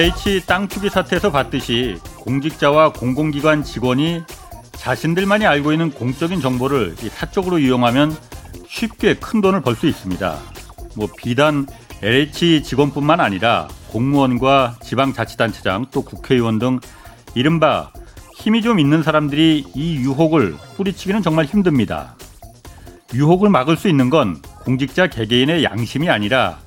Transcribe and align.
LH 0.00 0.46
땅 0.46 0.66
투기 0.66 0.88
사태에서 0.88 1.30
봤듯이 1.30 1.98
공직자와 2.20 2.94
공공기관 2.94 3.62
직원이 3.62 4.22
자신들만이 4.72 5.44
알고 5.44 5.72
있는 5.72 5.90
공적인 5.90 6.40
정보를 6.40 6.96
사적으로 7.10 7.58
이용하면 7.58 8.16
쉽게 8.66 9.16
큰 9.16 9.42
돈을 9.42 9.60
벌 9.60 9.76
수 9.76 9.86
있습니다. 9.86 10.38
뭐 10.96 11.06
비단 11.18 11.66
LH 12.00 12.62
직원뿐만 12.62 13.20
아니라 13.20 13.68
공무원과 13.88 14.76
지방자치단체장 14.82 15.84
또 15.90 16.00
국회의원 16.00 16.58
등 16.58 16.80
이른바 17.34 17.92
힘이 18.38 18.62
좀 18.62 18.80
있는 18.80 19.02
사람들이 19.02 19.66
이 19.74 19.96
유혹을 19.96 20.54
뿌리치기는 20.78 21.20
정말 21.20 21.44
힘듭니다. 21.44 22.16
유혹을 23.12 23.50
막을 23.50 23.76
수 23.76 23.86
있는 23.86 24.08
건 24.08 24.40
공직자 24.62 25.08
개개인의 25.08 25.62
양심이 25.62 26.08
아니라 26.08 26.58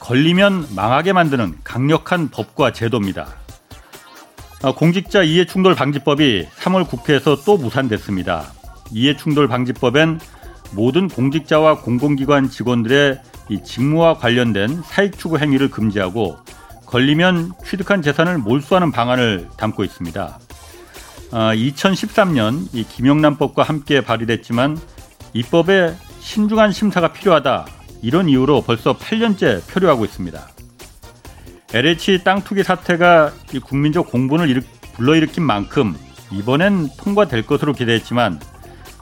걸리면 0.00 0.68
망하게 0.74 1.12
만드는 1.12 1.58
강력한 1.64 2.28
법과 2.28 2.72
제도입니다. 2.72 3.28
어, 4.62 4.74
공직자 4.74 5.22
이해충돌 5.22 5.74
방지법이 5.74 6.48
3월 6.56 6.88
국회에서 6.88 7.42
또 7.44 7.56
무산됐습니다. 7.56 8.52
이해충돌 8.90 9.48
방지법엔 9.48 10.20
모든 10.72 11.08
공직자와 11.08 11.80
공공기관 11.80 12.50
직원들의 12.50 13.20
이 13.50 13.62
직무와 13.62 14.18
관련된 14.18 14.82
사익 14.84 15.18
추구 15.18 15.38
행위를 15.38 15.70
금지하고 15.70 16.36
걸리면 16.86 17.52
취득한 17.64 18.02
재산을 18.02 18.38
몰수하는 18.38 18.92
방안을 18.92 19.48
담고 19.56 19.84
있습니다. 19.84 20.38
2013년 21.30 22.64
아, 22.64 22.68
이 22.72 22.84
김영란법과 22.84 23.62
함께 23.62 24.00
발의됐지만 24.00 24.78
이 25.34 25.42
법에 25.42 25.94
신중한 26.20 26.72
심사가 26.72 27.12
필요하다 27.12 27.66
이런 28.02 28.28
이유로 28.28 28.62
벌써 28.62 28.96
8년째 28.96 29.66
표류하고 29.66 30.04
있습니다. 30.04 30.48
LH 31.74 32.24
땅 32.24 32.42
투기 32.42 32.62
사태가 32.62 33.32
국민적 33.64 34.10
공분을 34.10 34.62
불러일으킨 34.94 35.44
만큼 35.44 35.96
이번엔 36.32 36.90
통과될 36.96 37.46
것으로 37.46 37.72
기대했지만 37.72 38.40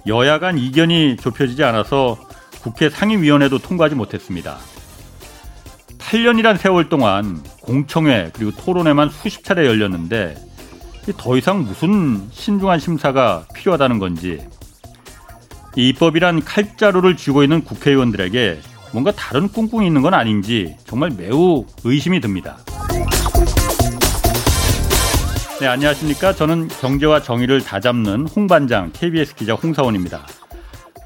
여야 0.06 0.39
간 0.39 0.58
이견이 0.58 1.17
좁혀지지 1.17 1.64
않아서 1.64 2.19
국회 2.62 2.91
상임위원회도 2.91 3.58
통과하지 3.58 3.94
못했습니다. 3.94 4.58
8년이란 5.98 6.56
세월 6.56 6.89
동안 6.89 7.42
공청회 7.62 8.30
그리고 8.33 8.52
토론회만 8.52 9.11
수십 9.11 9.44
차례 9.44 9.67
열렸는데 9.67 10.36
더 11.17 11.36
이상 11.36 11.64
무슨 11.64 12.28
신중한 12.30 12.78
심사가 12.78 13.44
필요하다는 13.55 13.98
건지 13.98 14.44
이 15.77 15.89
입법이란 15.91 16.42
칼자루를 16.44 17.17
쥐고 17.17 17.42
있는 17.42 17.62
국회의원들에게 17.62 18.61
뭔가 18.97 19.12
다른 19.12 19.47
꿍꿍이 19.52 19.86
있는 19.86 20.00
건 20.00 20.14
아닌지 20.14 20.75
정말 20.86 21.11
매우 21.11 21.66
의심이 21.84 22.19
듭니다. 22.19 22.56
네, 25.61 25.66
안녕하십니까. 25.66 26.33
저는 26.33 26.69
경제와 26.69 27.20
정의를 27.20 27.61
다 27.61 27.78
잡는 27.78 28.27
홍반장 28.27 28.92
KBS 28.94 29.34
기자 29.34 29.52
홍사원입니다. 29.52 30.27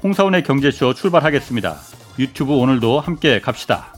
홍사원의 0.03 0.43
경제쇼 0.43 0.93
출발하겠습니다. 0.93 1.75
유튜브 2.17 2.53
오늘도 2.53 3.01
함께 3.01 3.41
갑시다. 3.41 3.93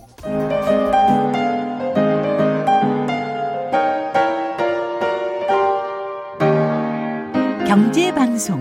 경제 7.68 8.12
방송 8.12 8.60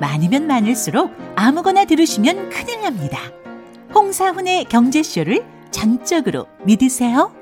많으면 0.00 0.46
많을수록 0.46 1.16
아무거나 1.34 1.86
들으시면 1.86 2.50
큰일 2.50 2.82
납니다. 2.82 3.20
홍사훈의 4.00 4.66
경제쇼를 4.66 5.42
전적으로 5.70 6.46
믿으세요. 6.66 7.32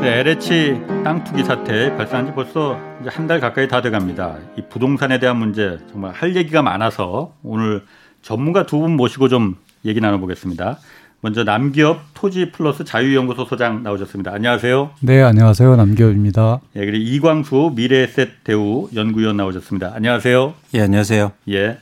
네, 0.00 0.20
LH 0.20 0.76
땅 1.02 1.24
투기 1.24 1.42
사태 1.42 1.96
발생한 1.96 2.26
지 2.26 2.32
벌써 2.32 2.78
한달 3.04 3.40
가까이 3.40 3.66
다 3.66 3.82
돼갑니다. 3.82 4.38
이 4.56 4.62
부동산에 4.70 5.18
대한 5.18 5.38
문제 5.38 5.76
정말 5.90 6.12
할 6.12 6.36
얘기가 6.36 6.62
많아서 6.62 7.32
오늘 7.42 7.82
전문가 8.22 8.64
두 8.64 8.78
분 8.78 8.92
모시고 8.96 9.28
좀 9.28 9.56
얘기 9.84 10.00
나눠보겠습니다. 10.00 10.78
먼저 11.20 11.42
남기업 11.42 12.00
토지 12.14 12.52
플러스 12.52 12.84
자유연구소 12.84 13.44
소장 13.46 13.82
나오셨습니다. 13.82 14.32
안녕하세요. 14.32 14.90
네, 15.00 15.20
안녕하세요. 15.22 15.74
남기업입니다. 15.74 16.60
예, 16.76 16.80
그리고 16.86 16.96
이광수 16.98 17.72
미래에셋 17.74 18.44
대우 18.44 18.88
연구위원 18.94 19.36
나오셨습니다. 19.36 19.92
안녕하세요. 19.96 20.54
예, 20.74 20.80
안녕하세요. 20.82 21.32
예. 21.50 21.78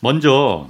먼저 0.00 0.66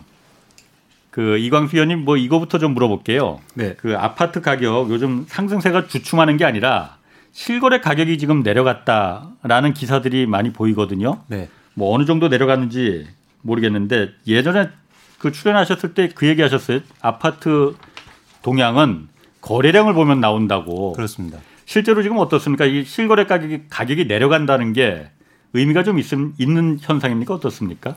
그 1.13 1.37
이광수 1.37 1.77
의원님 1.77 2.05
뭐 2.07 2.17
이거부터 2.17 2.59
좀 2.59 2.73
물어볼게요. 2.73 3.39
네. 3.55 3.75
그 3.77 3.97
아파트 3.99 4.41
가격 4.41 4.91
요즘 4.91 5.27
상승세가 5.29 5.87
주춤하는 5.87 6.39
게 6.39 6.47
아니라 6.47 6.97
실거래 7.33 7.81
가격이 7.81 8.17
지금 8.17 8.43
내려갔다라는 8.43 9.75
기사들이 9.75 10.27
많이 10.27 10.53
보이거든요. 10.55 11.21
네. 11.29 11.49
뭐 11.75 11.95
어느 11.95 12.07
정도 12.07 12.29
내려갔는지 12.29 13.07
모르겠는데 13.43 14.09
예전에 14.27 14.71
그 15.19 15.33
출연하셨을 15.33 15.93
때 15.95 16.09
그 16.15 16.27
얘기 16.27 16.41
하셨어요. 16.41 16.81
아파트 17.03 17.75
동향은 18.43 19.09
거래량을 19.43 19.93
보면 19.93 20.19
나온다고. 20.19 20.95
그렇습니다. 20.95 21.39
실제로 21.67 22.03
지금 22.03 22.17
어떻습니까? 22.19 22.65
이 22.65 22.85
실거래 22.85 23.27
가격이 23.27 23.65
가격이 23.69 24.07
내려간다는 24.07 24.73
게 24.73 25.09
의미가 25.53 25.85
좀 25.85 25.99
있음, 25.99 26.33
있는 26.39 26.79
현상입니까? 26.81 27.35
어떻습니까? 27.35 27.95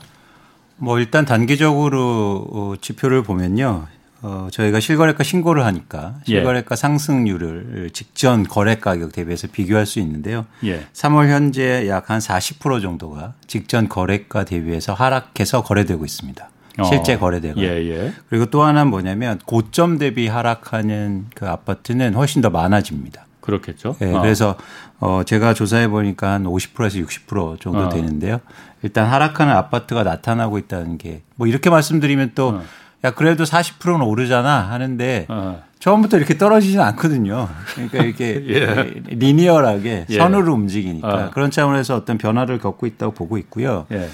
뭐 0.76 0.98
일단 0.98 1.24
단기적으로 1.24 2.46
어, 2.50 2.74
지표를 2.80 3.22
보면요. 3.22 3.86
어, 4.22 4.48
저희가 4.50 4.80
실거래가 4.80 5.22
신고를 5.22 5.64
하니까 5.64 6.14
예. 6.28 6.36
실거래가 6.36 6.68
예. 6.72 6.76
상승률을 6.76 7.90
직전 7.92 8.44
거래 8.44 8.76
가격 8.76 9.12
대비해서 9.12 9.46
비교할 9.50 9.86
수 9.86 10.00
있는데요. 10.00 10.46
예. 10.64 10.86
3월 10.92 11.28
현재 11.28 11.86
약 11.88 12.10
한 12.10 12.18
40% 12.18 12.80
정도가 12.82 13.34
직전 13.46 13.88
거래가 13.88 14.44
대비해서 14.44 14.94
하락해서 14.94 15.62
거래되고 15.62 16.04
있습니다. 16.04 16.50
어. 16.78 16.84
실제 16.84 17.16
거래대가. 17.18 17.60
예, 17.60 17.68
예. 17.88 18.12
그리고 18.28 18.46
또 18.46 18.62
하나는 18.62 18.90
뭐냐면 18.90 19.38
고점 19.46 19.98
대비 19.98 20.28
하락하는 20.28 21.26
그 21.34 21.48
아파트는 21.48 22.14
훨씬 22.14 22.42
더 22.42 22.50
많아집니다. 22.50 23.26
그렇겠죠. 23.40 23.96
네, 24.00 24.12
어. 24.12 24.20
그래서 24.20 24.56
어 24.98 25.22
제가 25.24 25.54
조사해 25.54 25.88
보니까 25.88 26.32
한 26.32 26.44
50%에서 26.44 26.98
60% 26.98 27.60
정도 27.60 27.78
어. 27.84 27.88
되는데요. 27.88 28.40
일단 28.86 29.06
하락하는 29.08 29.52
아파트가 29.54 30.02
나타나고 30.04 30.58
있다는 30.58 30.96
게 30.98 31.22
뭐 31.36 31.46
이렇게 31.46 31.68
말씀드리면 31.70 32.32
또 32.34 32.48
어. 32.48 32.62
야 33.04 33.10
그래도 33.10 33.44
40%는 33.44 34.00
오르잖아 34.00 34.70
하는데 34.70 35.26
어. 35.28 35.62
처음부터 35.78 36.16
이렇게 36.16 36.38
떨어지지는 36.38 36.82
않거든요. 36.84 37.48
그러니까 37.74 37.98
이렇게 38.02 38.42
예. 38.48 38.94
리니어하게 39.14 40.06
예. 40.08 40.16
선으로 40.18 40.54
움직이니까 40.54 41.26
어. 41.26 41.30
그런 41.32 41.50
차원에서 41.50 41.94
어떤 41.96 42.16
변화를 42.16 42.58
겪고 42.58 42.86
있다고 42.86 43.12
보고 43.12 43.36
있고요. 43.38 43.86
예. 43.92 44.08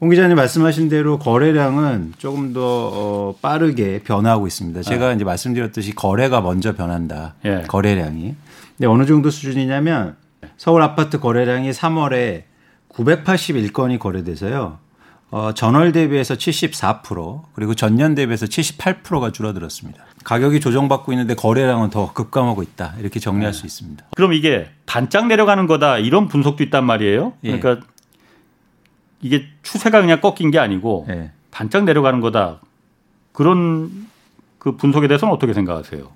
홍 0.00 0.08
기자님 0.10 0.36
말씀하신 0.36 0.88
대로 0.88 1.18
거래량은 1.18 2.14
조금 2.18 2.52
더 2.52 2.60
어, 2.62 3.34
빠르게 3.42 4.00
변화하고 4.04 4.46
있습니다. 4.46 4.82
제가 4.82 5.08
네. 5.10 5.14
이제 5.16 5.24
말씀드렸듯이 5.24 5.94
거래가 5.94 6.40
먼저 6.40 6.74
변한다. 6.74 7.34
예. 7.44 7.64
거래량이. 7.68 8.34
근데 8.76 8.86
어느 8.86 9.04
정도 9.06 9.30
수준이냐면 9.30 10.16
서울 10.56 10.82
아파트 10.82 11.20
거래량이 11.20 11.70
3월에 11.70 12.42
981건이 12.96 13.98
거래돼서요. 13.98 14.78
어, 15.30 15.52
전월 15.52 15.90
대비해서 15.90 16.34
74% 16.34 17.42
그리고 17.54 17.74
전년 17.74 18.14
대비해서 18.14 18.46
78%가 18.46 19.32
줄어들었습니다. 19.32 20.04
가격이 20.22 20.60
조정받고 20.60 21.12
있는데 21.12 21.34
거래량은 21.34 21.90
더 21.90 22.12
급감하고 22.12 22.62
있다. 22.62 22.94
이렇게 23.00 23.18
정리할 23.18 23.52
네. 23.52 23.58
수 23.58 23.66
있습니다. 23.66 24.04
그럼 24.14 24.32
이게 24.32 24.70
반짝 24.86 25.26
내려가는 25.26 25.66
거다 25.66 25.98
이런 25.98 26.28
분석도 26.28 26.62
있단 26.62 26.84
말이에요. 26.84 27.32
예. 27.44 27.58
그러니까 27.58 27.84
예. 27.84 27.94
이게 29.22 29.46
추세가 29.62 30.00
그냥 30.00 30.20
꺾인 30.20 30.50
게 30.52 30.58
아니고 30.60 31.06
네. 31.08 31.32
반짝 31.50 31.84
내려가는 31.84 32.20
거다. 32.20 32.60
그런 33.32 34.06
그 34.58 34.76
분석에 34.76 35.08
대해서는 35.08 35.34
어떻게 35.34 35.52
생각하세요? 35.52 36.10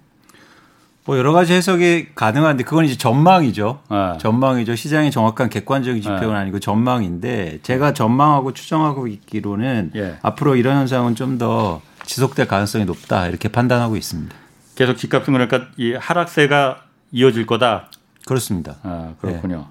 뭐 1.09 1.17
여러 1.17 1.33
가지 1.33 1.55
해석이 1.55 2.09
가능한데 2.15 2.65
그건 2.65 2.85
이제 2.85 2.95
전망이죠. 2.99 3.81
네. 3.91 4.19
전망이죠. 4.19 4.77
시장의 4.77 5.11
정확한 5.11 5.49
객관적인 5.49 6.03
지표는 6.03 6.29
네. 6.29 6.35
아니고 6.35 6.61
전망인데 6.61 7.61
제가 7.63 7.95
전망하고 7.95 8.53
추정하고 8.53 9.07
있기로는 9.07 9.93
예. 9.97 10.19
앞으로 10.21 10.55
이런 10.55 10.77
현상은 10.77 11.15
좀 11.15 11.39
더 11.39 11.81
지속될 12.05 12.49
가능성이 12.49 12.85
높다 12.85 13.29
이렇게 13.29 13.49
판단하고 13.49 13.97
있습니다. 13.97 14.35
계속 14.75 14.97
집값은 14.97 15.33
그러니까 15.33 15.69
이 15.77 15.95
하락세가 15.95 16.83
이어질 17.13 17.47
거다. 17.47 17.89
그렇습니다. 18.27 18.77
아, 18.83 19.15
그렇군요. 19.21 19.57
네. 19.57 19.65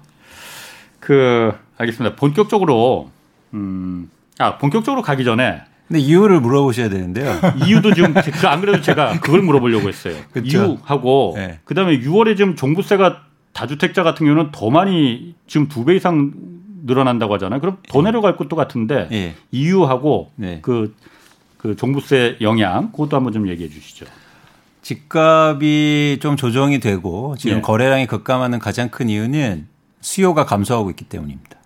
그 0.98 1.52
알겠습니다. 1.76 2.16
본격적으로 2.16 3.10
음, 3.54 4.10
아 4.38 4.56
본격적으로 4.56 5.02
가기 5.02 5.24
전에 5.24 5.62
근데 5.88 6.00
이유를 6.00 6.40
물어보셔야 6.40 6.88
되는데요. 6.90 7.34
이유도 7.66 7.94
지금 7.94 8.12
그안 8.14 8.60
그래도 8.60 8.80
제가 8.82 9.18
그걸 9.20 9.42
물어보려고 9.42 9.88
했어요. 9.88 10.14
그렇죠. 10.32 10.48
이유하고 10.76 11.32
네. 11.36 11.60
그다음에 11.64 11.98
6월에 12.00 12.36
지금 12.36 12.54
종부세가 12.56 13.22
다주택자 13.54 14.02
같은 14.02 14.26
경우는 14.26 14.50
더 14.52 14.70
많이 14.70 15.34
지금 15.46 15.68
두 15.68 15.84
배 15.84 15.96
이상 15.96 16.32
늘어난다고 16.84 17.34
하잖아요. 17.34 17.60
그럼 17.60 17.78
더 17.88 18.00
네. 18.00 18.04
내려갈 18.06 18.36
것도 18.36 18.54
같은데 18.54 19.08
네. 19.10 19.34
이유하고 19.50 20.30
네. 20.36 20.60
그, 20.62 20.94
그 21.56 21.74
종부세 21.74 22.36
영향 22.40 22.92
그것도 22.92 23.16
한번 23.16 23.32
좀 23.32 23.48
얘기해 23.48 23.68
주시죠. 23.68 24.06
집값이 24.82 26.18
좀 26.20 26.36
조정이 26.36 26.80
되고 26.80 27.34
지금 27.38 27.58
예. 27.58 27.60
거래량이 27.60 28.06
급감하는 28.06 28.58
가장 28.58 28.88
큰 28.90 29.08
이유는 29.08 29.66
수요가 30.00 30.44
감소하고 30.44 30.90
있기 30.90 31.04
때문입니다. 31.06 31.58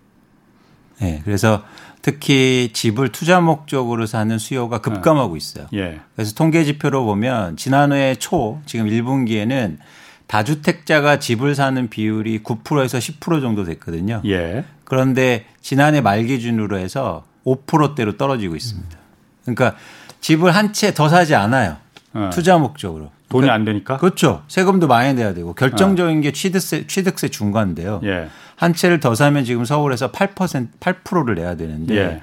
예. 1.03 1.21
그래서 1.25 1.63
특히 2.03 2.71
집을 2.73 3.11
투자 3.11 3.41
목적으로 3.41 4.07
사는 4.07 4.37
수요가 4.39 4.79
급감하고 4.81 5.37
있어요. 5.37 5.67
예. 5.75 6.01
그래서 6.17 6.35
통계 6.35 6.65
지표로 6.65 7.05
보면 7.05 7.57
지난해 7.57 8.17
초 8.17 8.61
지금 8.67 8.87
1분기에는 8.87 9.79
다주택자가 10.27 11.19
집을 11.19 11.55
사는 11.55 11.89
비율이 11.89 12.41
9%에서 12.43 12.99
10% 12.99 13.41
정도 13.41 13.65
됐거든요. 13.65 14.23
예. 14.27 14.65
그런데 14.85 15.47
지난해 15.61 16.01
말 16.01 16.25
기준으로 16.25 16.79
해서 16.79 17.25
5%대로 17.45 18.17
떨어지고 18.17 18.57
있습니다. 18.57 18.97
그러니까 19.43 19.77
집을 20.21 20.55
한 20.55 20.73
채 20.73 20.93
더 20.95 21.09
사지 21.09 21.35
않아요. 21.35 21.77
어. 22.15 22.31
투자 22.33 22.59
목적으로. 22.59 23.11
돈이 23.33 23.51
안 23.51 23.65
되니까? 23.65 23.97
그렇죠. 23.97 24.43
세금도 24.49 24.87
많이 24.87 25.15
내야 25.15 25.35
되고 25.35 25.55
결정적인 25.55 26.21
게 26.21 26.33
취득세 26.33 26.87
취득세 26.87 27.29
중과인데요. 27.29 28.01
예. 28.05 28.29
한 28.57 28.75
채를 28.75 29.01
더 29.01 29.15
사면 29.15 29.45
지금 29.45 29.65
서울에서 29.65 30.13
8% 30.13 30.69
8%를 30.81 31.35
내야 31.35 31.57
되는데 31.57 31.97
예. 31.97 32.23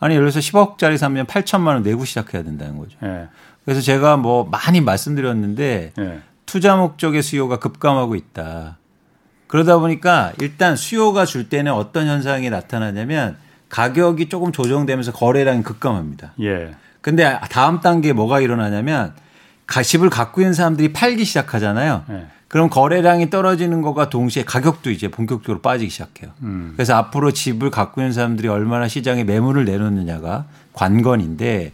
아니 0.00 0.14
예를 0.14 0.30
들어서 0.30 0.40
10억짜리 0.40 0.96
사면 0.96 1.26
8천만 1.26 1.68
원 1.68 1.82
내고 1.82 2.04
시작해야 2.04 2.42
된다는 2.42 2.78
거죠. 2.78 2.96
예. 3.04 3.28
그래서 3.64 3.80
제가 3.80 4.16
뭐 4.16 4.44
많이 4.50 4.80
말씀드렸는데 4.80 5.92
예. 5.98 6.18
투자 6.46 6.76
목적의 6.76 7.22
수요가 7.22 7.58
급감하고 7.58 8.14
있다. 8.14 8.78
그러다 9.48 9.78
보니까 9.78 10.32
일단 10.40 10.76
수요가 10.76 11.24
줄 11.24 11.48
때는 11.48 11.72
어떤 11.72 12.06
현상이 12.06 12.50
나타나냐면 12.50 13.36
가격이 13.68 14.28
조금 14.28 14.52
조정되면서 14.52 15.12
거래량이 15.12 15.62
급감합니다. 15.62 16.32
예. 16.42 16.74
근데 17.00 17.38
다음 17.50 17.80
단계에 17.80 18.12
뭐가 18.12 18.40
일어나냐면 18.40 19.08
가- 19.08 19.22
집을 19.82 20.10
갖고 20.10 20.40
있는 20.40 20.54
사람들이 20.54 20.92
팔기 20.92 21.24
시작하잖아요. 21.24 22.04
예. 22.10 22.26
그럼 22.48 22.70
거래량이 22.70 23.28
떨어지는 23.28 23.82
것과 23.82 24.08
동시에 24.08 24.44
가격도 24.44 24.90
이제 24.90 25.08
본격적으로 25.08 25.60
빠지기 25.60 25.90
시작해요. 25.90 26.30
음. 26.42 26.72
그래서 26.74 26.96
앞으로 26.96 27.30
집을 27.32 27.70
갖고 27.70 28.00
있는 28.00 28.12
사람들이 28.12 28.48
얼마나 28.48 28.88
시장에 28.88 29.24
매물을 29.24 29.66
내놓느냐가 29.66 30.46
관건인데 30.72 31.72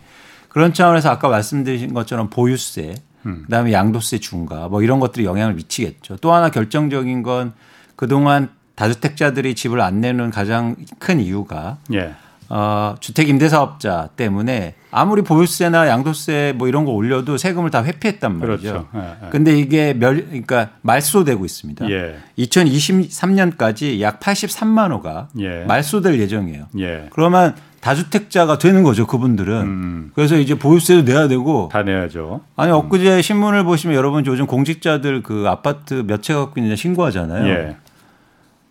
그런 0.48 0.74
차원에서 0.74 1.10
아까 1.10 1.28
말씀드린 1.28 1.94
것처럼 1.94 2.28
보유세, 2.30 2.94
그다음에 3.22 3.72
양도세 3.72 4.18
중과 4.18 4.68
뭐 4.68 4.82
이런 4.82 5.00
것들이 5.00 5.24
영향을 5.24 5.54
미치겠죠. 5.54 6.16
또 6.18 6.32
하나 6.32 6.50
결정적인 6.50 7.22
건 7.22 7.52
그동안 7.96 8.50
다주택자들이 8.74 9.54
집을 9.54 9.80
안 9.80 10.00
내는 10.00 10.30
가장 10.30 10.76
큰 10.98 11.20
이유가 11.20 11.78
예. 11.92 12.14
어, 12.48 12.94
주택 13.00 13.28
임대사업자 13.28 14.08
때문에 14.16 14.74
아무리 14.90 15.22
보유세나 15.22 15.88
양도세 15.88 16.54
뭐 16.56 16.68
이런 16.68 16.84
거 16.84 16.92
올려도 16.92 17.36
세금을 17.36 17.70
다 17.70 17.82
회피했단 17.82 18.38
말이죠. 18.38 18.62
그렇죠. 18.62 18.88
예, 18.94 18.98
예. 19.26 19.30
근데 19.30 19.58
이게 19.58 19.92
멸, 19.94 20.24
그러니까 20.26 20.70
말소되고 20.82 21.44
있습니다. 21.44 21.90
예. 21.90 22.16
2023년까지 22.38 24.00
약 24.00 24.20
83만 24.20 24.90
호가 24.92 25.28
예. 25.38 25.64
말소될 25.64 26.18
예정이에요. 26.20 26.66
예. 26.78 27.08
그러면 27.10 27.54
다주택자가 27.80 28.56
되는 28.58 28.82
거죠, 28.82 29.06
그분들은. 29.06 29.60
음. 29.60 30.10
그래서 30.14 30.38
이제 30.38 30.54
보유세도 30.54 31.02
내야 31.02 31.28
되고 31.28 31.68
다 31.70 31.82
내야죠. 31.82 32.40
아니 32.56 32.72
엊그제 32.72 33.20
신문을 33.20 33.64
보시면 33.64 33.94
여러분 33.94 34.24
요즘 34.24 34.46
공직자들 34.46 35.22
그 35.22 35.44
아파트 35.48 36.02
몇 36.06 36.22
채 36.22 36.32
갖고 36.34 36.58
있느냐 36.60 36.76
신고하잖아요. 36.76 37.74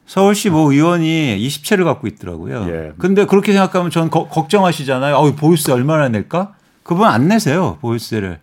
예. 0.05 0.07
서울시 0.07 0.49
뭐 0.49 0.71
의원이 0.71 1.37
20채를 1.47 1.83
갖고 1.85 2.07
있더라고요. 2.07 2.65
예. 2.69 2.91
근데 2.97 3.25
그렇게 3.25 3.51
생각하면 3.53 3.89
전 3.91 4.09
거- 4.09 4.27
걱정하시잖아요. 4.27 5.15
어, 5.15 5.31
보유세 5.35 5.71
얼마나 5.71 6.09
낼까? 6.09 6.53
그분 6.83 7.07
안 7.07 7.27
내세요, 7.27 7.77
보유세를. 7.81 8.39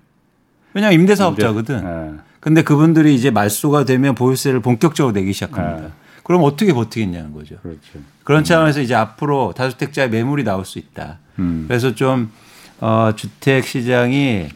왜냐면 0.73 0.95
임대사업자거든. 1.01 1.83
예. 2.17 2.21
근데 2.41 2.63
그분들이 2.63 3.15
이제 3.15 3.31
말소가 3.31 3.85
되면 3.85 4.15
보유세를 4.15 4.61
본격적으로 4.61 5.13
내기 5.13 5.33
시작합니다. 5.33 5.87
예. 5.89 5.91
그럼 6.23 6.43
어떻게 6.45 6.73
버티겠냐는 6.73 7.33
거죠. 7.35 7.57
그렇죠. 7.63 7.81
그런 8.25 8.45
차원에서 8.45 8.81
이제 8.81 8.95
앞으로 8.95 9.53
다주택자의 9.57 10.11
매물이 10.11 10.45
나올 10.45 10.65
수 10.65 10.79
있다. 10.79 11.19
음. 11.39 11.65
그래서 11.69 11.95
좀 11.95 12.31
어, 12.81 13.11
주택 13.17 13.67
시장이 13.67 14.49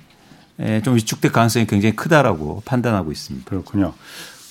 에, 0.61 0.83
좀 0.83 0.95
위축될 0.95 1.33
가능성이 1.33 1.67
굉장히 1.67 1.97
크다라고 1.97 2.63
판단하고 2.65 3.11
있습니다. 3.13 3.51
그렇군요. 3.51 3.93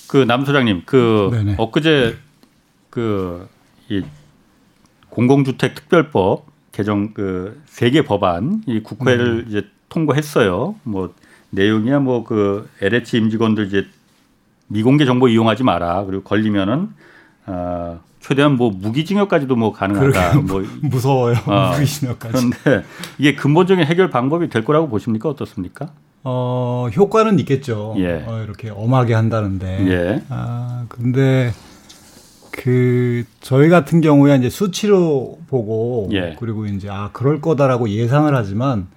그 0.07 0.25
남 0.27 0.45
소장님, 0.45 0.83
그 0.85 1.29
네네. 1.31 1.55
엊그제 1.57 2.17
그 2.93 3.47
이 3.89 4.01
공공주택 5.09 5.75
특별법 5.75 6.45
개정 6.71 7.13
그 7.13 7.59
세 7.67 7.89
개 7.91 8.01
법안 8.03 8.61
이 8.67 8.79
국회를 8.81 9.45
이제 9.49 9.65
통과했어요. 9.89 10.75
뭐 10.83 11.13
내용이야 11.51 11.99
뭐 11.99 12.23
그 12.23 12.69
LH 12.81 13.17
임직원들 13.17 13.67
이제 13.67 13.85
미공개 14.67 15.05
정보 15.05 15.27
이용하지 15.27 15.63
마라. 15.63 16.05
그리고 16.05 16.23
걸리면은 16.23 16.89
아 17.45 17.99
최대한 18.21 18.55
뭐 18.55 18.71
무기징역까지도 18.71 19.55
뭐 19.55 19.73
가능하다. 19.73 20.39
뭐 20.41 20.63
무서워요. 20.81 21.35
아, 21.45 21.71
무기징역까지. 21.73 22.31
그런데 22.33 22.87
이게 23.19 23.35
근본적인 23.35 23.85
해결 23.85 24.09
방법이 24.09 24.49
될 24.49 24.63
거라고 24.63 24.87
보십니까? 24.87 25.29
어떻습니까? 25.29 25.91
어, 26.23 26.87
효과는 26.95 27.37
있겠죠. 27.39 27.95
예. 27.97 28.23
어, 28.25 28.41
이렇게 28.43 28.69
엄하게 28.69 29.13
한다는데. 29.13 29.87
예. 29.89 30.23
아, 30.29 30.85
근데 30.87 31.51
그 32.55 33.23
저희 33.41 33.67
같은 33.67 33.99
경우에 33.99 34.35
이제 34.35 34.49
수치로 34.49 35.39
보고 35.47 36.07
예. 36.13 36.35
그리고 36.39 36.67
이제 36.67 36.87
아 36.89 37.09
그럴 37.11 37.41
거다라고 37.41 37.89
예상을 37.89 38.33
하지만 38.33 38.87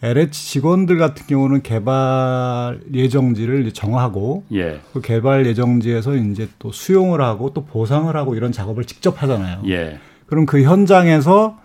LH 0.00 0.30
직원들 0.30 0.96
같은 0.98 1.26
경우는 1.26 1.62
개발 1.62 2.78
예정지를 2.92 3.72
정하고 3.72 4.44
예. 4.52 4.80
그 4.92 5.00
개발 5.00 5.44
예정지에서 5.44 6.14
이제 6.16 6.48
또 6.60 6.70
수용을 6.70 7.20
하고 7.20 7.52
또 7.52 7.64
보상을 7.64 8.14
하고 8.16 8.36
이런 8.36 8.52
작업을 8.52 8.84
직접 8.84 9.20
하잖아요. 9.22 9.62
예. 9.66 9.98
그럼 10.26 10.46
그 10.46 10.62
현장에서 10.62 11.58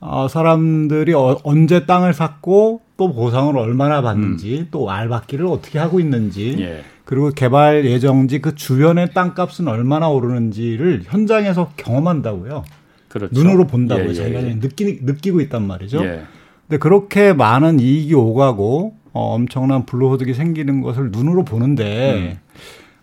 어, 0.00 0.26
사람들이 0.28 1.12
어, 1.12 1.38
언제 1.42 1.84
땅을 1.84 2.14
샀고 2.14 2.80
또 2.96 3.12
보상을 3.12 3.56
얼마나 3.58 4.00
받는지 4.00 4.68
또 4.70 4.90
알받기를 4.90 5.46
어떻게 5.46 5.78
하고 5.78 6.00
있는지 6.00 6.54
음. 6.54 6.60
예. 6.60 6.84
그리고 7.06 7.30
개발 7.30 7.84
예정지 7.86 8.40
그 8.40 8.56
주변의 8.56 9.14
땅값은 9.14 9.68
얼마나 9.68 10.08
오르는지를 10.08 11.02
현장에서 11.04 11.70
경험한다고요. 11.76 12.64
그렇죠. 13.08 13.32
눈으로 13.32 13.68
본다고요. 13.68 14.06
예, 14.06 14.10
예, 14.10 14.14
자기가 14.14 14.42
예. 14.42 14.54
느끼, 14.58 14.98
느끼고 15.02 15.40
있단 15.42 15.64
말이죠. 15.66 16.04
예. 16.04 16.24
근데 16.66 16.78
그렇게 16.78 17.32
많은 17.32 17.78
이익이 17.78 18.12
오가고 18.12 18.96
어, 19.12 19.34
엄청난 19.36 19.86
불로소득이 19.86 20.34
생기는 20.34 20.80
것을 20.82 21.10
눈으로 21.12 21.44
보는데 21.44 22.14
음. 22.32 22.38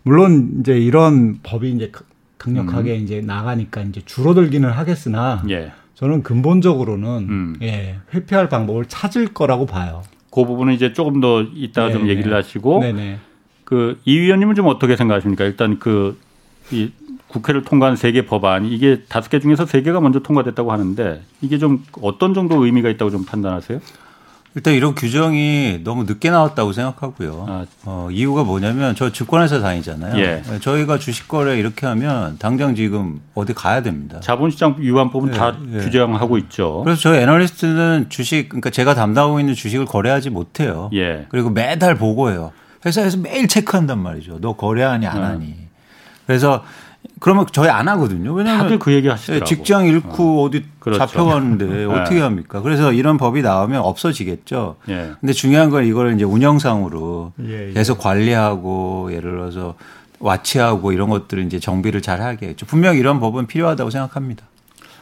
물론 0.03 0.57
이제 0.59 0.77
이런 0.77 1.39
법이 1.41 1.71
이제 1.71 1.89
강- 1.89 2.03
강력하게 2.37 2.97
이제 2.97 3.21
나가니까 3.21 3.83
이제 3.83 4.01
줄어들기는 4.05 4.69
하겠으나 4.69 5.43
예. 5.49 5.71
저는 5.93 6.23
근본적으로는 6.23 7.07
음. 7.29 7.55
예, 7.61 7.95
회피할 8.13 8.49
방법을 8.49 8.83
찾을 8.89 9.27
거라고 9.33 9.65
봐요. 9.65 10.03
그 10.29 10.43
부분은 10.43 10.73
이제 10.73 10.91
조금 10.91 11.21
더 11.21 11.41
이따가 11.41 11.89
좀 11.93 12.01
네네. 12.01 12.11
얘기를 12.11 12.35
하시고 12.35 12.81
네네. 12.81 13.19
그 13.65 13.97
이 14.05 14.17
위원님은 14.19 14.55
좀 14.55 14.67
어떻게 14.67 14.95
생각하십니까? 14.95 15.43
일단 15.45 15.79
그 15.79 16.17
이 16.71 16.91
국회를 17.27 17.63
통과한 17.63 17.95
세 17.97 18.11
개 18.13 18.25
법안 18.25 18.65
이게 18.65 19.01
다섯 19.09 19.29
개 19.29 19.39
중에서 19.39 19.65
세 19.65 19.81
개가 19.81 19.99
먼저 19.99 20.19
통과됐다고 20.19 20.71
하는데 20.71 21.21
이게 21.41 21.57
좀 21.57 21.83
어떤 22.01 22.33
정도 22.33 22.63
의미가 22.63 22.89
있다고 22.89 23.11
좀 23.11 23.25
판단하세요? 23.25 23.79
일단 24.55 24.75
이런 24.75 24.93
규정이 24.93 25.79
너무 25.83 26.03
늦게 26.03 26.29
나왔다고 26.29 26.73
생각하고요. 26.73 27.45
아. 27.49 27.65
어, 27.85 28.07
이유가 28.11 28.43
뭐냐면 28.43 28.93
저 28.95 29.11
증권회사 29.11 29.59
다니잖아요. 29.61 30.15
예. 30.23 30.43
저희가 30.61 30.99
주식 30.99 31.27
거래 31.27 31.57
이렇게 31.57 31.87
하면 31.87 32.37
당장 32.37 32.75
지금 32.75 33.19
어디 33.33 33.53
가야 33.53 33.81
됩니다. 33.81 34.19
자본시장 34.19 34.75
위반법은 34.77 35.33
예, 35.33 35.37
다 35.37 35.57
예. 35.73 35.79
규정하고 35.79 36.37
있죠. 36.37 36.81
그래서 36.85 37.01
저희 37.01 37.17
애널리스트는 37.17 38.05
주식 38.09 38.47
그러니까 38.49 38.69
제가 38.69 38.93
담당하고 38.93 39.39
있는 39.39 39.55
주식을 39.55 39.85
거래하지 39.85 40.29
못해요. 40.29 40.91
예. 40.93 41.25
그리고 41.29 41.49
매달 41.49 41.95
보고해요. 41.97 42.51
회사에서 42.85 43.17
매일 43.17 43.47
체크한단 43.47 43.99
말이죠. 43.99 44.39
너 44.41 44.55
거래하니 44.55 45.05
안 45.07 45.15
네. 45.15 45.21
하니. 45.27 45.55
그래서 46.27 46.63
그러면 47.19 47.45
저희 47.51 47.69
안 47.69 47.87
하거든요. 47.89 48.33
왜냐하면 48.33 48.63
다들 48.63 48.79
그 48.79 48.93
얘기 48.93 49.07
예, 49.07 49.11
하시더라고. 49.11 49.45
직장 49.45 49.85
잃고 49.85 50.43
어 50.43 50.49
디 50.49 50.63
그렇죠. 50.79 50.99
잡혀가는데 50.99 51.85
어떻게 51.85 52.19
합니까? 52.21 52.61
그래서 52.61 52.93
이런 52.93 53.17
법이 53.17 53.41
나오면 53.41 53.81
없어지겠죠. 53.81 54.77
예. 54.89 55.11
근데 55.19 55.33
중요한 55.33 55.69
건 55.69 55.85
이걸 55.85 56.13
이제 56.15 56.23
운영상으로 56.23 57.33
예, 57.45 57.69
예. 57.69 57.73
계속 57.73 57.99
관리하고 57.99 59.09
예를 59.11 59.31
들어서 59.31 59.75
와치하고 60.19 60.93
이런 60.93 61.09
것들을 61.09 61.43
이제 61.45 61.59
정비를 61.59 62.01
잘 62.01 62.21
하겠죠. 62.21 62.65
분명 62.65 62.95
히 62.95 62.99
이런 62.99 63.19
법은 63.19 63.47
필요하다고 63.47 63.89
생각합니다. 63.89 64.45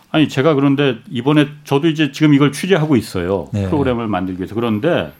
아니 0.09 0.27
제가 0.27 0.55
그런데 0.55 0.97
이번에 1.09 1.47
저도 1.63 1.87
이제 1.87 2.11
지금 2.11 2.33
이걸 2.33 2.51
취재하고 2.51 2.95
있어요. 2.95 3.47
네. 3.53 3.65
프로그램을 3.67 4.07
만들기 4.07 4.39
위해서. 4.41 4.55
그런데 4.55 5.13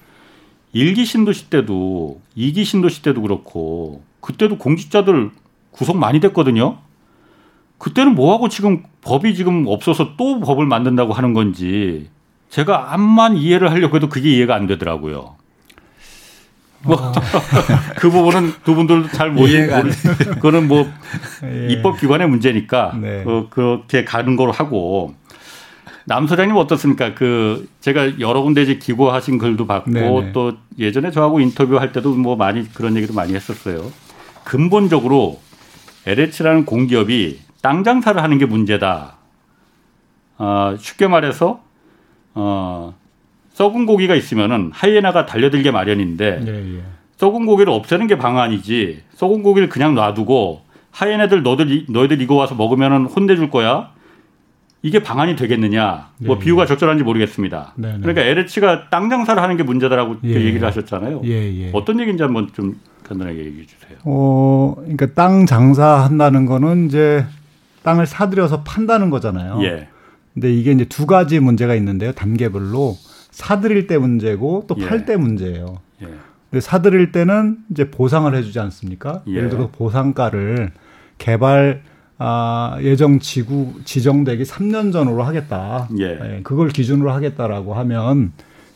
일기 0.73 1.05
신도시 1.05 1.49
때도 1.49 2.21
이기 2.35 2.63
신도시 2.63 3.01
때도 3.01 3.21
그렇고 3.21 4.03
그때도 4.21 4.57
공직자들 4.57 5.31
구속 5.71 5.97
많이 5.97 6.19
됐거든요. 6.19 6.77
그때는 7.77 8.15
뭐하고 8.15 8.47
지금 8.47 8.83
법이 9.01 9.35
지금 9.35 9.65
없어서 9.67 10.15
또 10.15 10.39
법을 10.39 10.65
만든다고 10.65 11.13
하는 11.13 11.33
건지 11.33 12.09
제가 12.49 12.93
암만 12.93 13.37
이해를 13.37 13.71
하려고 13.71 13.95
해도 13.95 14.07
그게 14.07 14.31
이해가 14.31 14.55
안 14.55 14.67
되더라고요. 14.67 15.35
뭐그 16.83 18.01
부분은 18.11 18.53
두 18.63 18.75
분들도 18.75 19.09
잘 19.09 19.31
모르고 19.31 19.89
그거는 20.35 20.67
뭐 20.67 20.87
예. 21.45 21.67
입법 21.71 21.99
기관의 21.99 22.27
문제니까 22.27 22.97
네. 22.99 23.23
어, 23.25 23.47
그렇게 23.49 24.03
가는 24.03 24.35
걸로 24.35 24.51
하고 24.51 25.13
남 26.05 26.27
소장님 26.27 26.55
어떻습니까? 26.55 27.13
그 27.13 27.67
제가 27.79 28.19
여러 28.19 28.41
군데 28.41 28.61
이제 28.63 28.77
기고하신 28.77 29.37
글도 29.37 29.67
봤고 29.67 29.91
네네. 29.91 30.21
네. 30.21 30.31
또 30.33 30.53
예전에 30.79 31.11
저하고 31.11 31.39
인터뷰할 31.39 31.91
때도 31.91 32.15
뭐 32.15 32.35
많이 32.35 32.71
그런 32.73 32.95
얘기도 32.95 33.13
많이 33.13 33.33
했었어요. 33.33 33.91
근본적으로 34.43 35.39
LH라는 36.07 36.65
공기업이 36.65 37.39
땅 37.61 37.83
장사를 37.83 38.21
하는 38.21 38.37
게 38.37 38.45
문제다. 38.45 39.17
어, 40.37 40.75
쉽게 40.79 41.07
말해서 41.07 41.61
어, 42.33 42.95
썩은 43.53 43.85
고기가 43.85 44.15
있으면은 44.15 44.71
하이에나가 44.73 45.25
달려들게 45.25 45.69
마련인데 45.69 46.43
예, 46.47 46.77
예. 46.77 46.81
썩은 47.17 47.45
고기를 47.45 47.71
없애는 47.71 48.07
게 48.07 48.17
방안이지 48.17 49.03
썩은 49.13 49.43
고기를 49.43 49.69
그냥 49.69 49.93
놔두고 49.93 50.61
하이에나들 50.89 51.43
너들 51.43 51.85
너희들 51.89 52.21
이거 52.21 52.35
와서 52.35 52.55
먹으면은 52.55 53.05
혼내줄 53.05 53.51
거야. 53.51 53.91
이게 54.83 55.03
방안이 55.03 55.35
되겠느냐? 55.35 56.09
뭐 56.17 56.37
예, 56.37 56.43
비유가 56.43 56.63
예. 56.63 56.67
적절한지 56.67 57.03
모르겠습니다. 57.03 57.73
네네. 57.75 57.93
네. 57.93 57.99
그러니까 58.01 58.21
LH가 58.21 58.89
땅 58.89 59.09
장사를 59.09 59.41
하는 59.41 59.57
게 59.57 59.63
문제다라고 59.63 60.17
예, 60.23 60.29
얘기를 60.29 60.65
하셨잖아요. 60.67 61.21
예, 61.25 61.69
어떤 61.73 61.99
얘기인지 61.99 62.23
한번 62.23 62.49
좀 62.53 62.79
간단하게 63.07 63.37
얘기해 63.37 63.65
주세요. 63.65 63.97
어, 64.05 64.73
그러니까 64.77 65.07
땅 65.13 65.45
장사한다는 65.45 66.45
거는 66.45 66.87
이제 66.87 67.25
땅을 67.83 68.07
사들여서 68.07 68.63
판다는 68.63 69.09
거잖아요. 69.09 69.59
예. 69.63 69.87
근데 70.33 70.51
이게 70.51 70.71
이제 70.71 70.85
두 70.85 71.05
가지 71.05 71.39
문제가 71.39 71.75
있는데요. 71.75 72.13
단계별로 72.13 72.95
사들일 73.31 73.87
때 73.87 73.97
문제고 73.97 74.65
또 74.67 74.75
팔때 74.75 75.13
예. 75.13 75.17
문제예요. 75.17 75.77
예. 76.01 76.07
근데 76.49 76.61
사들일 76.61 77.11
때는 77.11 77.57
이제 77.69 77.91
보상을 77.91 78.33
해주지 78.33 78.59
않습니까? 78.59 79.21
예. 79.27 79.41
를 79.41 79.49
들어 79.49 79.69
보상가를 79.69 80.71
개발 81.17 81.83
아, 82.23 82.77
예정 82.81 83.17
지구 83.17 83.73
지정되기 83.83 84.43
3년 84.43 84.93
전으로 84.93 85.23
하겠다. 85.23 85.89
예. 85.99 86.03
예. 86.03 86.39
그걸 86.43 86.69
기준으로 86.69 87.11
하겠다라고 87.11 87.73
하면 87.73 88.31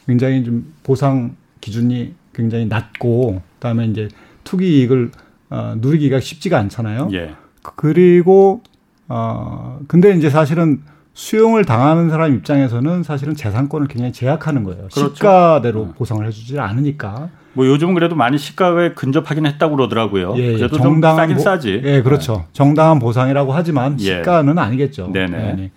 굉장히 0.08 0.44
좀 0.44 0.74
보상 0.82 1.36
기준이 1.62 2.16
굉장히 2.34 2.66
낮고 2.66 3.44
그다음에 3.56 3.86
이제 3.86 4.08
투기 4.44 4.80
이익을 4.80 5.12
어, 5.52 5.76
누리기가 5.78 6.20
쉽지가 6.20 6.58
않잖아요. 6.58 7.10
예. 7.14 7.36
그리고 7.62 8.64
어 9.08 9.80
근데 9.88 10.16
이제 10.16 10.32
사실은 10.32 10.82
수용을 11.14 11.66
당하는 11.66 12.10
사람 12.10 12.34
입장에서는 12.34 13.04
사실은 13.04 13.36
재산권을 13.36 13.88
굉장히 13.88 14.12
제약하는 14.12 14.64
거예요. 14.64 14.88
그렇죠. 14.92 15.14
시가대로 15.14 15.86
네. 15.86 15.92
보상을 15.96 16.26
해주지 16.26 16.58
않으니까. 16.60 17.30
뭐 17.56 17.66
요즘은 17.66 17.94
그래도 17.94 18.16
많이 18.16 18.38
시가에 18.38 18.94
근접하긴 18.94 19.46
했다고 19.46 19.76
그러더라고요. 19.76 20.36
예, 20.38 20.54
예. 20.54 20.58
그래도 20.58 20.78
정당한 20.78 21.18
싸긴 21.18 21.38
보, 21.38 21.42
싸지. 21.42 21.82
예, 21.84 22.02
그렇죠. 22.02 22.34
네. 22.34 22.46
정당한 22.54 23.00
보상이라고 23.00 23.54
하지만 23.54 24.00
예. 24.02 24.20
시가는 24.20 24.58
아니겠죠. 24.58 25.12
네네. 25.12 25.54
네. 25.54 25.72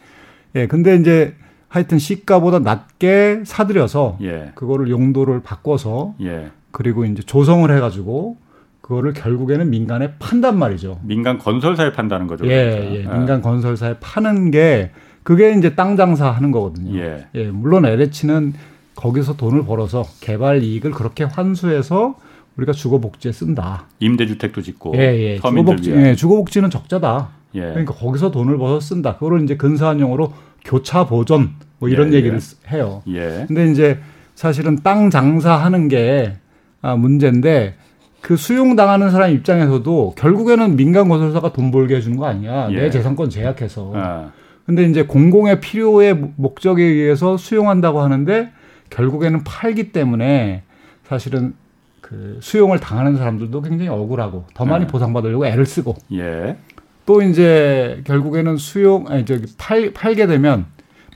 예, 0.56 0.66
근데 0.66 0.96
이제 0.96 1.34
하여튼 1.68 1.98
시가보다 1.98 2.58
낮게 2.58 3.42
사들여서 3.44 4.18
예. 4.22 4.52
그거를 4.54 4.90
용도를 4.90 5.40
바꿔서 5.42 6.14
예. 6.20 6.50
그리고 6.70 7.04
이제 7.04 7.22
조성을 7.22 7.70
해가지고 7.74 8.36
그거를 8.80 9.12
결국에는 9.12 9.68
민간에 9.70 10.14
판단 10.18 10.58
말이죠. 10.58 10.98
민간 11.02 11.38
건설사에 11.38 11.92
판다는 11.92 12.26
거죠. 12.26 12.46
예, 12.46 12.70
그러니까. 12.70 12.94
예. 12.94 12.96
예. 12.96 13.18
민간 13.18 13.42
건설사에 13.42 13.96
파는 14.00 14.50
게 14.50 14.90
그게 15.22 15.52
이제 15.52 15.74
땅 15.74 15.96
장사 15.96 16.30
하는 16.30 16.50
거거든요. 16.50 16.98
예. 16.98 17.26
예. 17.34 17.44
물론 17.48 17.84
LH는 17.84 18.54
거기서 18.98 19.36
돈을 19.36 19.64
벌어서 19.64 20.04
개발 20.20 20.62
이익을 20.64 20.90
그렇게 20.90 21.22
환수해서 21.22 22.16
우리가 22.56 22.72
주거복지에 22.72 23.30
쓴다. 23.30 23.86
임대주택도 24.00 24.60
짓고. 24.60 24.94
예, 24.96 25.00
예. 25.00 25.36
주거복지, 25.36 25.92
예, 25.92 26.14
주거복지는 26.16 26.68
적자다. 26.68 27.28
예. 27.54 27.60
그러니까 27.60 27.94
거기서 27.94 28.32
돈을 28.32 28.58
벌어서 28.58 28.80
쓴다. 28.80 29.14
그거를 29.14 29.44
이제 29.44 29.56
근사한 29.56 30.00
용어로 30.00 30.32
교차 30.64 31.06
보존 31.06 31.50
뭐 31.78 31.88
이런 31.88 32.12
예, 32.12 32.16
얘기를 32.16 32.40
예. 32.40 32.76
해요. 32.76 33.02
예. 33.06 33.44
근데 33.46 33.70
이제 33.70 34.00
사실은 34.34 34.80
땅 34.82 35.10
장사하는 35.10 35.86
게 35.86 36.36
아, 36.82 36.96
문제인데 36.96 37.76
그 38.20 38.36
수용당하는 38.36 39.12
사람 39.12 39.30
입장에서도 39.30 40.14
결국에는 40.16 40.74
민간 40.74 41.08
건설사가 41.08 41.52
돈 41.52 41.70
벌게 41.70 41.94
해주는 41.96 42.16
거 42.16 42.26
아니야. 42.26 42.66
내 42.66 42.86
예. 42.86 42.90
재산권 42.90 43.30
제약해서. 43.30 43.92
아. 43.94 44.32
근데 44.66 44.82
이제 44.82 45.04
공공의 45.04 45.60
필요의 45.60 46.32
목적에 46.34 46.82
의해서 46.82 47.36
수용한다고 47.36 48.00
하는데 48.00 48.57
결국에는 48.90 49.44
팔기 49.44 49.92
때문에 49.92 50.62
사실은 51.04 51.54
그 52.00 52.38
수용을 52.40 52.80
당하는 52.80 53.16
사람들도 53.16 53.60
굉장히 53.62 53.88
억울하고 53.88 54.46
더 54.54 54.64
많이 54.64 54.86
네. 54.86 54.90
보상받으려고 54.90 55.46
애를 55.46 55.66
쓰고 55.66 55.94
예. 56.12 56.56
또 57.04 57.22
이제 57.22 58.02
결국에는 58.04 58.56
수용 58.56 59.06
아니 59.08 59.24
저기 59.24 59.46
팔 59.58 59.92
팔게 59.92 60.26
되면 60.26 60.66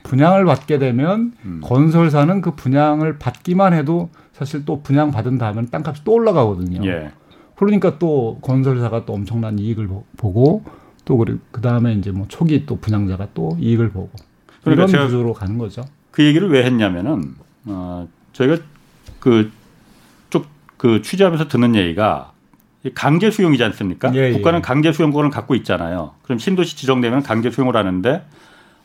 분양을 0.03 0.45
받게 0.45 0.79
되면 0.79 1.33
음. 1.45 1.61
건설사는 1.63 2.41
그 2.41 2.55
분양을 2.55 3.17
받기만 3.17 3.73
해도 3.73 4.09
사실 4.33 4.65
또 4.65 4.81
분양 4.81 5.11
받은 5.11 5.37
다음에 5.37 5.65
땅값이 5.65 6.03
또 6.03 6.13
올라가거든요. 6.13 6.85
예. 6.87 7.11
그러니까 7.55 7.97
또 7.99 8.39
건설사가 8.41 9.05
또 9.05 9.13
엄청난 9.13 9.57
이익을 9.57 9.87
보고 10.17 10.63
또 11.05 11.17
그리고 11.17 11.39
그 11.51 11.61
다음에 11.61 11.93
이제 11.93 12.11
뭐 12.11 12.25
초기 12.27 12.65
또 12.65 12.77
분양자가 12.77 13.29
또 13.33 13.57
이익을 13.59 13.91
보고 13.91 14.11
그러니까 14.63 14.87
이런 14.87 15.05
구조로 15.05 15.33
가는 15.33 15.57
거죠. 15.57 15.83
그 16.11 16.23
얘기를 16.23 16.49
왜 16.49 16.63
했냐면은 16.63 17.35
어 17.65 18.07
저희가 18.33 18.57
그쪽그 19.19 21.01
취재하면서 21.01 21.47
듣는 21.47 21.75
얘기가 21.75 22.33
강제 22.93 23.31
수용이지 23.31 23.63
않습니까? 23.63 24.13
예, 24.15 24.29
예. 24.29 24.31
국가는 24.33 24.61
강제 24.61 24.91
수용권을 24.91 25.29
갖고 25.29 25.55
있잖아요. 25.55 26.15
그럼 26.23 26.39
신도시 26.39 26.75
지정되면 26.75 27.23
강제 27.23 27.49
수용을 27.49 27.77
하는데 27.77 28.25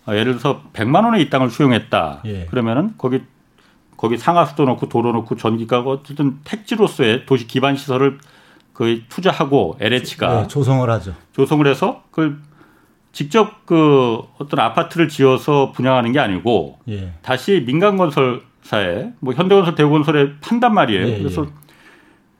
어, 0.06 0.12
예를 0.12 0.38
들어서 0.38 0.62
100만 0.72 1.04
원의 1.04 1.22
이 1.22 1.30
땅을 1.30 1.50
수용했다. 1.50 2.22
예. 2.26 2.46
그러면은 2.46 2.94
거기 2.96 3.22
거기 3.96 4.16
상하수도 4.16 4.64
넣고 4.64 4.88
도로 4.88 5.12
넣고 5.12 5.36
전기가 5.36 5.80
어쨌든 5.80 6.38
택지로서의 6.44 7.26
도시 7.26 7.48
기반 7.48 7.74
시설을 7.76 8.18
거의 8.72 9.02
투자하고 9.08 9.76
LH가 9.80 10.42
네, 10.42 10.46
조성을 10.46 10.88
하죠. 10.88 11.14
조성을 11.32 11.66
해서 11.66 12.04
그걸 12.12 12.36
직접 13.10 13.66
그 13.66 14.20
어떤 14.38 14.60
아파트를 14.60 15.08
지어서 15.08 15.72
분양하는 15.72 16.12
게 16.12 16.20
아니고 16.20 16.78
예. 16.88 17.14
다시 17.22 17.64
민간 17.66 17.96
건설 17.96 18.42
사에 18.68 19.12
뭐 19.20 19.32
현대건설, 19.32 19.74
대구건설에 19.74 20.32
판단 20.42 20.74
말이에요. 20.74 21.08
예, 21.08 21.18
그래서 21.18 21.46
예. 21.46 21.48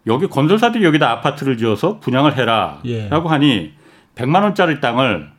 여기 0.06 0.26
건설사들이 0.26 0.84
여기다 0.84 1.10
아파트를 1.10 1.56
지어서 1.56 2.00
분양을 2.00 2.36
해라라고 2.36 2.82
예. 2.86 3.08
하니 3.10 3.72
100만 4.14 4.42
원짜리 4.42 4.78
땅을 4.80 5.30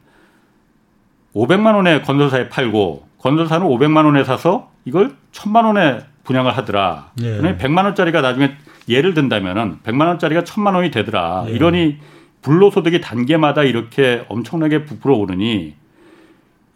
500만 1.35 1.75
원에 1.75 2.01
건설사에 2.01 2.49
팔고 2.49 3.07
건설사는 3.19 3.67
500만 3.67 4.05
원에 4.05 4.23
사서 4.23 4.71
이걸 4.85 5.15
1000만 5.31 5.65
원에 5.65 5.99
분양을 6.23 6.57
하더라. 6.57 7.11
예. 7.21 7.37
그러면 7.37 7.57
100만 7.59 7.83
원짜리가 7.85 8.21
나중에 8.21 8.55
예를 8.87 9.13
든다면은 9.13 9.79
100만 9.83 10.07
원짜리가 10.07 10.41
1000만 10.41 10.73
원이 10.73 10.89
되더라. 10.89 11.45
예. 11.49 11.51
이러니 11.51 11.99
불로소득이 12.41 12.99
단계마다 13.01 13.61
이렇게 13.61 14.25
엄청나게 14.27 14.85
부풀어 14.85 15.15
오르니 15.17 15.75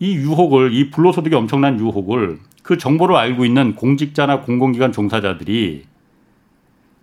이 0.04 0.16
유혹을 0.16 0.74
이 0.74 0.90
불로소득이 0.92 1.34
엄청난 1.34 1.80
유혹을 1.80 2.40
그 2.62 2.78
정보를 2.78 3.16
알고 3.16 3.46
있는 3.46 3.74
공직자나 3.74 4.42
공공기관 4.42 4.92
종사자들이 4.92 5.86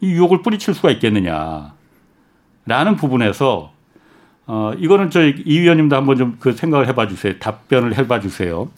이 0.03 0.07
유혹을 0.07 0.43
뿌리칠 0.43 0.75
수가 0.75 0.91
있겠느냐. 0.91 1.73
라는 2.67 2.97
부분에서 2.97 3.73
어 4.47 4.73
이거는 4.77 5.09
저희 5.09 5.35
이 5.47 5.61
위원님도 5.61 5.97
한번 5.97 6.17
좀 6.19 6.37
그 6.41 6.53
생각을 6.53 6.89
해봐 6.89 7.09
주세요. 7.09 7.39
답변을 7.39 7.97
해봐 7.97 8.21
주세요. 8.21 8.69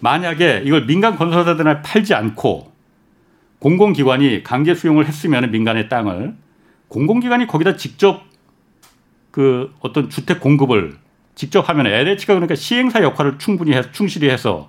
만약에 0.00 0.62
이걸 0.64 0.86
민간 0.86 1.14
건설사들한테 1.14 1.82
팔지 1.82 2.12
않고 2.12 2.72
공공기관이 3.60 4.42
강제 4.42 4.74
수용을 4.74 5.06
했으면 5.06 5.48
민간의 5.48 5.88
땅을 5.88 6.34
공공기관이 6.88 7.46
거기다 7.46 7.76
직접 7.76 8.24
그 9.30 9.72
어떤 9.78 10.10
주택 10.10 10.40
공급을 10.40 10.96
직접 11.34 11.68
하면 11.68 11.86
LH가 11.86 12.34
그러니까 12.34 12.54
시행사 12.54 13.02
역할을 13.02 13.38
충분히 13.38 13.72
해서 13.72 13.90
충실히 13.92 14.28
해서 14.30 14.68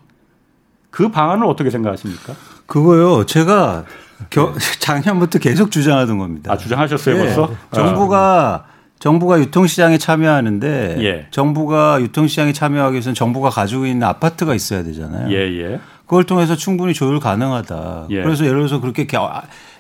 그 0.90 1.10
방안을 1.10 1.46
어떻게 1.46 1.70
생각하십니까? 1.70 2.34
그거요. 2.66 3.26
제가 3.26 3.86
겨, 4.30 4.54
작년부터 4.80 5.40
계속 5.40 5.72
주장하던 5.72 6.18
겁니다. 6.18 6.54
아, 6.54 6.58
주장하셨어요, 6.58 7.16
네. 7.16 7.22
벌써? 7.24 7.52
정부가 7.74 8.66
정부가 9.00 9.40
유통시장에 9.40 9.98
참여하는데 9.98 10.98
예. 11.00 11.28
정부가 11.32 12.00
유통시장에 12.02 12.54
참여하기 12.54 12.94
위해서는 12.94 13.16
정부가 13.16 13.50
가지고 13.50 13.88
있는 13.88 14.08
아파트가 14.08 14.54
있어야 14.54 14.84
되잖아요. 14.84 15.32
예, 15.32 15.38
예. 15.38 15.80
그걸 16.12 16.26
통해서 16.26 16.58
충분히 16.58 16.94
조율 16.94 17.22
가능하다. 17.22 18.08
예. 18.10 18.22
그래서 18.22 18.44
예를 18.44 18.58
들어서 18.58 18.82
그렇게 18.82 19.08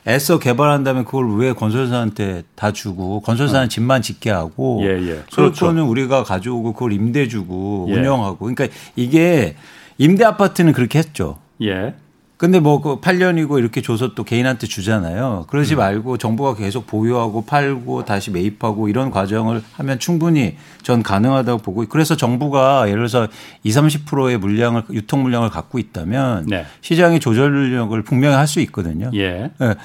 애써 0.07 0.39
개발한 0.39 0.85
다면 0.85 1.03
그걸 1.03 1.29
왜 1.35 1.51
건설사한테 1.51 2.43
다 2.55 2.71
주고 2.71 3.19
건설사는 3.19 3.65
어. 3.65 3.67
집만 3.67 4.01
짓게 4.01 4.29
하고 4.29 4.79
예, 4.81 4.91
예. 4.91 5.23
소유권은 5.27 5.73
그렇죠. 5.73 5.89
우리가 5.89 6.23
가져오고 6.23 6.71
그걸 6.71 6.93
임대 6.93 7.27
주고 7.27 7.87
예. 7.89 7.95
운영하고 7.95 8.37
그러니까 8.37 8.69
이게 8.95 9.57
임대 9.97 10.23
아파트는 10.23 10.71
그렇게 10.71 10.99
했죠. 10.99 11.37
예. 11.63 11.95
근데 12.41 12.59
뭐 12.59 12.81
그 12.81 12.99
8년이고 12.99 13.59
이렇게 13.59 13.83
줘서 13.83 14.15
또 14.15 14.23
개인한테 14.23 14.65
주잖아요. 14.65 15.45
그러지 15.47 15.75
음. 15.75 15.77
말고 15.77 16.17
정부가 16.17 16.55
계속 16.55 16.87
보유하고 16.87 17.45
팔고 17.45 18.03
다시 18.05 18.31
매입하고 18.31 18.89
이런 18.89 19.11
과정을 19.11 19.61
하면 19.73 19.99
충분히 19.99 20.57
전 20.81 21.03
가능하다고 21.03 21.59
보고 21.59 21.85
그래서 21.87 22.17
정부가 22.17 22.85
예를 22.87 23.07
들어서 23.07 23.27
20, 23.61 24.07
30%의 24.07 24.39
물량을 24.39 24.85
유통 24.91 25.21
물량을 25.21 25.51
갖고 25.51 25.77
있다면 25.77 26.47
네. 26.47 26.65
시장의 26.81 27.19
조절력을 27.19 28.01
분명히 28.01 28.33
할 28.35 28.47
수 28.47 28.59
있거든요. 28.61 29.11
예. 29.13 29.51
네. 29.59 29.75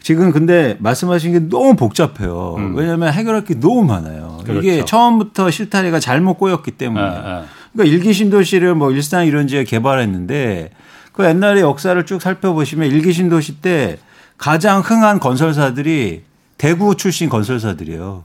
지금 0.00 0.32
근데 0.32 0.76
말씀하신 0.78 1.32
게 1.32 1.38
너무 1.50 1.76
복잡해요. 1.76 2.54
음. 2.56 2.74
왜냐하면 2.76 3.12
해결할 3.12 3.44
게 3.44 3.60
너무 3.60 3.84
많아요. 3.84 4.38
그렇죠. 4.42 4.60
이게 4.60 4.86
처음부터 4.86 5.50
실타래가 5.50 6.00
잘못 6.00 6.38
꼬였기 6.38 6.70
때문에. 6.70 7.04
아, 7.04 7.08
아. 7.08 7.44
그러니까 7.74 7.94
일기 7.94 8.14
신도시를 8.14 8.74
뭐 8.74 8.90
일산 8.90 9.26
이런 9.26 9.48
지에 9.48 9.64
개발했는데 9.64 10.70
그 11.16 11.24
옛날의 11.24 11.62
역사를 11.62 12.04
쭉 12.04 12.20
살펴보시면 12.20 12.90
일기 12.90 13.12
신도시 13.12 13.62
때 13.62 13.98
가장 14.36 14.80
흥한 14.80 15.18
건설사들이 15.18 16.22
대구 16.58 16.94
출신 16.94 17.30
건설사들이에요. 17.30 18.24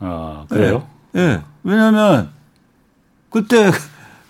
아, 0.00 0.46
그래요? 0.48 0.86
예. 1.14 1.18
네. 1.20 1.26
네. 1.26 1.40
왜냐하면 1.62 2.30
그때 3.28 3.70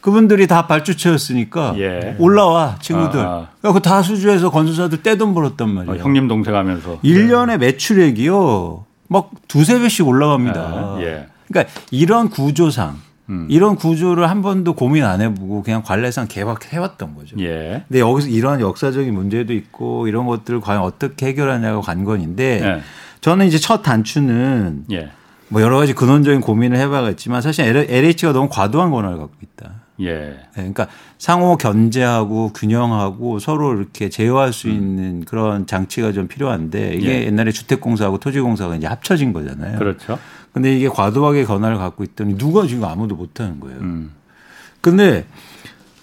그분들이 0.00 0.48
다 0.48 0.66
발주처였으니까 0.66 1.74
예. 1.78 2.16
올라와 2.18 2.78
친구들. 2.80 3.20
아, 3.20 3.22
아. 3.22 3.48
그러니까 3.60 3.72
그 3.72 3.80
다수주에서 3.80 4.50
건설사들 4.50 5.04
떼돈 5.04 5.32
벌었단 5.32 5.68
말이에요. 5.68 6.00
어, 6.00 6.04
형님 6.04 6.26
동생 6.26 6.56
하면서. 6.56 6.98
1년에 7.04 7.58
매출액이요. 7.58 8.86
막 9.06 9.30
두세 9.46 9.78
배씩 9.78 10.06
올라갑니다. 10.06 10.60
아, 10.60 10.96
예. 11.00 11.28
그러니까 11.46 11.72
이런 11.92 12.28
구조상 12.28 12.96
음. 13.30 13.46
이런 13.48 13.76
구조를 13.76 14.28
한 14.28 14.42
번도 14.42 14.74
고민 14.74 15.04
안 15.04 15.20
해보고 15.20 15.62
그냥 15.62 15.82
관례상 15.82 16.26
개박해왔던 16.28 17.14
거죠. 17.14 17.36
예. 17.38 17.84
근데 17.88 18.00
여기서 18.00 18.28
이러한 18.28 18.60
역사적인 18.60 19.14
문제도 19.14 19.52
있고 19.52 20.08
이런 20.08 20.26
것들을 20.26 20.60
과연 20.60 20.82
어떻게 20.82 21.26
해결하냐가 21.26 21.80
관건인데 21.80 22.60
예. 22.62 22.80
저는 23.20 23.46
이제 23.46 23.58
첫 23.58 23.82
단추는 23.82 24.86
예. 24.92 25.10
뭐 25.48 25.62
여러 25.62 25.78
가지 25.78 25.94
근원적인 25.94 26.40
고민을 26.40 26.76
해봐야겠지만 26.78 27.42
사실 27.42 27.64
LH가 27.64 28.32
너무 28.32 28.48
과도한 28.50 28.90
권한을 28.90 29.18
갖고 29.18 29.34
있다. 29.42 29.80
예. 30.00 30.14
네, 30.14 30.38
그러니까 30.54 30.88
상호 31.18 31.56
견제하고 31.56 32.52
균형하고 32.52 33.38
서로 33.38 33.76
이렇게 33.76 34.08
제어할 34.08 34.52
수 34.52 34.68
음. 34.68 34.72
있는 34.72 35.24
그런 35.24 35.66
장치가 35.66 36.12
좀 36.12 36.26
필요한데 36.26 36.94
이게 36.94 37.22
예. 37.22 37.26
옛날에 37.26 37.52
주택공사하고 37.52 38.18
토지공사가 38.18 38.76
이제 38.76 38.86
합쳐진 38.86 39.32
거잖아요. 39.32 39.78
그렇죠. 39.78 40.18
근데 40.52 40.74
이게 40.76 40.88
과도하게 40.88 41.44
권한을 41.44 41.78
갖고 41.78 42.02
있더니 42.04 42.36
누가 42.36 42.66
지금 42.66 42.84
아무도 42.84 43.14
못하는 43.14 43.60
거예요. 43.60 43.78
음. 43.80 44.12
근데 44.80 45.26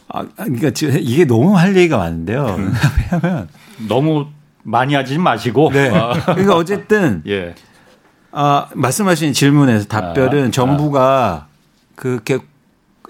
아, 0.07 0.25
그러니까 0.35 0.71
이게 0.99 1.25
너무 1.25 1.57
할 1.57 1.75
얘기가 1.75 1.97
많은데요. 1.97 2.45
음. 2.57 2.73
왜냐하면 3.11 3.49
너무 3.87 4.27
많이 4.63 4.93
하지 4.93 5.17
마시고. 5.17 5.71
네. 5.71 5.89
아. 5.89 6.13
그러니까 6.25 6.55
어쨌든 6.55 7.23
예. 7.27 7.55
아, 8.31 8.67
말씀하신 8.73 9.33
질문에서 9.33 9.87
답변은 9.87 10.47
아, 10.47 10.51
정부가 10.51 11.47
그렇게 11.95 12.39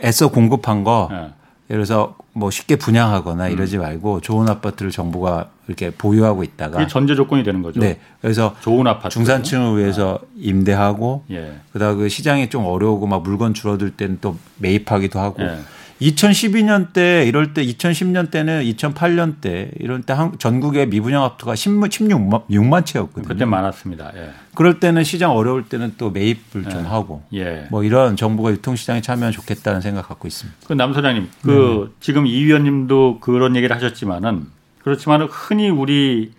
애써 0.03 0.29
공급한 0.29 0.83
거 0.83 1.09
아. 1.11 1.31
예를 1.69 1.83
들어서 1.83 2.15
뭐 2.33 2.49
쉽게 2.49 2.77
분양하거나 2.77 3.47
음. 3.47 3.51
이러지 3.51 3.77
말고 3.77 4.21
좋은 4.21 4.47
아파트를 4.47 4.91
정부가 4.91 5.49
이렇게 5.67 5.91
보유하고 5.91 6.43
있다가 6.43 6.77
그게 6.77 6.87
전제 6.87 7.13
조건이 7.13 7.43
되는 7.43 7.61
거죠. 7.61 7.79
네. 7.79 7.99
그래서 8.21 8.55
좋은 8.61 8.87
아파트 8.87 9.13
중산층을 9.13 9.77
위해서 9.77 10.19
아. 10.21 10.25
임대하고 10.37 11.25
예. 11.31 11.59
그다음 11.73 11.97
그 11.97 12.09
시장이 12.09 12.49
좀 12.49 12.65
어려우고 12.65 13.07
막 13.07 13.21
물건 13.23 13.53
줄어들 13.53 13.91
때는 13.91 14.19
또 14.21 14.37
매입하기도 14.59 15.19
하고 15.19 15.43
예. 15.43 15.57
2012년 16.01 16.93
때 16.93 17.25
이럴 17.27 17.53
때 17.53 17.65
2010년 17.65 18.29
때는 18.29 18.63
2008년 18.63 19.41
때 19.41 19.71
이럴 19.79 20.01
때 20.01 20.15
전국의 20.37 20.87
미분양 20.89 21.23
아파트가 21.23 21.53
16만 21.53 22.47
6만 22.49 22.85
채였거든요. 22.85 23.27
그때 23.27 23.45
많았습니다. 23.45 24.11
예. 24.15 24.29
그럴 24.53 24.79
때는 24.79 25.03
시장 25.03 25.31
어려울 25.31 25.65
때는 25.65 25.95
또 25.97 26.11
매입을 26.11 26.65
예. 26.65 26.69
좀 26.69 26.85
하고 26.85 27.23
예. 27.33 27.67
뭐 27.71 27.83
이런 27.83 28.15
정부가 28.15 28.51
유통시장에 28.51 29.01
참여하면 29.01 29.31
좋겠다는 29.31 29.81
생각 29.81 30.07
갖고 30.07 30.27
있습니다. 30.27 30.67
그 30.67 30.73
남 30.73 30.93
소장님, 30.93 31.27
그 31.41 31.87
네. 31.89 31.95
지금 31.99 32.27
이 32.27 32.43
위원님도 32.45 33.19
그런 33.19 33.55
얘기를 33.55 33.75
하셨지만은 33.75 34.45
그렇지만은 34.83 35.27
흔히 35.29 35.69
우리 35.69 36.31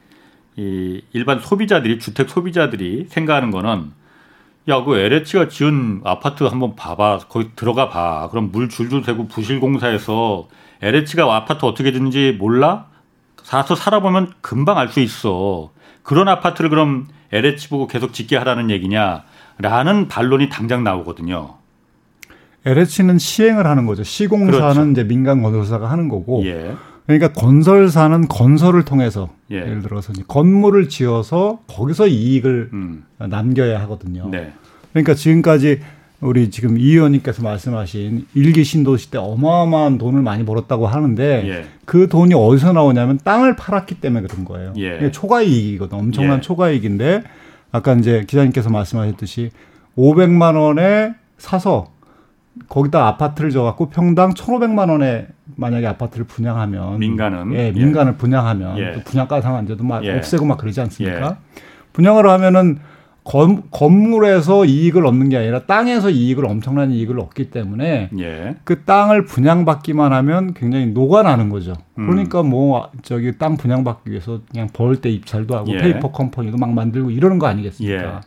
이 0.57 1.01
일반 1.13 1.41
소비자들이 1.41 1.99
주택 1.99 2.29
소비자들이 2.29 3.07
생각하는 3.09 3.51
거는 3.51 3.93
야, 4.69 4.85
그 4.85 4.97
LH가 4.97 5.49
지은 5.49 6.03
아파트 6.05 6.45
한번 6.45 6.77
봐봐. 6.77 7.21
거기 7.29 7.51
들어가 7.57 7.89
봐. 7.89 8.29
그럼 8.31 8.51
물 8.53 8.69
줄줄 8.69 9.03
새고 9.03 9.27
부실공사에서 9.29 10.49
LH가 10.83 11.35
아파트 11.35 11.65
어떻게 11.65 11.91
짓는지 11.93 12.37
몰라? 12.39 12.87
사서 13.43 13.75
살아보면 13.75 14.35
금방 14.43 14.77
알 14.77 14.89
수 14.91 15.01
있어. 15.01 15.71
그런 16.03 16.29
아파트를 16.29 16.69
그럼 16.69 17.07
LH 17.33 17.71
보고 17.71 17.87
계속 17.87 18.13
짓게 18.13 18.37
하라는 18.37 18.71
얘기냐? 18.71 19.25
라는 19.59 20.09
반론이 20.09 20.51
당장 20.51 20.85
나오거든요. 20.85 21.55
LH는 22.67 23.19
시행을 23.19 23.67
하는 23.67 23.87
거죠. 23.87 24.03
시공사는 24.03 24.51
그렇죠. 24.51 24.91
이제 24.91 25.05
민간 25.05 25.43
건설사가 25.43 25.91
하는 25.91 26.09
거고. 26.09 26.45
예. 26.45 26.75
그러니까 27.09 27.33
건설사는 27.33 28.29
건설을 28.29 28.85
통해서 28.85 29.31
예. 29.51 29.61
를 29.61 29.81
들어서 29.81 30.13
건물을 30.29 30.91
지어서 30.91 31.61
거기서 31.67 32.07
이익을 32.07 32.69
음. 32.75 33.05
남겨야 33.19 33.81
하거든요. 33.81 34.29
네. 34.31 34.53
그러니까 34.93 35.15
지금까지 35.15 35.81
우리 36.21 36.51
지금 36.51 36.77
이 36.77 36.91
의원님께서 36.91 37.43
말씀하신 37.43 38.27
일기 38.35 38.63
신도시 38.63 39.11
때 39.11 39.17
어마어마한 39.17 39.97
돈을 39.97 40.21
많이 40.21 40.45
벌었다고 40.45 40.87
하는데 40.87 41.49
예. 41.49 41.65
그 41.87 42.09
돈이 42.09 42.35
어디서 42.35 42.75
나오냐면 42.75 43.19
땅을 43.25 43.57
팔았기 43.57 44.03
때문에 44.03 44.27
그런 44.27 44.45
거예요. 44.45 44.75
예. 44.77 45.11
초과이익이거든. 45.11 45.97
엄청난 45.97 46.39
예. 46.39 46.41
초과이익인데 46.43 47.23
아까 47.73 47.95
이제 47.95 48.25
기자님께서 48.29 48.69
말씀하셨듯이 48.69 49.51
500만 49.97 50.61
원에 50.61 51.15
사서 51.39 51.91
거기다 52.69 53.07
아파트를 53.07 53.51
줘갖고 53.51 53.89
평당 53.89 54.35
1,500만 54.35 54.91
원에 54.91 55.29
만약에 55.59 55.87
아파트를 55.89 56.25
분양하면 56.25 57.01
민간은 57.01 57.53
예, 57.55 57.73
민간을 57.73 58.13
예. 58.13 58.17
분양하면 58.17 58.79
예. 58.79 58.93
또 58.93 59.01
분양가 59.03 59.41
상한제도 59.41 59.83
막 59.83 60.05
예. 60.05 60.17
없애고 60.17 60.47
막 60.47 60.57
그러지 60.57 60.81
않습니까? 60.81 61.37
예. 61.57 61.61
분양을 61.93 62.29
하면은 62.29 62.79
건, 63.25 63.65
건물에서 63.73 64.65
이익을 64.65 65.05
얻는 65.05 65.29
게 65.29 65.37
아니라 65.37 65.65
땅에서 65.67 66.11
이익을 66.11 66.47
엄청난 66.47 66.93
이익을 66.93 67.19
얻기 67.19 67.51
때문에 67.51 68.09
예. 68.21 68.57
그 68.63 68.85
땅을 68.85 69.25
분양받기만 69.25 70.13
하면 70.13 70.55
굉장히 70.55 70.87
녹아나는 70.87 71.51
거죠. 71.51 71.75
음. 71.99 72.07
그러니까 72.09 72.43
뭐 72.45 72.89
저기 73.03 73.37
땅 73.37 73.57
분양받기 73.57 74.11
위해서 74.13 74.41
그냥 74.51 74.69
벌떼 74.73 75.11
입찰도 75.11 75.57
하고 75.57 75.73
예. 75.73 75.79
페이퍼 75.79 76.13
컴퍼니도 76.13 76.57
막 76.57 76.73
만들고 76.73 77.11
이러는 77.11 77.39
거 77.41 77.49
아니겠습니까? 77.49 78.23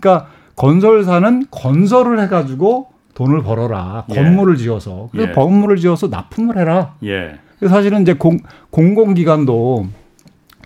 그러니까 0.00 0.28
건설사는 0.56 1.46
건설을 1.50 2.20
해가지고 2.22 2.88
돈을 3.20 3.42
벌어라. 3.42 4.04
예. 4.10 4.14
건물을 4.14 4.56
지어서. 4.56 5.10
그래서 5.12 5.28
예. 5.28 5.32
건물을 5.34 5.76
지어서 5.76 6.06
납품을 6.08 6.56
해라. 6.56 6.94
예. 7.04 7.34
사실은 7.68 8.00
이제 8.00 8.14
공, 8.14 8.38
공공기관도 8.70 9.86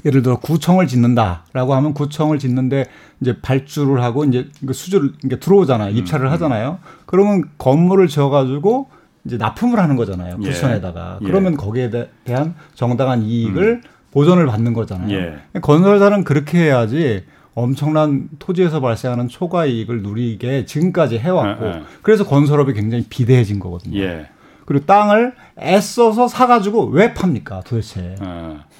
예를 0.05 0.23
들어 0.23 0.37
구청을 0.39 0.87
짓는다라고 0.87 1.75
하면 1.75 1.95
구청을 1.95 2.39
짓는데 2.39 2.85
이제 3.21 3.41
발주를 3.41 4.03
하고 4.05 4.25
이제 4.25 4.47
그 4.65 4.73
수주를 4.73 5.15
이게 5.25 5.41
들어오잖아요. 5.41 5.91
음, 5.91 5.97
입찰을 5.97 6.27
음. 6.27 6.33
하잖아요. 6.33 6.79
그러면 7.07 7.43
건물을 7.59 8.07
지어가지고 8.07 8.89
이제 9.25 9.37
납품을 9.37 9.81
하는 9.81 9.97
거잖아요. 9.97 10.37
예. 10.41 10.47
구청에다가. 10.47 11.19
예. 11.23 11.27
그러면 11.27 11.57
거기에 11.57 11.91
대 11.91 12.09
한 12.29 12.55
정당한 12.75 13.23
이익을 13.23 13.63
음. 13.65 13.83
보전을 14.13 14.47
받는 14.47 14.75
거잖아요. 14.75 15.11
예. 15.13 15.61
건설사는 15.61 16.23
그렇게 16.23 16.59
해야지 16.59 17.25
엄청난 17.55 18.29
토지에서 18.39 18.81
발생하는 18.81 19.29
초과 19.29 19.67
이익을 19.67 20.03
누리게 20.03 20.65
지금까지 20.65 21.19
해왔고 21.19 21.67
에, 21.67 21.71
에. 21.71 21.83
그래서 22.03 22.25
건설업이 22.25 22.73
굉장히 22.75 23.05
비대해진 23.09 23.59
거거든요. 23.61 23.99
예. 24.01 24.27
그리고 24.67 24.87
땅을 24.87 25.35
애써서 25.61 26.27
사가지고 26.27 26.87
왜 26.87 27.15
팝니까 27.15 27.61
도대체 27.61 28.17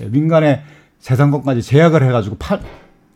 예, 0.01 0.05
민간의 0.07 0.63
재산권까지 1.01 1.63
제약을 1.63 2.03
해가지고 2.03 2.37
파, 2.39 2.59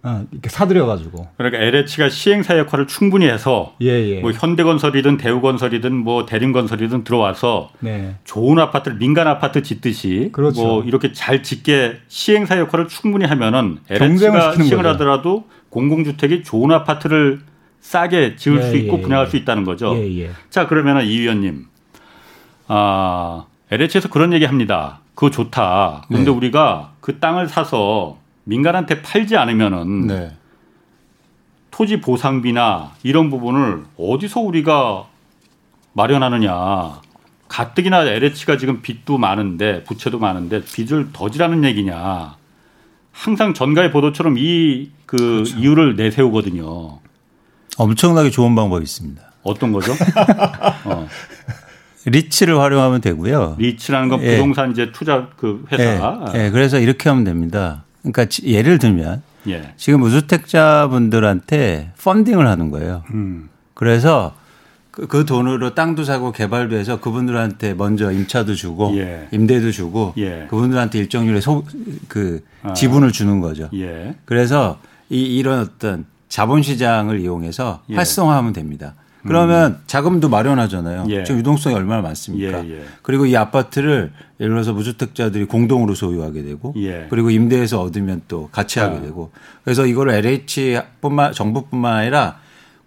어, 0.09 0.25
이렇게 0.33 0.49
사들여가지고. 0.49 1.29
그러니까 1.37 1.63
LH가 1.63 2.09
시행사 2.09 2.57
역할을 2.59 2.87
충분히 2.87 3.27
해서 3.27 3.75
예, 3.83 3.89
예. 3.89 4.21
뭐 4.21 4.33
현대건설이든 4.33 5.19
대우건설이든 5.19 5.95
뭐 5.95 6.25
대림건설이든 6.25 7.05
들어와서 7.05 7.71
네. 7.81 8.15
좋은 8.25 8.59
아파트를 8.59 8.97
민간 8.97 9.27
아파트 9.27 9.63
짓듯이 9.63 10.31
그렇죠. 10.33 10.63
뭐 10.63 10.85
이렇게 10.85 11.13
잘 11.13 11.43
짓게 11.43 11.99
시행사 12.09 12.59
역할을 12.59 12.89
충분히 12.89 13.27
하면은 13.27 13.79
LH가 13.91 14.55
시행을 14.55 14.77
거죠. 14.77 14.89
하더라도 14.89 15.45
공공주택이 15.69 16.43
좋은 16.43 16.73
아파트를 16.73 17.41
싸게 17.81 18.37
지을 18.37 18.59
예, 18.59 18.63
수 18.63 18.77
있고 18.77 18.99
예, 18.99 19.03
분양할 19.03 19.27
예. 19.27 19.31
수 19.31 19.37
있다는 19.37 19.65
거죠. 19.65 19.95
예, 19.97 20.31
자 20.49 20.67
그러면은 20.67 21.05
이 21.05 21.21
위원님, 21.21 21.67
아 22.67 23.45
LH에서 23.71 24.09
그런 24.09 24.33
얘기 24.33 24.47
합니다. 24.47 25.01
그거 25.15 25.31
좋다. 25.31 26.05
근데 26.09 26.25
네. 26.25 26.31
우리가 26.31 26.93
그 27.01 27.19
땅을 27.19 27.49
사서 27.49 28.19
민간한테 28.49 29.03
팔지 29.03 29.37
않으면은 29.37 30.07
네. 30.07 30.33
토지 31.71 32.01
보상비나 32.01 32.93
이런 33.03 33.29
부분을 33.29 33.85
어디서 33.99 34.41
우리가 34.41 35.07
마련하느냐. 35.93 37.01
가뜩이나 37.49 38.05
LH가 38.05 38.57
지금 38.59 38.81
빚도 38.83 39.19
많은데 39.19 39.85
부채도 39.85 40.19
많은데 40.19 40.63
빚을 40.63 41.11
더 41.13 41.31
지라는 41.31 41.65
얘기냐. 41.65 42.37
항상 43.13 43.53
전가의 43.53 43.91
보도처럼 43.91 44.39
이그 44.39 45.17
그렇죠. 45.17 45.59
이유를 45.59 45.97
내세우거든요. 45.97 47.01
엄청나게 47.77 48.31
좋은 48.31 48.55
방법이 48.55 48.83
있습니다. 48.83 49.23
어떤 49.43 49.73
거죠? 49.73 49.93
어. 50.85 51.07
리츠를 52.07 52.59
활용하면 52.59 53.03
되고요. 53.03 53.57
리츠라는 53.59 54.09
건 54.09 54.23
예. 54.23 54.37
부동산 54.37 54.69
예. 54.69 54.73
이제 54.73 54.93
투자 54.93 55.29
그 55.37 55.65
회사. 55.71 56.33
예. 56.35 56.47
예. 56.47 56.51
그래서 56.51 56.79
이렇게 56.79 57.09
하면 57.11 57.25
됩니다. 57.25 57.85
그러니까 58.03 58.27
예를 58.43 58.79
들면 58.79 59.23
예. 59.49 59.73
지금 59.77 60.01
무주택자분들한테 60.01 61.93
펀딩을 62.03 62.47
하는 62.47 62.71
거예요. 62.71 63.05
음. 63.13 63.49
그래서 63.75 64.35
그, 64.91 65.07
그, 65.07 65.25
돈으로 65.25 65.75
땅도 65.75 66.03
사고 66.03 66.33
개발도 66.33 66.75
해서 66.75 67.01
그분들한테 67.01 67.75
먼저 67.75 68.11
임차도 68.11 68.55
주고 68.57 68.97
예. 68.97 69.29
임대도 69.31 69.71
주고 69.71 70.13
예. 70.17 70.47
그분들한테 70.51 70.99
일정률의 70.99 71.41
소, 71.41 71.65
그 72.09 72.45
아. 72.63 72.73
지분을 72.73 73.13
주는 73.13 73.41
거죠. 73.41 73.69
예. 73.75 74.17
그래서 74.25 74.81
이, 75.09 75.21
이런 75.21 75.61
어떤 75.61 76.05
자본시장을 76.29 77.21
이용해서 77.21 77.83
예. 77.91 77.95
활성화하면 77.95 78.53
됩니다. 78.53 78.95
그러면 79.29 79.73
음. 79.73 79.79
자금도 79.87 80.29
마련하잖아요. 80.29 81.07
예. 81.11 81.25
지금 81.25 81.39
유동성이 81.41 81.77
얼마나 81.77 82.03
많습니까? 82.03 82.65
예, 82.65 82.71
예. 82.71 82.83
그리고 83.03 83.27
이 83.27 83.37
아파트를 83.37 84.13
예를 84.41 84.53
들어서 84.53 84.73
무주택자들이 84.73 85.45
공동으로 85.45 85.95
소유하게 85.95 86.43
되고 86.43 86.75
예. 86.79 87.07
그리고 87.11 87.31
임대해서 87.31 87.81
얻으면 87.83 88.23
또 88.29 88.49
같이 88.51 88.79
하게 88.79 88.97
아. 88.99 89.01
되고 89.03 89.31
그래서 89.65 89.87
이거를 89.87 90.15
LH뿐만 90.15 91.33
정부뿐만 91.33 91.95
아니라 91.95 92.39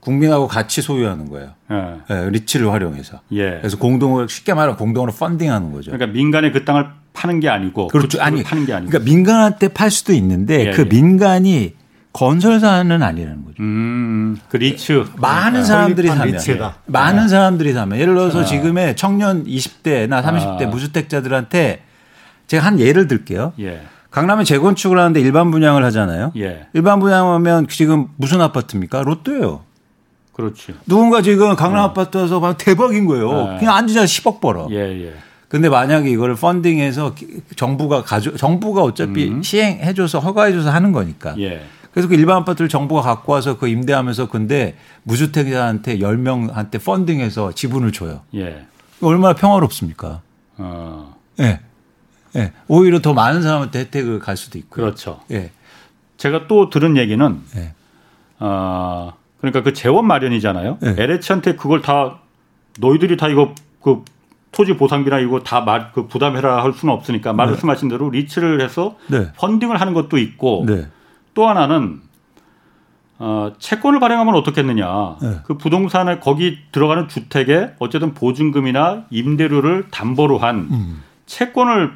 국민하고 0.02 0.48
같이 0.48 0.82
소유하는 0.82 1.30
거예요. 1.30 1.52
네, 1.70 2.30
리츠를 2.32 2.72
활용해서. 2.72 3.20
예. 3.34 3.58
그래서 3.60 3.78
공동을 3.78 4.28
쉽게 4.28 4.54
말하면 4.54 4.78
공동으로 4.78 5.12
펀딩하는 5.14 5.72
거죠. 5.72 5.92
그러니까 5.92 6.12
민간에 6.12 6.52
그 6.52 6.66
땅을 6.66 6.88
파는 7.14 7.40
게 7.40 7.50
아니고 7.50 7.88
그렇죠. 7.88 8.22
아니 8.22 8.44
파는 8.44 8.66
게 8.66 8.74
아니고. 8.74 8.90
그러니까 8.90 9.10
민간한테 9.10 9.68
팔 9.68 9.92
수도 9.92 10.14
있는데 10.14 10.68
예, 10.68 10.72
그 10.72 10.82
예. 10.82 10.86
민간이 10.86 11.76
건설사는 12.14 13.02
아니라는 13.02 13.46
거죠. 13.46 13.56
음, 13.62 14.38
그 14.50 14.58
리츠. 14.58 15.06
많은 15.18 15.64
사람들이 15.64 16.08
사면. 16.10 16.28
리츠다. 16.34 16.78
많은 16.88 17.24
네. 17.24 17.28
사람들이 17.30 17.74
사면. 17.74 18.00
예를 18.00 18.16
들어서 18.16 18.42
아. 18.42 18.46
지금의 18.46 18.96
청년 18.96 19.46
20대나 19.46 20.22
30대 20.24 20.64
아. 20.64 20.68
무주택자들한테 20.68 21.84
제가 22.48 22.66
한 22.66 22.80
예를 22.80 23.08
들게요. 23.08 23.54
예. 23.60 23.82
강남에 24.10 24.44
재건축을 24.44 25.00
하는데 25.00 25.22
일반 25.22 25.52
분양을 25.52 25.86
하잖아요. 25.86 26.34
예. 26.36 26.68
일반 26.74 27.00
분양하면 27.00 27.68
지금 27.70 28.08
무슨 28.18 28.42
아파트입니까? 28.42 29.04
롯데예요. 29.04 29.62
그렇지. 30.34 30.74
누군가 30.86 31.22
지금 31.22 31.56
강남 31.56 31.84
어. 31.84 31.84
아파트 31.86 32.18
와서 32.18 32.56
대박인 32.58 33.06
거예요. 33.06 33.54
예. 33.54 33.60
그냥 33.60 33.76
앉으자 33.76 34.04
10억 34.04 34.42
벌어. 34.42 34.68
예, 34.72 35.06
예. 35.06 35.14
근데 35.48 35.70
만약에 35.70 36.10
이거를 36.10 36.36
펀딩해서 36.36 37.16
정부가 37.56 38.04
가져 38.04 38.36
정부가 38.36 38.84
어차피 38.84 39.30
음. 39.30 39.44
시행해줘서 39.44 40.20
허가해줘서 40.20 40.70
하는 40.72 40.92
거니까. 40.92 41.36
예. 41.40 41.62
그래서 41.94 42.08
그 42.08 42.16
일반 42.16 42.38
아파트를 42.38 42.70
정부가 42.70 43.02
갖고 43.02 43.34
와서 43.34 43.58
그 43.58 43.68
임대하면서 43.68 44.30
근데 44.30 44.78
무주택자한테 45.04 45.98
10명한테 45.98 46.84
펀딩해서 46.84 47.54
지분을 47.54 47.92
줘요. 47.92 48.22
예. 48.36 48.66
얼마나 49.02 49.34
평화롭습니까? 49.34 50.22
어. 50.58 51.16
예. 51.40 51.60
예. 52.38 52.54
오히려 52.68 53.02
더 53.02 53.14
많은 53.14 53.42
사람한테 53.42 53.80
혜택을 53.80 54.20
갈 54.20 54.38
수도 54.38 54.58
있고. 54.58 54.70
그렇죠. 54.70 55.20
예. 55.32 55.52
제가 56.18 56.48
또 56.48 56.70
들은 56.70 56.98
얘기는 56.98 57.42
예. 57.58 57.74
어, 58.40 59.14
그러니까 59.40 59.64
그 59.64 59.74
재원 59.74 60.08
마련이잖아요. 60.08 60.78
예. 60.84 60.96
LH한테 60.98 61.56
그걸 61.56 61.82
다 61.82 62.20
너희들이 62.80 63.18
다 63.18 63.28
이거 63.28 63.54
그 63.82 64.04
토지 64.52 64.76
보상비나 64.78 65.20
이거 65.20 65.42
다그 65.42 66.08
부담해라 66.08 66.64
할 66.64 66.74
수는 66.74 66.94
없으니까 66.94 67.34
말씀하신 67.34 67.90
대로 67.90 68.10
리츠를 68.10 68.62
해서 68.62 68.98
네. 69.08 69.32
펀딩을 69.38 69.80
하는 69.80 69.94
것도 69.94 70.18
있고 70.18 70.66
네. 70.68 70.88
또 71.34 71.48
하나는 71.48 72.02
어, 73.24 73.54
채권을 73.60 74.00
발행하면 74.00 74.34
어떻겠느냐. 74.34 75.18
네. 75.22 75.36
그 75.44 75.56
부동산에 75.56 76.18
거기 76.20 76.58
들어가는 76.72 77.08
주택에 77.08 77.74
어쨌든 77.78 78.16
보증금이나 78.16 79.06
임대료를 79.12 79.90
담보로 79.92 80.40
한 80.40 80.68
음. 80.72 81.04
채권을 81.28 81.94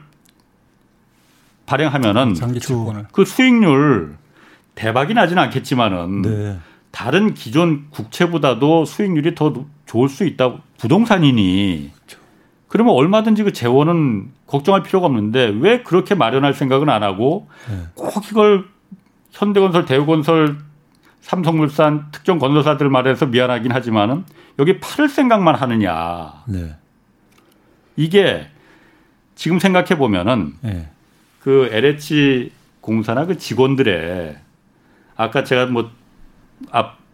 발행하면은 1.65 2.36
그 3.12 3.26
수익률 3.26 4.17
대박이 4.76 5.15
나지는 5.15 5.41
않겠지만은 5.43 6.21
네. 6.21 6.60
다른 6.91 7.34
기존 7.34 7.89
국채보다도 7.89 8.86
수익률이 8.86 9.34
더 9.34 9.65
좋을 9.88 10.10
수 10.10 10.26
있다. 10.26 10.58
부동산이니. 10.78 11.91
그렇죠. 11.93 12.19
그러면 12.67 12.93
얼마든지 12.93 13.43
그 13.43 13.52
재원은 13.52 14.32
걱정할 14.45 14.84
필요가 14.84 15.08
없는데 15.08 15.56
왜 15.60 15.82
그렇게 15.82 16.13
마련할 16.13 16.54
생각은 16.54 16.88
안 16.89 17.02
하고 17.02 17.48
네. 17.67 17.88
꼭 17.95 18.30
이걸 18.30 18.65
현대건설, 19.36 19.86
대우건설, 19.86 20.58
삼성물산 21.21 22.08
특정 22.12 22.39
건설사들 22.39 22.89
말해서 22.89 23.28
미안하긴 23.28 23.71
하지만은 23.71 24.26
여기 24.60 24.80
팔을 24.80 25.10
생각만 25.10 25.56
하느냐. 25.56 26.43
네. 26.48 26.76
이게 27.95 28.48
지금 29.36 29.60
생각해 29.60 29.98
보면은 29.98 30.54
네. 30.62 30.89
그 31.39 31.69
LH 31.71 32.52
공사나 32.82 33.26
그 33.26 33.38
직원들의 33.38 34.38
아까 35.15 35.43
제가 35.43 35.67
뭐 35.67 35.91
앞 36.71 37.06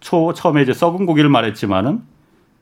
초 0.00 0.32
처음에 0.32 0.62
이제 0.62 0.72
썩은 0.72 1.06
고기를 1.06 1.28
말했지만은 1.30 2.02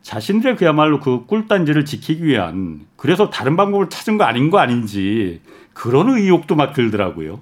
자신들의 0.02 0.56
그야말로 0.56 1.00
그 1.00 1.26
꿀단지를 1.26 1.84
지키기 1.84 2.24
위한 2.24 2.86
그래서 2.96 3.30
다른 3.30 3.56
방법을 3.56 3.88
찾은 3.88 4.18
거 4.18 4.24
아닌 4.24 4.50
거 4.50 4.58
아닌지 4.58 5.40
그런 5.72 6.10
의혹도 6.10 6.54
막 6.56 6.72
들더라고요. 6.72 7.40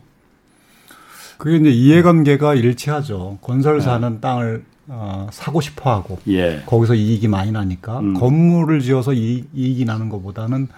그게 1.43 1.57
이제 1.57 1.71
이해관계가 1.71 2.55
일치하죠. 2.55 3.39
건설사는 3.41 4.13
네. 4.13 4.21
땅을 4.21 4.63
어, 4.87 5.27
사고 5.33 5.61
싶어 5.61 5.91
하고 5.93 6.21
예. 6.29 6.63
거기서 6.67 6.95
이익이 6.95 7.27
많이 7.27 7.51
나니까 7.51 7.99
음. 7.99 8.15
건물을 8.15 8.79
지어서 8.79 9.13
이익, 9.13 9.49
이익이 9.53 9.85
나는 9.85 10.09
것보다는 10.09 10.69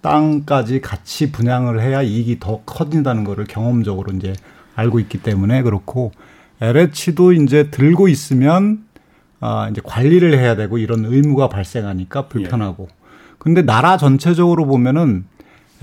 땅까지 0.00 0.80
같이 0.80 1.30
분양을 1.30 1.82
해야 1.82 2.00
이익이 2.00 2.40
더 2.40 2.62
커진다는 2.64 3.24
거를 3.24 3.44
경험적으로 3.44 4.16
이제 4.16 4.32
알고 4.74 4.98
있기 5.00 5.18
때문에 5.18 5.60
그렇고 5.60 6.10
LH도 6.62 7.34
이제 7.34 7.70
들고 7.70 8.08
있으면 8.08 8.82
아 9.40 9.68
이제 9.70 9.82
관리를 9.84 10.38
해야 10.38 10.56
되고 10.56 10.78
이런 10.78 11.04
의무가 11.04 11.50
발생하니까 11.50 12.28
불편하고 12.28 12.88
예. 12.90 12.94
근데 13.36 13.60
나라 13.60 13.98
전체적으로 13.98 14.64
보면은 14.64 15.26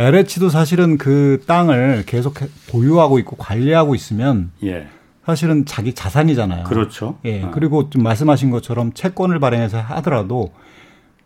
LH도 0.01 0.49
사실은 0.49 0.97
그 0.97 1.41
땅을 1.47 2.03
계속 2.05 2.35
보유하고 2.69 3.19
있고 3.19 3.35
관리하고 3.35 3.95
있으면 3.95 4.51
예. 4.63 4.87
사실은 5.25 5.65
자기 5.65 5.93
자산이잖아요. 5.93 6.63
그렇죠. 6.63 7.17
예. 7.25 7.43
아. 7.43 7.51
그리고 7.51 7.89
좀 7.89 8.03
말씀하신 8.03 8.49
것처럼 8.49 8.93
채권을 8.93 9.39
발행해서 9.39 9.79
하더라도 9.79 10.51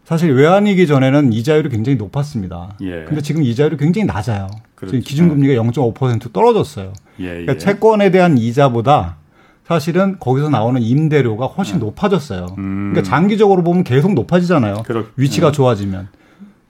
사실 0.03 0.31
외환위기 0.33 0.85
전에는 0.85 1.33
이자율이 1.33 1.69
굉장히 1.69 1.97
높았습니다. 1.97 2.77
예. 2.81 3.05
근데 3.05 3.21
지금 3.21 3.41
이자율이 3.41 3.77
굉장히 3.77 4.05
낮아요. 4.05 4.47
그렇죠. 4.75 4.91
지금 4.91 5.03
기준금리가 5.03 5.61
0.5% 5.63 6.31
떨어졌어요. 6.31 6.93
예, 7.21 7.23
예. 7.23 7.29
그러니까 7.29 7.57
채권에 7.57 8.11
대한 8.11 8.37
이자보다 8.37 9.17
사실은 9.65 10.17
거기서 10.19 10.49
나오는 10.49 10.79
임대료가 10.79 11.47
훨씬 11.47 11.79
네. 11.79 11.85
높아졌어요. 11.85 12.45
음. 12.59 12.91
그러니까 12.93 13.01
장기적으로 13.09 13.63
보면 13.63 13.83
계속 13.83 14.13
높아지잖아요. 14.13 14.83
그렇, 14.85 15.05
위치가 15.15 15.47
네. 15.47 15.53
좋아지면. 15.53 16.07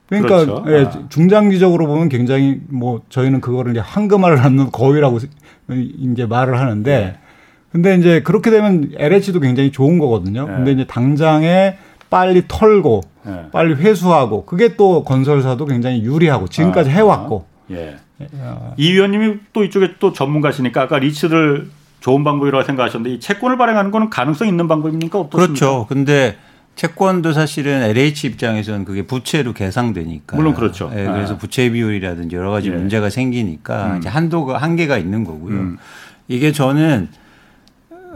그러니까 0.08 0.46
그렇죠. 0.46 0.65
예, 0.68 0.86
아. 0.86 1.10
중장기적으로 1.10 1.88
보면 1.88 2.10
굉장히 2.10 2.62
뭐 2.68 3.02
저희는 3.10 3.41
그거를 3.41 3.72
이제 3.72 3.80
황금알을 3.80 4.38
낳는 4.38 4.72
거위라고 4.72 5.20
이제 5.70 6.26
말을 6.26 6.60
하는데 6.60 6.98
네. 6.98 7.18
근데 7.72 7.96
이제 7.96 8.22
그렇게 8.22 8.52
되면 8.52 8.91
LH도 8.96 9.39
굉장히 9.39 9.72
좋은 9.72 9.98
거거든요. 10.00 10.48
네. 10.48 10.56
근데 10.56 10.72
이제 10.72 10.86
당장에 10.86 11.78
빨리 12.10 12.44
털고 12.48 13.02
네. 13.26 13.46
빨리 13.52 13.74
회수하고 13.74 14.46
그게 14.46 14.76
또 14.76 15.04
건설사도 15.04 15.65
굉장히 15.65 16.04
유리하고 16.04 16.48
지금까지 16.48 16.89
아, 16.89 16.94
해왔고. 16.94 17.46
예. 17.72 17.98
이 18.78 18.94
위원님이 18.94 19.39
또 19.52 19.63
이쪽에 19.63 19.96
또 20.00 20.13
전문가시니까 20.13 20.84
아까 20.84 21.00
리츠를 21.00 21.68
좋은 22.00 22.24
방법이라고 22.24 22.63
생각하셨는데 22.63 23.15
이 23.15 23.20
채권을 23.20 23.58
발행하는 23.58 23.91
거는 23.91 24.10
가능성 24.10 24.48
있는 24.48 24.68
방법입니까? 24.68 25.20
어떻습니까? 25.20 25.48
그렇죠. 25.48 25.86
근데 25.89 26.38
채권도 26.76 27.32
사실은 27.32 27.82
LH 27.84 28.28
입장에서는 28.28 28.86
그게 28.86 29.04
부채로 29.04 29.54
계상되니까. 29.54 30.36
물론 30.36 30.54
그렇죠. 30.54 30.92
예, 30.94 31.06
그래서 31.06 31.36
아. 31.36 31.38
부채 31.38 31.70
비율이라든지 31.70 32.36
여러 32.36 32.52
가지 32.52 32.70
예. 32.70 32.74
문제가 32.74 33.10
생기니까 33.10 33.94
음. 33.94 33.98
이제 33.98 34.10
한도가 34.10 34.58
한계가 34.58 34.98
있는 34.98 35.24
거고요. 35.24 35.56
음. 35.56 35.78
이게 36.28 36.52
저는 36.52 37.08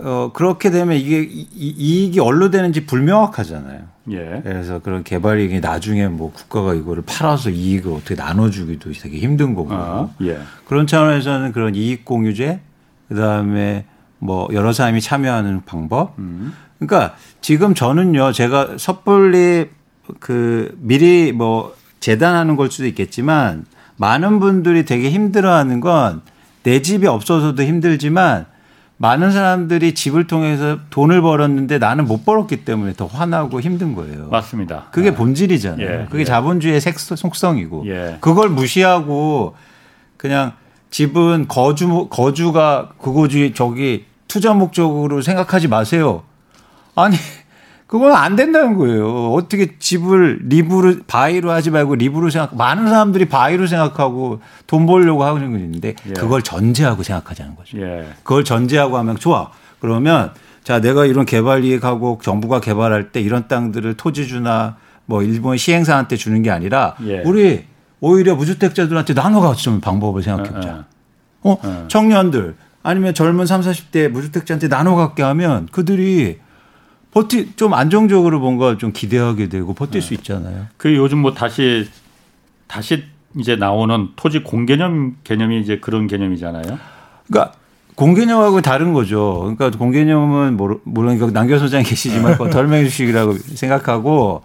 어 0.02 0.32
그렇게 0.34 0.72
되면 0.72 0.98
이게 0.98 1.24
이익이 1.24 2.20
얼로 2.20 2.50
되는지 2.52 2.86
불명확하잖아요. 2.86 3.82
예. 4.12 4.42
그래서 4.44 4.80
그런 4.80 5.04
개발 5.04 5.40
이익이 5.40 5.62
나중에 5.62 6.08
뭐 6.08 6.32
국가가 6.32 6.74
이거를 6.74 7.04
팔아서 7.06 7.50
이익을 7.50 7.94
어떻게 7.94 8.16
나눠주기도 8.16 8.92
되게 8.92 9.20
힘든 9.20 9.54
거고. 9.54 9.74
아, 9.74 10.10
예. 10.22 10.40
그런 10.66 10.88
차원에서는 10.88 11.54
그런 11.54 11.76
이익 11.76 12.06
공유제, 12.06 12.60
그 13.08 13.16
다음에 13.16 13.86
뭐 14.18 14.48
여러 14.52 14.74
사람이 14.74 15.00
참여하는 15.02 15.62
방법. 15.66 16.18
음. 16.20 16.54
그러니까 16.80 17.16
지금 17.42 17.76
저는요, 17.76 18.32
제가 18.32 18.78
섣불리 18.78 19.70
그 20.20 20.76
미리 20.80 21.32
뭐 21.32 21.76
재단하는 22.00 22.56
걸 22.56 22.72
수도 22.72 22.88
있겠지만 22.88 23.66
많은 23.98 24.40
분들이 24.40 24.86
되게 24.86 25.12
힘들어하는 25.12 25.80
건 25.82 26.22
내 26.64 26.82
집이 26.82 27.08
없어서도 27.08 27.64
힘들지만 27.64 28.46
많은 28.98 29.32
사람들이 29.32 29.94
집을 29.94 30.28
통해서 30.28 30.80
돈을 30.90 31.22
벌었는데 31.22 31.80
나는 31.80 32.06
못 32.06 32.26
벌었기 32.26 32.66
때문에 32.66 32.94
더 32.94 33.06
화나고 33.06 33.62
힘든 33.62 33.96
거예요. 33.96 34.28
맞습니다. 34.30 34.88
그게 34.92 35.12
네. 35.12 35.16
본질이잖아요. 35.16 35.88
예, 35.88 36.08
그게 36.10 36.22
예. 36.22 36.26
자본주의의 36.26 36.82
속성이고 36.82 37.86
예. 37.88 38.18
그걸 38.20 38.50
무시하고 38.50 39.56
그냥 40.18 40.52
집은 40.92 41.48
거주 41.48 42.08
거주가 42.10 42.90
그거지 43.02 43.54
저기 43.56 44.06
투자 44.28 44.54
목적으로 44.54 45.22
생각하지 45.22 45.70
마세요. 45.70 46.24
아니 46.96 47.16
그건 47.90 48.14
안 48.14 48.36
된다는 48.36 48.76
거예요. 48.78 49.32
어떻게 49.32 49.80
집을 49.80 50.42
live로 50.44 50.98
buy로 51.08 51.50
하지 51.50 51.72
말고 51.72 51.96
live로 51.96 52.30
생각 52.30 52.56
많은 52.56 52.88
사람들이 52.88 53.26
buy로 53.26 53.66
생각하고 53.66 54.42
돈 54.68 54.86
벌려고 54.86 55.24
하는 55.24 55.52
건데 55.52 55.96
예. 56.08 56.14
그걸 56.14 56.44
전제하고 56.44 57.02
생각하자는 57.02 57.56
거죠. 57.56 57.82
예. 57.82 58.08
그걸 58.22 58.44
전제하고 58.44 58.96
하면 59.00 59.18
좋아. 59.18 59.50
그러면 59.80 60.32
자 60.64 60.80
내가 60.80 61.08
이런 61.08 61.26
개발 61.26 61.64
이익하고 61.64 62.20
정부가 62.22 62.62
개발할 62.62 63.12
때 63.12 63.22
이런 63.22 63.48
땅들을 63.48 63.96
토지주나 63.98 64.78
뭐 65.08 65.24
일본 65.24 65.58
시행사한테 65.58 66.16
주는 66.16 66.44
게 66.44 66.52
아니라 66.52 66.96
예. 67.08 67.24
우리 67.26 67.66
오히려 68.02 68.36
무주택자들한테 68.36 69.16
나눠 69.16 69.42
가주는 69.42 69.82
방법을 69.82 70.22
생각해 70.22 70.52
보자. 70.52 70.86
어, 71.42 71.58
어, 71.64 71.86
청년들 71.88 72.56
아니면 72.84 73.16
젊은 73.16 73.48
3, 73.48 73.62
40대 73.62 74.10
무주택자한테 74.10 74.68
나눠 74.68 74.96
갖게 74.96 75.24
하면 75.24 75.68
그들이 75.72 76.38
버티 77.12 77.56
좀 77.56 77.74
안정적으로 77.74 78.40
뭔가 78.40 78.78
좀 78.78 78.92
기대하게 78.92 79.50
되고 79.50 79.74
버틸 79.74 80.02
네. 80.02 80.08
수 80.08 80.14
있잖아요. 80.16 80.68
그 80.78 80.96
요즘 80.96 81.20
뭐 81.20 81.34
다시 81.34 81.88
다시 82.68 83.04
이제 83.38 83.56
나오는 83.56 84.10
토지 84.16 84.44
공개념 84.44 85.16
개념이 85.24 85.60
이제 85.62 85.80
그런 85.80 86.08
개념이잖아요. 86.08 86.80
그러니까 87.28 87.54
공개념하고 87.96 88.62
다른 88.62 88.94
거죠. 88.94 89.54
그러니까 89.58 89.78
공개념은 89.78 90.58
물론 90.84 91.34
남교 91.34 91.60
소장이 91.60 91.84
계시지만 91.84 92.38
덜맹 92.50 92.86
주식이라고 92.86 93.34
생각하고 93.34 94.44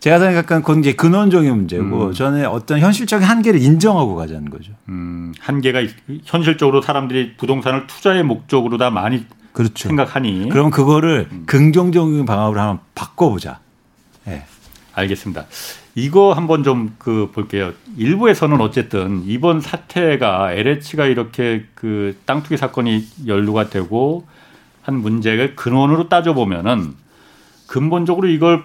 제가 0.00 0.18
생각한 0.18 0.62
건 0.62 0.80
이제 0.80 0.92
근원적인 0.92 1.54
문제고 1.54 2.06
음. 2.06 2.12
저는 2.12 2.46
어떤 2.46 2.80
현실적인 2.80 3.26
한계를 3.26 3.62
인정하고 3.62 4.14
가자는 4.14 4.50
거죠. 4.50 4.72
음, 4.88 5.32
한계가 5.40 5.80
현실적으로 6.24 6.82
사람들이 6.82 7.36
부동산을 7.36 7.86
투자의 7.86 8.22
목적으로 8.22 8.76
다 8.76 8.90
많이 8.90 9.24
그렇죠. 9.56 9.88
생각하니. 9.88 10.50
그럼 10.50 10.70
그거를 10.70 11.28
음. 11.32 11.44
긍정적인 11.46 12.26
방법으로 12.26 12.60
한번 12.60 12.80
바꿔보자. 12.94 13.60
네. 14.24 14.44
알겠습니다. 14.94 15.46
이거 15.94 16.34
한번 16.34 16.62
좀 16.62 16.92
그 16.98 17.30
볼게요. 17.32 17.72
일부에서는 17.96 18.60
어쨌든 18.60 19.22
이번 19.24 19.62
사태가 19.62 20.52
LH가 20.52 21.06
이렇게 21.06 21.64
그 21.74 22.14
땅 22.26 22.42
투기 22.42 22.58
사건이 22.58 23.06
연루가 23.26 23.70
되고 23.70 24.26
한 24.82 24.96
문제를 24.96 25.56
근원으로 25.56 26.10
따져보면은 26.10 26.94
근본적으로 27.66 28.28
이걸 28.28 28.62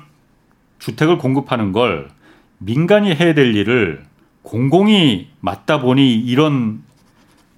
주택을 0.80 1.18
공급하는 1.18 1.72
걸 1.72 2.10
민간이 2.58 3.16
해야 3.16 3.34
될 3.34 3.56
일을 3.56 4.04
공공이 4.42 5.30
맞다 5.40 5.80
보니 5.80 6.16
이런 6.16 6.84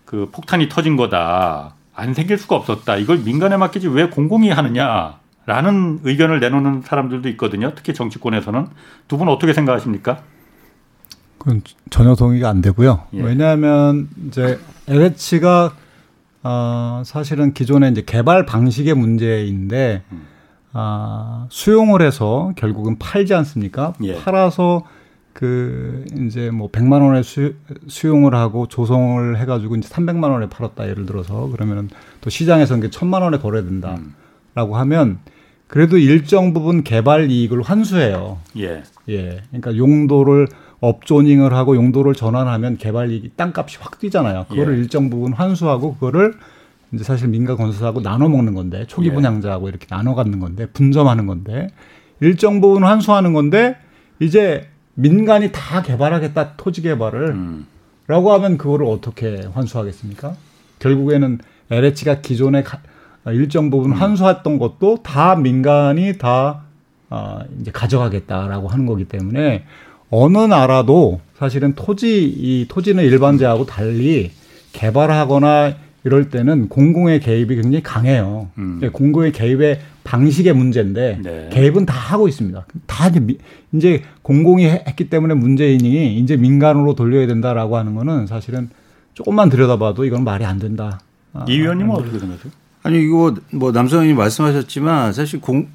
그 0.06 0.30
폭탄이 0.32 0.70
터진 0.70 0.96
거다. 0.98 1.74
안 1.96 2.14
생길 2.14 2.38
수가 2.38 2.56
없었다. 2.56 2.98
이걸 2.98 3.20
민간에 3.20 3.58
맡기지 3.58 3.88
왜 3.88 4.10
공공이 4.10 4.50
하느냐. 4.50 5.20
라는 5.46 6.00
의견을 6.04 6.40
내놓는 6.40 6.84
사람들도 6.84 7.28
있거든요. 7.30 7.74
특히 7.76 7.94
정치권에서는. 7.94 8.68
두 9.10 9.18
분 9.18 9.28
어떻게 9.28 9.52
생각하십니까? 9.54 10.22
그건 11.38 11.62
전혀 11.90 12.16
동의가 12.16 12.48
안 12.50 12.62
되고요. 12.62 13.04
예. 13.16 13.22
왜냐하면 13.22 14.08
이제 14.28 14.58
LH가 14.88 15.74
어, 16.44 17.04
사실은 17.06 17.54
기존의 17.54 17.92
이제 17.92 18.04
개발 18.06 18.46
방식의 18.46 18.94
문제인데 18.94 20.04
음. 20.14 20.28
아, 20.72 21.46
수용을 21.50 22.02
해서 22.02 22.54
결국은 22.56 22.98
팔지 22.98 23.34
않습니까? 23.34 23.94
예. 24.04 24.18
팔아서 24.24 24.86
그 25.34 26.06
이제 26.22 26.52
뭐 26.52 26.70
100만 26.70 27.02
원에 27.02 27.24
수, 27.24 27.56
수용을 27.88 28.36
하고 28.36 28.68
조성을 28.68 29.40
해 29.40 29.46
가지고 29.46 29.76
이제 29.76 29.90
300만 29.90 30.32
원에 30.32 30.48
팔았다 30.48 30.88
예를 30.88 31.06
들어서 31.06 31.48
그러면은 31.50 31.90
또 32.22 32.30
시장에서 32.30 32.78
이게 32.78 32.90
1000만 32.90 33.22
원에 33.22 33.40
거래야 33.40 33.64
된다라고 33.64 34.04
음. 34.56 34.74
하면 34.74 35.20
그래도 35.68 35.98
일정 35.98 36.54
부분 36.54 36.84
개발 36.84 37.32
이익을 37.32 37.64
환수해요. 37.64 38.38
예. 38.58 38.84
예. 39.10 39.42
그러니까 39.50 39.76
용도를 39.76 40.48
업조닝을 40.82 41.54
하고 41.54 41.76
용도를 41.76 42.14
전환하면 42.14 42.78
개발 42.78 43.10
이익이 43.10 43.32
땅값이 43.36 43.78
확 43.80 43.98
뛰잖아요. 43.98 44.46
그거를 44.50 44.76
예. 44.76 44.78
일정 44.80 45.10
부분 45.10 45.34
환수하고 45.34 45.96
그거를 45.96 46.36
이제 46.94 47.04
사실 47.04 47.28
민간 47.28 47.58
건설사하고 47.58 48.02
나눠 48.02 48.30
먹는 48.30 48.54
건데 48.54 48.86
초기 48.88 49.08
예. 49.08 49.14
분양자하고 49.14 49.68
이렇게 49.68 49.88
나눠 49.88 50.14
갖는 50.14 50.40
건데 50.40 50.68
분점하는 50.68 51.26
건데 51.26 51.70
일정 52.20 52.62
부분 52.62 52.84
환수하는 52.84 53.34
건데 53.34 53.78
이제 54.20 54.70
민간이 54.96 55.52
다 55.52 55.82
개발하겠다 55.82 56.54
토지 56.58 56.82
개발을 56.82 57.30
음. 57.30 57.68
라고 58.08 58.34
하면 58.34 58.58
그거를 58.58 58.86
어떻게 58.86 59.48
환수하겠습니까? 59.54 60.36
결국에는 60.80 61.40
LH가 61.72 62.22
기존에 62.22 62.64
가, 62.64 62.80
일정 63.28 63.70
부분 63.70 63.92
음. 63.92 63.96
환수했던 63.96 64.60
것도 64.60 65.00
다 65.04 65.36
민간이 65.36 66.18
다 66.18 66.64
어, 67.10 67.40
이제 67.62 67.72
가져가겠다라고 67.72 68.68
하는 68.68 68.86
거기 68.86 69.06
때문에 69.06 69.66
어느 70.10 70.38
나라도 70.38 71.22
사실은 71.38 71.74
토지 71.76 72.24
이 72.26 72.66
토지는 72.68 73.04
일반재하고 73.04 73.66
달리 73.66 74.32
개발하거나 74.74 75.76
이럴 76.06 76.30
때는 76.30 76.68
공공의 76.70 77.20
개입이 77.22 77.56
굉장히 77.56 77.82
강해요. 77.82 78.50
음. 78.58 78.80
네, 78.82 78.90
공공의 78.90 79.32
개입의 79.32 79.80
방식의 80.04 80.54
문제인데 80.54 81.20
네. 81.24 81.50
개입은 81.52 81.86
다 81.86 81.94
하고 81.94 82.28
있습니다. 82.28 82.66
다 82.86 83.08
이제, 83.08 83.38
이제 83.72 84.02
공공이 84.22 84.66
했기 84.66 85.10
때문에 85.10 85.34
문재인이 85.34 86.18
이제 86.18 86.36
민간으로 86.36 86.96
돌려야 86.96 87.26
된다라고 87.28 87.78
하는 87.78 87.96
거는 87.96 88.28
사실은 88.28 88.70
조금만 89.14 89.50
들여다봐도 89.50 90.06
이건 90.06 90.24
말이 90.24 90.44
안 90.44 90.60
된다. 90.60 91.00
이 91.48 91.54
의원님은 91.54 91.92
어떻게 91.92 92.20
생각하세요? 92.20 92.52
아니 92.86 93.02
이거 93.02 93.34
뭐 93.52 93.72
남성님 93.72 94.18
말씀하셨지만 94.18 95.14
사실 95.14 95.40
공 95.40 95.70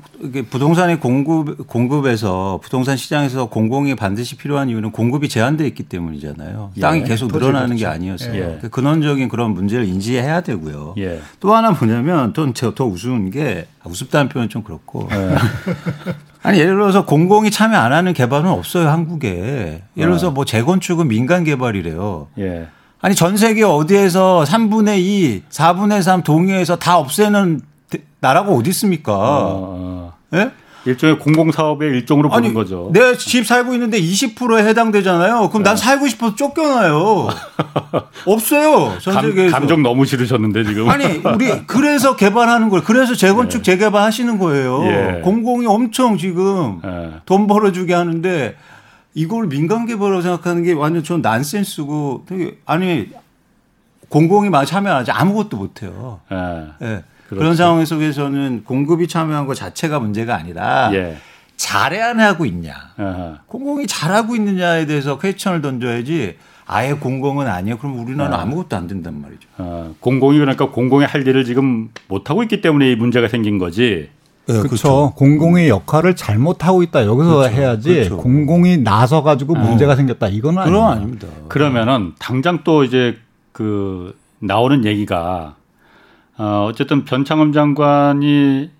부동산의 0.50 1.00
공급 1.00 1.66
공급에서 1.66 2.60
부동산 2.62 2.98
시장에서 2.98 3.46
공공이 3.46 3.94
반드시 3.94 4.36
필요한 4.36 4.68
이유는 4.68 4.92
공급이 4.92 5.30
제한돼 5.30 5.66
있기 5.68 5.84
때문이잖아요. 5.84 6.72
예. 6.76 6.80
땅이 6.80 7.04
계속 7.04 7.32
늘어나는 7.32 7.76
게 7.76 7.86
아니었어요. 7.86 8.34
예. 8.34 8.40
그러니까 8.40 8.68
근원적인 8.68 9.30
그런 9.30 9.54
문제를 9.54 9.86
인지해야 9.86 10.42
되고요. 10.42 10.94
예. 10.98 11.20
또 11.40 11.54
하나 11.54 11.70
뭐냐면 11.70 12.34
더, 12.34 12.52
더 12.52 12.84
우스운 12.84 13.30
게 13.30 13.66
아, 13.82 13.88
우습다는 13.88 14.28
표현 14.28 14.50
좀 14.50 14.62
그렇고. 14.62 15.08
예. 15.10 15.34
아니 16.42 16.58
예를 16.58 16.74
들어서 16.74 17.06
공공이 17.06 17.50
참여 17.50 17.76
안 17.76 17.92
하는 17.92 18.12
개발은 18.12 18.50
없어요 18.50 18.88
한국에. 18.88 19.82
예를 19.96 20.10
들어서 20.10 20.30
뭐 20.30 20.44
재건축은 20.44 21.08
민간 21.08 21.42
개발이래요. 21.42 22.28
예. 23.02 23.06
아니 23.06 23.14
전 23.14 23.36
세계 23.36 23.62
어디에서 23.62 24.44
3분의 24.46 24.98
2, 24.98 25.42
4분의 25.50 26.02
3 26.02 26.22
동의해서 26.22 26.76
다 26.76 26.98
없애는 26.98 27.60
나라가 28.20 28.50
어디 28.50 28.70
있습니까? 28.70 29.12
아, 29.14 30.10
예? 30.34 30.50
일종의 30.84 31.18
공공사업의 31.18 31.90
일종으로 31.90 32.30
보는 32.30 32.44
아니, 32.46 32.54
거죠. 32.54 32.90
내 32.92 33.14
집 33.16 33.46
살고 33.46 33.74
있는데 33.74 34.00
20%에 34.00 34.66
해당되잖아요. 34.68 35.50
그럼 35.50 35.62
난 35.62 35.76
네. 35.76 35.82
살고 35.82 36.08
싶어서 36.08 36.34
쫓겨나요. 36.34 37.28
없어요. 38.26 38.96
전 39.00 39.20
세계에서. 39.20 39.58
감정 39.58 39.82
너무 39.82 40.04
싫으셨는데 40.06 40.64
지금. 40.64 40.88
아니 40.88 41.04
우리 41.34 41.66
그래서 41.66 42.16
개발하는 42.16 42.68
거예요. 42.70 42.84
그래서 42.84 43.14
재건축 43.14 43.62
네. 43.62 43.72
재개발 43.72 44.02
하시는 44.02 44.38
거예요. 44.38 44.84
예. 44.86 45.20
공공이 45.22 45.66
엄청 45.66 46.16
지금 46.16 46.80
예. 46.84 47.20
돈 47.26 47.46
벌어주게 47.46 47.92
하는데 47.92 48.56
이걸 49.14 49.48
민간 49.48 49.86
개발이라고 49.86 50.22
생각하는 50.22 50.62
게 50.62 50.72
완전 50.72 51.02
전 51.02 51.22
난센스고 51.22 52.24
되게 52.26 52.58
아니 52.64 53.08
공공이 54.08 54.50
많이 54.50 54.66
참여하지 54.66 55.10
아무것도 55.10 55.56
못해요. 55.56 56.20
예. 56.30 56.36
네. 56.78 57.02
그렇죠. 57.26 57.40
그런 57.42 57.56
상황 57.56 57.84
속에서는 57.84 58.64
공급이 58.64 59.06
참여한 59.06 59.46
것 59.46 59.54
자체가 59.54 60.00
문제가 60.00 60.36
아니라 60.36 60.90
예. 60.94 61.18
잘해 61.56 62.00
안 62.00 62.20
하고 62.20 62.46
있냐, 62.46 62.72
아하. 62.96 63.40
공공이 63.46 63.86
잘하고 63.86 64.36
있느냐에 64.36 64.86
대해서 64.86 65.18
퀘스천을 65.18 65.60
던져야지. 65.60 66.36
아예 66.70 66.92
공공은 66.92 67.46
아니에요. 67.46 67.78
그럼 67.78 67.98
우리나라는 67.98 68.38
아. 68.38 68.44
무것도 68.44 68.76
안 68.76 68.86
된단 68.86 69.20
말이죠. 69.20 69.48
아, 69.56 69.90
공공이 70.00 70.38
그러니까 70.38 70.70
공공의 70.70 71.08
할 71.08 71.26
일을 71.26 71.44
지금 71.44 71.88
못 72.08 72.28
하고 72.28 72.42
있기 72.42 72.60
때문에 72.60 72.92
이 72.92 72.94
문제가 72.94 73.26
생긴 73.26 73.58
거지. 73.58 74.10
네, 74.48 74.62
그렇죠. 74.62 75.12
공공의 75.14 75.68
역할을 75.68 76.16
잘못하고 76.16 76.82
있다. 76.82 77.04
여기서 77.04 77.36
그렇죠. 77.36 77.54
해야지 77.54 77.94
그렇죠. 77.94 78.16
공공이 78.16 78.78
나서 78.78 79.22
가지고 79.22 79.54
어. 79.54 79.58
문제가 79.58 79.94
생겼다. 79.94 80.28
이거는 80.28 80.64
그건 80.64 80.90
아닙니다. 80.90 81.26
아닙니다. 81.26 81.48
그러면은 81.48 82.12
당장 82.18 82.64
또 82.64 82.82
이제 82.82 83.18
그 83.52 84.16
나오는 84.38 84.84
얘기가 84.86 85.56
어 86.38 86.66
어쨌든 86.68 87.04
변창흠 87.04 87.52
장관이 87.52 88.70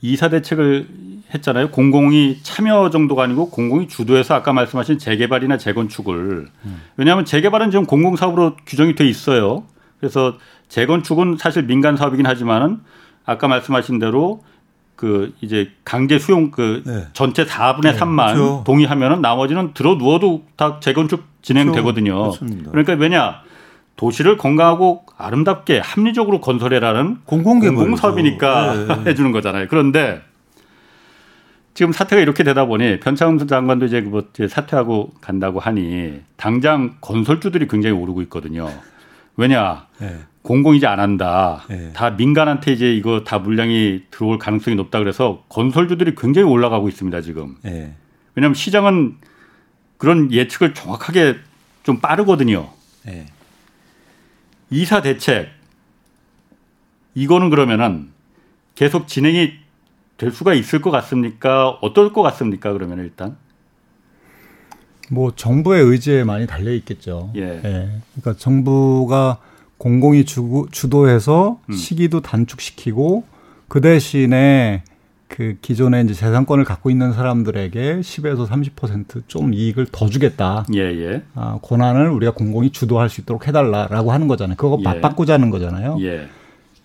이사 0.00 0.30
대책을 0.30 0.88
했잖아요. 1.34 1.70
공공이 1.70 2.38
참여 2.42 2.88
정도가 2.90 3.24
아니고 3.24 3.50
공공이 3.50 3.88
주도해서 3.88 4.34
아까 4.34 4.52
말씀하신 4.54 4.98
재개발이나 4.98 5.58
재건축을 5.58 6.48
왜냐하면 6.96 7.24
재개발은 7.24 7.70
지금 7.70 7.84
공공 7.84 8.16
사업으로 8.16 8.56
규정이 8.66 8.94
돼 8.94 9.06
있어요. 9.06 9.64
그래서 9.98 10.38
재건축은 10.68 11.36
사실 11.38 11.64
민간 11.64 11.96
사업이긴 11.96 12.24
하지만은 12.24 12.78
아까 13.26 13.48
말씀하신 13.48 13.98
대로 13.98 14.42
그 15.00 15.32
이제 15.40 15.70
강제 15.82 16.18
수용 16.18 16.50
그 16.50 16.82
네. 16.84 17.06
전체 17.14 17.46
4분의 17.46 17.82
네, 17.82 17.96
3만 17.96 18.34
그렇죠. 18.34 18.64
동의하면은 18.66 19.22
나머지는 19.22 19.72
들어 19.72 19.94
누워도 19.94 20.44
다 20.56 20.78
재건축 20.80 21.24
진행되거든요. 21.40 22.32
그렇죠. 22.32 22.44
그러니까 22.70 22.92
왜냐 22.92 23.40
도시를 23.96 24.36
건강하고 24.36 25.06
아름답게 25.16 25.78
합리적으로 25.78 26.42
건설해라는 26.42 27.20
공공 27.24 27.96
사업이니까 27.96 28.74
네. 28.74 28.94
해주는 29.08 29.32
거잖아요. 29.32 29.68
그런데 29.70 30.20
지금 31.72 31.92
사태가 31.92 32.20
이렇게 32.20 32.44
되다 32.44 32.66
보니 32.66 33.00
변창흠 33.00 33.46
장관도 33.46 33.86
이제 33.86 34.02
뭐 34.02 34.24
사퇴하고 34.50 35.12
간다고 35.22 35.60
하니 35.60 36.20
당장 36.36 36.96
건설주들이 37.00 37.68
굉장히 37.68 37.96
오르고 37.96 38.20
있거든요. 38.22 38.68
왜냐 39.38 39.86
네. 39.98 40.18
공공 40.42 40.74
이제 40.74 40.86
안 40.86 41.00
한다. 41.00 41.64
네. 41.68 41.92
다 41.92 42.10
민간한테 42.10 42.72
이제 42.72 42.94
이거 42.94 43.24
다 43.24 43.38
물량이 43.38 44.04
들어올 44.10 44.38
가능성이 44.38 44.76
높다 44.76 44.98
그래서 44.98 45.44
건설주들이 45.48 46.14
굉장히 46.14 46.48
올라가고 46.48 46.88
있습니다 46.88 47.20
지금. 47.20 47.56
네. 47.62 47.94
왜냐하면 48.34 48.54
시장은 48.54 49.18
그런 49.98 50.32
예측을 50.32 50.72
정확하게 50.72 51.36
좀 51.82 52.00
빠르거든요. 52.00 52.70
네. 53.04 53.26
이사 54.70 55.02
대책 55.02 55.48
이거는 57.14 57.50
그러면은 57.50 58.08
계속 58.74 59.08
진행이 59.08 59.52
될 60.16 60.30
수가 60.30 60.54
있을 60.54 60.80
것 60.80 60.90
같습니까? 60.90 61.68
어떨 61.82 62.12
것 62.12 62.22
같습니까? 62.22 62.72
그러면 62.72 63.00
일단 63.00 63.36
뭐 65.10 65.32
정부의 65.34 65.82
의지에 65.82 66.24
많이 66.24 66.46
달려 66.46 66.72
있겠죠. 66.72 67.32
예. 67.36 67.60
예. 67.64 68.00
그러니까 68.14 68.34
정부가 68.38 69.38
공공이 69.80 70.26
주, 70.26 70.66
주도해서 70.70 71.58
음. 71.70 71.72
시기도 71.72 72.20
단축시키고 72.20 73.24
그 73.66 73.80
대신에 73.80 74.82
그 75.26 75.56
기존에 75.62 76.02
이제 76.02 76.12
재산권을 76.12 76.64
갖고 76.64 76.90
있는 76.90 77.14
사람들에게 77.14 78.00
10에서 78.00 78.46
30%좀 78.46 79.54
이익을 79.54 79.86
더 79.90 80.06
주겠다. 80.10 80.66
예, 80.74 80.80
예. 80.80 81.22
아, 81.34 81.58
권한을 81.62 82.10
우리가 82.10 82.34
공공이 82.34 82.72
주도할 82.72 83.08
수 83.08 83.22
있도록 83.22 83.48
해달라라고 83.48 84.12
하는 84.12 84.28
거잖아요. 84.28 84.56
그거 84.58 84.76
예. 84.80 84.84
맞바꾸자는 84.84 85.48
거잖아요. 85.48 85.96
예. 86.00 86.28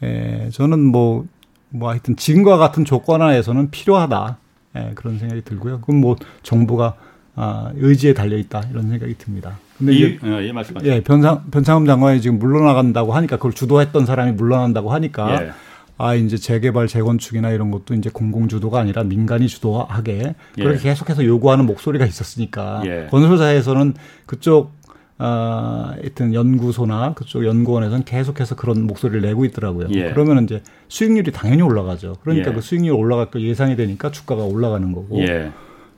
예. 0.03 0.49
저는 0.53 0.79
뭐, 0.79 1.25
뭐 1.69 1.89
하여튼 1.89 2.15
지금과 2.15 2.55
같은 2.57 2.85
조건 2.85 3.21
하에서는 3.21 3.71
필요하다. 3.71 4.37
예, 4.77 4.91
그런 4.95 5.19
생각이 5.19 5.41
들고요. 5.41 5.81
그럼 5.81 5.99
뭐 5.99 6.15
정부가 6.43 6.95
아, 7.35 7.71
의지에 7.75 8.13
달려 8.13 8.37
있다 8.37 8.63
이런 8.71 8.87
생각이 8.89 9.17
듭니다. 9.17 9.57
근데 9.77 9.93
이, 9.93 10.19
어, 10.23 10.41
예, 10.41 10.51
말씀하세요. 10.51 10.91
예, 10.91 11.01
변상 11.01 11.43
변창흠 11.51 11.85
장관이 11.85 12.21
지금 12.21 12.39
물러나간다고 12.39 13.13
하니까 13.13 13.35
그걸 13.37 13.53
주도했던 13.53 14.05
사람이 14.05 14.33
물러난다고 14.33 14.91
하니까 14.91 15.43
예. 15.43 15.51
아 15.97 16.13
이제 16.13 16.37
재개발 16.37 16.87
재건축이나 16.87 17.51
이런 17.51 17.71
것도 17.71 17.93
이제 17.93 18.09
공공 18.11 18.47
주도가 18.47 18.79
아니라 18.79 19.03
민간이 19.03 19.47
주도하게 19.47 20.35
예. 20.57 20.63
그렇게 20.63 20.79
계속해서 20.79 21.25
요구하는 21.25 21.65
목소리가 21.65 22.05
있었으니까 22.05 22.83
예. 22.85 23.07
건설사에서는 23.11 23.93
그쪽 24.25 24.73
아, 25.17 25.93
하여튼 25.95 26.33
연구소나 26.33 27.13
그쪽 27.13 27.45
연구원에서는 27.45 28.03
계속해서 28.03 28.55
그런 28.55 28.85
목소리를 28.85 29.21
내고 29.21 29.45
있더라고요. 29.45 29.87
예. 29.93 30.11
그러면 30.11 30.43
이제 30.43 30.61
수익률이 30.89 31.31
당연히 31.31 31.61
올라가죠. 31.61 32.17
그러니까 32.21 32.51
예. 32.51 32.53
그 32.53 32.61
수익률 32.61 32.93
올라갈 32.93 33.31
거 33.31 33.39
예상이 33.39 33.77
되니까 33.77 34.11
주가가 34.11 34.43
올라가는 34.43 34.91
거고. 34.91 35.21
예. 35.21 35.51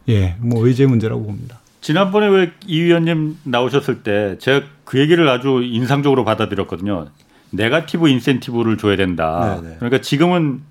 예, 0.10 0.36
뭐 0.40 0.66
의제 0.66 0.86
문제라고 0.86 1.24
봅니다. 1.24 1.60
지난번에 1.82 2.28
왜 2.28 2.52
이 2.66 2.82
위원님 2.82 3.38
나오셨을 3.44 4.04
때 4.04 4.38
제가 4.40 4.66
그 4.84 5.00
얘기를 5.00 5.28
아주 5.30 5.62
인상적으로 5.64 6.26
받아들였거든요. 6.26 7.08
네가티브 7.52 8.10
인센티브를 8.10 8.78
줘야 8.78 8.96
된다. 8.98 9.56
네네. 9.62 9.70
네. 9.70 9.76
그러니까 9.80 10.02
지금은 10.02 10.62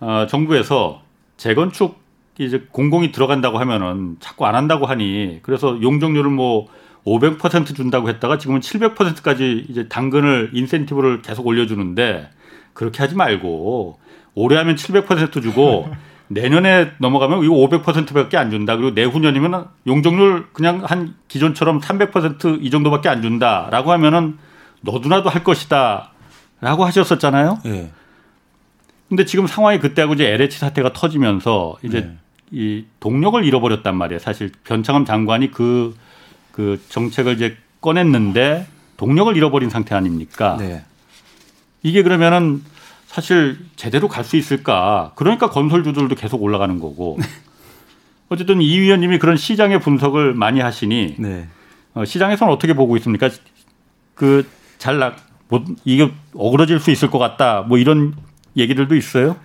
어, 0.00 0.26
정부에서 0.28 1.02
재건축 1.36 2.00
이제 2.38 2.66
공공이 2.72 3.12
들어간다고 3.12 3.58
하면은 3.58 4.16
자꾸 4.20 4.46
안 4.46 4.54
한다고 4.54 4.86
하니 4.86 5.40
그래서 5.42 5.80
용적률을 5.82 6.30
뭐 6.30 6.68
500% 7.04 7.74
준다고 7.74 8.08
했다가 8.08 8.38
지금은 8.38 8.60
700%까지 8.60 9.66
이제 9.68 9.88
당근을 9.88 10.50
인센티브를 10.52 11.22
계속 11.22 11.46
올려주는데 11.46 12.30
그렇게 12.74 12.98
하지 12.98 13.14
말고 13.14 13.98
올해 14.34 14.56
하면 14.56 14.76
700% 14.76 15.42
주고 15.42 15.88
내년에 16.28 16.92
넘어가면 16.98 17.42
이거 17.42 17.54
500%밖에 17.54 18.36
안 18.36 18.50
준다. 18.50 18.76
그리고 18.76 18.90
내후년이면 18.92 19.66
용적률 19.86 20.48
그냥 20.52 20.82
한 20.84 21.14
기존처럼 21.28 21.80
300%이 21.80 22.70
정도밖에 22.70 23.08
안 23.08 23.22
준다라고 23.22 23.92
하면은 23.92 24.38
너도나도 24.82 25.30
할 25.30 25.42
것이다라고 25.42 26.84
하셨었잖아요. 26.84 27.58
네. 27.64 27.90
근데 29.08 29.24
지금 29.24 29.46
상황이 29.46 29.78
그때하고 29.78 30.14
이제 30.14 30.26
LH 30.26 30.58
사태가 30.58 30.92
터지면서 30.92 31.76
이제 31.82 32.02
네. 32.02 32.16
이 32.50 32.84
동력을 33.00 33.42
잃어버렸단 33.42 33.96
말이에요. 33.96 34.18
사실 34.18 34.52
변창흠 34.64 35.06
장관이 35.06 35.50
그, 35.50 35.96
그 36.52 36.80
정책을 36.88 37.34
이제 37.34 37.56
꺼냈는데 37.80 38.66
동력을 38.98 39.34
잃어버린 39.34 39.70
상태 39.70 39.94
아닙니까? 39.94 40.56
네. 40.58 40.84
이게 41.82 42.02
그러면은 42.02 42.62
사실 43.08 43.58
제대로 43.74 44.06
갈 44.06 44.22
수 44.22 44.36
있을까? 44.36 45.12
그러니까 45.16 45.48
건설주들도 45.50 46.14
계속 46.14 46.42
올라가는 46.42 46.78
거고. 46.78 47.18
어쨌든 48.28 48.60
이 48.60 48.78
위원님이 48.78 49.18
그런 49.18 49.38
시장의 49.38 49.80
분석을 49.80 50.34
많이 50.34 50.60
하시니 50.60 51.16
네. 51.18 51.48
어, 51.94 52.04
시장에서는 52.04 52.52
어떻게 52.52 52.74
보고 52.74 52.94
있습니까? 52.98 53.30
그 54.14 54.46
잘나 54.76 55.16
뭐 55.48 55.64
이게 55.86 56.12
어그러질 56.34 56.78
수 56.78 56.90
있을 56.90 57.10
것 57.10 57.18
같다. 57.18 57.62
뭐 57.62 57.78
이런 57.78 58.14
얘기들도 58.54 58.94
있어요. 58.94 59.36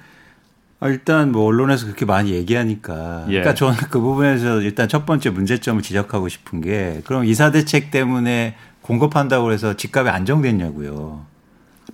아, 0.82 0.90
일단 0.90 1.32
뭐 1.32 1.46
언론에서 1.46 1.86
그렇게 1.86 2.04
많이 2.04 2.32
얘기하니까. 2.34 3.24
예. 3.30 3.40
그러니까 3.40 3.54
저는 3.54 3.78
그 3.90 4.02
부분에서 4.02 4.60
일단 4.60 4.90
첫 4.90 5.06
번째 5.06 5.30
문제점을 5.30 5.82
지적하고 5.82 6.28
싶은 6.28 6.60
게 6.60 7.02
그럼 7.06 7.24
이사 7.24 7.52
대책 7.52 7.90
때문에 7.90 8.58
공급한다고 8.82 9.54
해서 9.54 9.78
집값이 9.78 10.10
안정됐냐고요. 10.10 11.26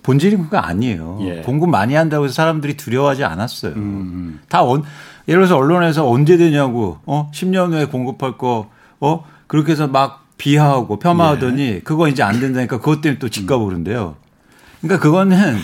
본질이 0.02 0.36
그거 0.36 0.58
아니에요. 0.58 1.18
예. 1.22 1.42
공급 1.42 1.68
많이 1.70 1.94
한다고 1.94 2.24
해서 2.24 2.34
사람들이 2.34 2.76
두려워하지 2.76 3.24
않았어요. 3.24 3.72
음. 3.72 3.78
음. 3.78 4.40
다 4.48 4.62
온, 4.62 4.82
예를 5.28 5.42
들어서 5.42 5.56
언론에서 5.56 6.08
언제 6.08 6.36
되냐고, 6.36 6.98
어, 7.06 7.30
10년 7.32 7.72
후에 7.72 7.86
공급할 7.86 8.38
거, 8.38 8.70
어, 9.00 9.24
그렇게 9.46 9.72
해서 9.72 9.86
막 9.86 10.26
비하하고 10.38 10.98
폄하하더니 10.98 11.62
예. 11.62 11.80
그거 11.80 12.08
이제 12.08 12.22
안 12.22 12.40
된다니까 12.40 12.78
그것 12.78 13.02
때문에 13.02 13.18
또 13.18 13.28
집값 13.28 13.60
오른대요. 13.60 14.16
그러니까 14.80 15.02
그거는 15.02 15.56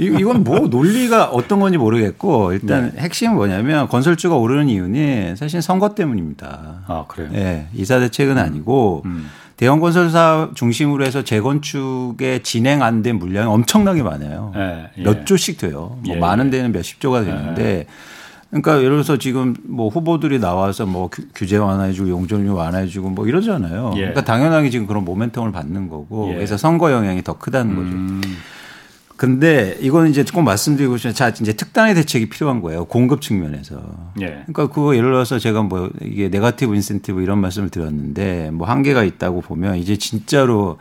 이건 0.00 0.42
뭐 0.44 0.60
논리가 0.60 1.26
어떤 1.26 1.60
건지 1.60 1.78
모르겠고 1.78 2.52
일단 2.52 2.92
네. 2.94 3.02
핵심은 3.02 3.36
뭐냐면 3.36 3.88
건설주가 3.88 4.36
오르는 4.36 4.68
이유는 4.68 5.36
사실 5.36 5.62
선거 5.62 5.94
때문입니다. 5.94 6.82
아 6.86 7.04
그래요? 7.06 7.28
네, 7.32 7.68
이사 7.74 8.00
대책은 8.00 8.36
음. 8.36 8.42
아니고 8.42 9.02
음. 9.04 9.30
대형 9.56 9.78
건설사 9.78 10.48
중심으로 10.54 11.04
해서 11.04 11.22
재건축에 11.22 12.40
진행 12.42 12.82
안 12.82 13.02
된 13.02 13.18
물량이 13.18 13.46
엄청나게 13.46 14.02
많아요. 14.02 14.52
네, 14.54 14.90
예. 14.98 15.02
몇 15.02 15.26
조씩 15.26 15.58
돼요. 15.58 15.98
뭐 16.04 16.16
예, 16.16 16.18
많은 16.18 16.46
예. 16.46 16.50
데는 16.50 16.72
몇십 16.72 16.98
조가 17.00 17.22
되는데 17.24 17.62
예. 17.80 17.86
그러니까 18.50 18.78
예를 18.78 18.90
들어서 18.90 19.16
지금 19.16 19.54
뭐 19.62 19.88
후보들이 19.88 20.40
나와서 20.40 20.84
뭐 20.84 21.08
규제 21.34 21.56
완화해주고 21.56 22.10
용적률 22.10 22.52
완화해주고 22.52 23.10
뭐 23.10 23.26
이러잖아요. 23.26 23.92
예. 23.94 24.00
그러니까 24.00 24.24
당연하게 24.24 24.70
지금 24.70 24.86
그런 24.86 25.04
모멘텀을 25.04 25.52
받는 25.52 25.88
거고 25.88 26.30
예. 26.30 26.34
그래서 26.34 26.56
선거 26.56 26.90
영향이 26.90 27.22
더 27.22 27.38
크다는 27.38 27.76
거죠. 27.76 27.96
음. 27.96 28.20
근데 29.16 29.76
이거는 29.80 30.10
이제 30.10 30.24
조금 30.24 30.44
말씀드리고 30.44 30.96
싶은 30.96 31.12
자 31.12 31.28
이제 31.28 31.52
특단의 31.52 31.94
대책이 31.94 32.30
필요한 32.30 32.60
거예요 32.62 32.86
공급 32.86 33.20
측면에서. 33.20 33.80
예. 34.20 34.26
그러니까 34.26 34.68
그거 34.68 34.96
예를 34.96 35.10
들어서 35.10 35.38
제가 35.38 35.62
뭐 35.62 35.90
이게 36.02 36.28
네가티브 36.28 36.74
인센티브 36.74 37.22
이런 37.22 37.38
말씀을 37.38 37.68
드렸는데 37.68 38.50
뭐 38.50 38.66
한계가 38.66 39.04
있다고 39.04 39.42
보면 39.42 39.76
이제 39.76 39.96
진짜로 39.96 40.78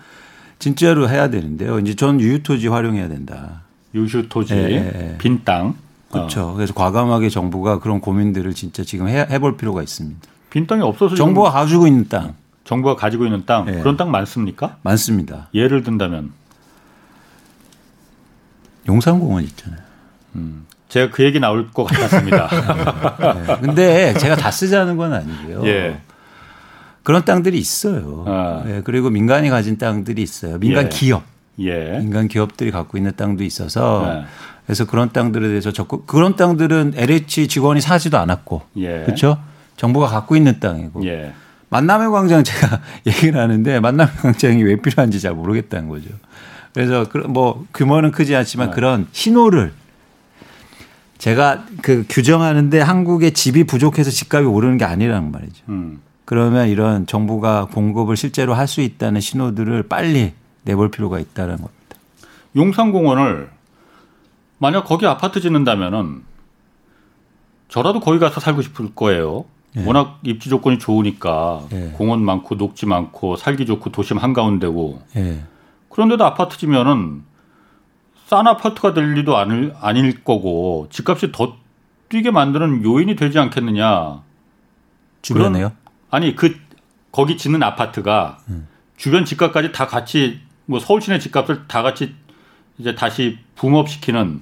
진짜로 0.58 1.08
해야 1.08 1.30
되는데요. 1.30 1.80
이제 1.80 1.96
전 1.96 2.20
유휴토지 2.20 2.68
활용해야 2.68 3.10
된다. 3.10 3.62
유휴토지, 3.94 4.54
예. 4.54 4.92
예. 4.96 5.16
빈 5.20 5.42
땅. 5.44 5.76
그렇죠. 6.12 6.50
어. 6.50 6.54
그래서 6.54 6.74
과감하게 6.74 7.30
정부가 7.30 7.80
그런 7.80 8.00
고민들을 8.02 8.54
진짜 8.54 8.84
지금 8.84 9.08
해, 9.08 9.20
해볼 9.30 9.58
필요가 9.58 9.84
있습니다. 9.84 10.20
빈 10.50 10.66
땅이 10.66 10.82
없어서 10.82 11.16
정부가 11.16 11.52
가지고 11.52 11.88
있는 11.88 12.08
땅. 12.10 12.36
정부가 12.64 12.96
가지고 12.96 13.26
있는 13.26 13.46
땅 13.46 13.68
예. 13.68 13.80
그런 13.80 13.98
땅 13.98 14.12
많습니까? 14.12 14.78
많습니다. 14.84 15.50
예를 15.54 15.84
든다면 15.84 16.32
용산공원 18.88 19.44
있잖아요. 19.44 19.82
음. 20.36 20.66
제가 20.88 21.12
그 21.12 21.24
얘기 21.24 21.40
나올 21.40 21.70
것 21.72 21.86
같았습니다. 21.86 22.50
네. 23.46 23.58
근데 23.62 24.14
제가 24.16 24.36
다 24.36 24.50
쓰자는 24.50 24.98
건 24.98 25.14
아니고요. 25.14 25.66
예. 25.68 26.02
그런 27.04 27.24
땅들이 27.26 27.58
있어요. 27.58 28.26
아. 28.28 28.64
네. 28.66 28.82
그리고 28.84 29.10
민간이 29.10 29.50
가진 29.50 29.78
땅들이 29.78 30.22
있어요. 30.22 30.58
민간 30.60 30.86
예. 30.86 30.90
기업. 30.90 31.24
예. 31.60 32.00
민간 32.00 32.28
기업들이 32.28 32.72
갖고 32.72 32.98
있는 32.98 33.14
땅도 33.16 33.44
있어서 33.44 34.04
네. 34.06 34.26
그래서 34.70 34.86
그런 34.86 35.12
땅들에 35.12 35.48
대해서 35.48 35.72
적극 35.72 36.06
그런 36.06 36.36
땅들은 36.36 36.94
LH 36.96 37.48
직원이 37.48 37.82
사지도 37.82 38.20
않았고 38.20 38.62
예. 38.78 39.02
그렇죠? 39.04 39.40
정부가 39.78 40.06
갖고 40.06 40.36
있는 40.36 40.60
땅이고. 40.60 41.04
예. 41.08 41.34
만남의 41.70 42.12
광장 42.12 42.44
제가 42.44 42.80
얘기를 43.08 43.42
하는데 43.42 43.80
만남의 43.80 44.14
광장이 44.18 44.62
왜 44.62 44.76
필요한지 44.76 45.20
잘 45.22 45.34
모르겠다는 45.34 45.90
거죠. 45.90 46.10
그래서 46.72 47.04
뭐 47.30 47.66
규모는 47.74 48.12
크지 48.12 48.36
않지만 48.36 48.68
네. 48.70 48.76
그런 48.76 49.08
신호를 49.12 49.74
제가 51.18 51.66
그 51.82 52.06
규정하는데 52.08 52.80
한국의 52.80 53.32
집이 53.32 53.64
부족해서 53.64 54.12
집값이 54.12 54.46
오르는 54.46 54.78
게 54.78 54.86
아니라는 54.86 55.32
말이죠. 55.32 55.64
음. 55.70 56.00
그러면 56.26 56.70
이런 56.70 57.08
정부가 57.08 57.66
공급을 57.74 58.16
실제로 58.18 58.54
할 58.54 58.68
수 58.68 58.82
있다는 58.82 59.20
신호들을 59.20 59.82
빨리 59.90 60.34
내볼 60.62 60.92
필요가 60.92 61.18
있다는 61.18 61.56
겁니다. 61.56 61.74
용산공원을 62.56 63.50
만약 64.60 64.84
거기 64.84 65.08
아파트 65.08 65.42
짓는다면은 65.42 66.24
저라도 67.70 68.00
거기 68.00 68.20
가서 68.20 68.40
살고 68.40 68.62
싶을 68.62 68.94
거예요. 68.94 69.46
예. 69.78 69.86
워낙 69.86 70.20
입지 70.24 70.50
조건이 70.50 70.80
좋으니까 70.80 71.64
예. 71.72 71.94
공원 71.96 72.24
많고 72.24 72.56
녹지 72.56 72.86
많고 72.86 73.36
살기 73.36 73.66
좋고 73.66 73.92
도심 73.92 74.18
한가운데고. 74.18 75.02
예. 75.16 75.44
그런데도 75.90 76.26
아파트 76.26 76.58
지면은 76.58 77.24
싼 78.28 78.48
아파트가 78.48 78.94
될 78.94 79.14
리도 79.14 79.38
아닐, 79.38 79.74
아닐 79.80 80.24
거고 80.24 80.88
집값이 80.92 81.32
더 81.32 81.56
뛰게 82.10 82.32
만드는 82.32 82.84
요인이 82.84 83.16
되지 83.16 83.40
않겠느냐. 83.40 84.22
주변에요? 85.22 85.72
아니 86.10 86.36
그 86.36 86.56
거기 87.12 87.38
짓는 87.38 87.64
아파트가 87.64 88.40
음. 88.50 88.68
주변 88.98 89.26
집값까지 89.26 89.72
다 89.72 89.88
같이 89.88 90.40
뭐 90.66 90.80
서울 90.80 91.02
시내 91.02 91.20
집값을 91.20 91.68
다 91.68 91.82
같이 91.82 92.16
이제 92.78 92.96
다시 92.96 93.38
붕업시키는 93.56 94.42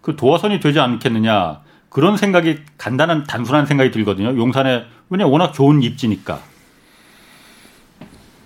그 0.00 0.16
도화선이 0.16 0.60
되지 0.60 0.80
않겠느냐. 0.80 1.60
그런 1.88 2.16
생각이 2.16 2.60
간단한 2.78 3.24
단순한 3.24 3.66
생각이 3.66 3.90
들거든요. 3.90 4.36
용산에 4.36 4.84
왜냐 5.10 5.26
워낙 5.26 5.52
좋은 5.52 5.82
입지니까. 5.82 6.40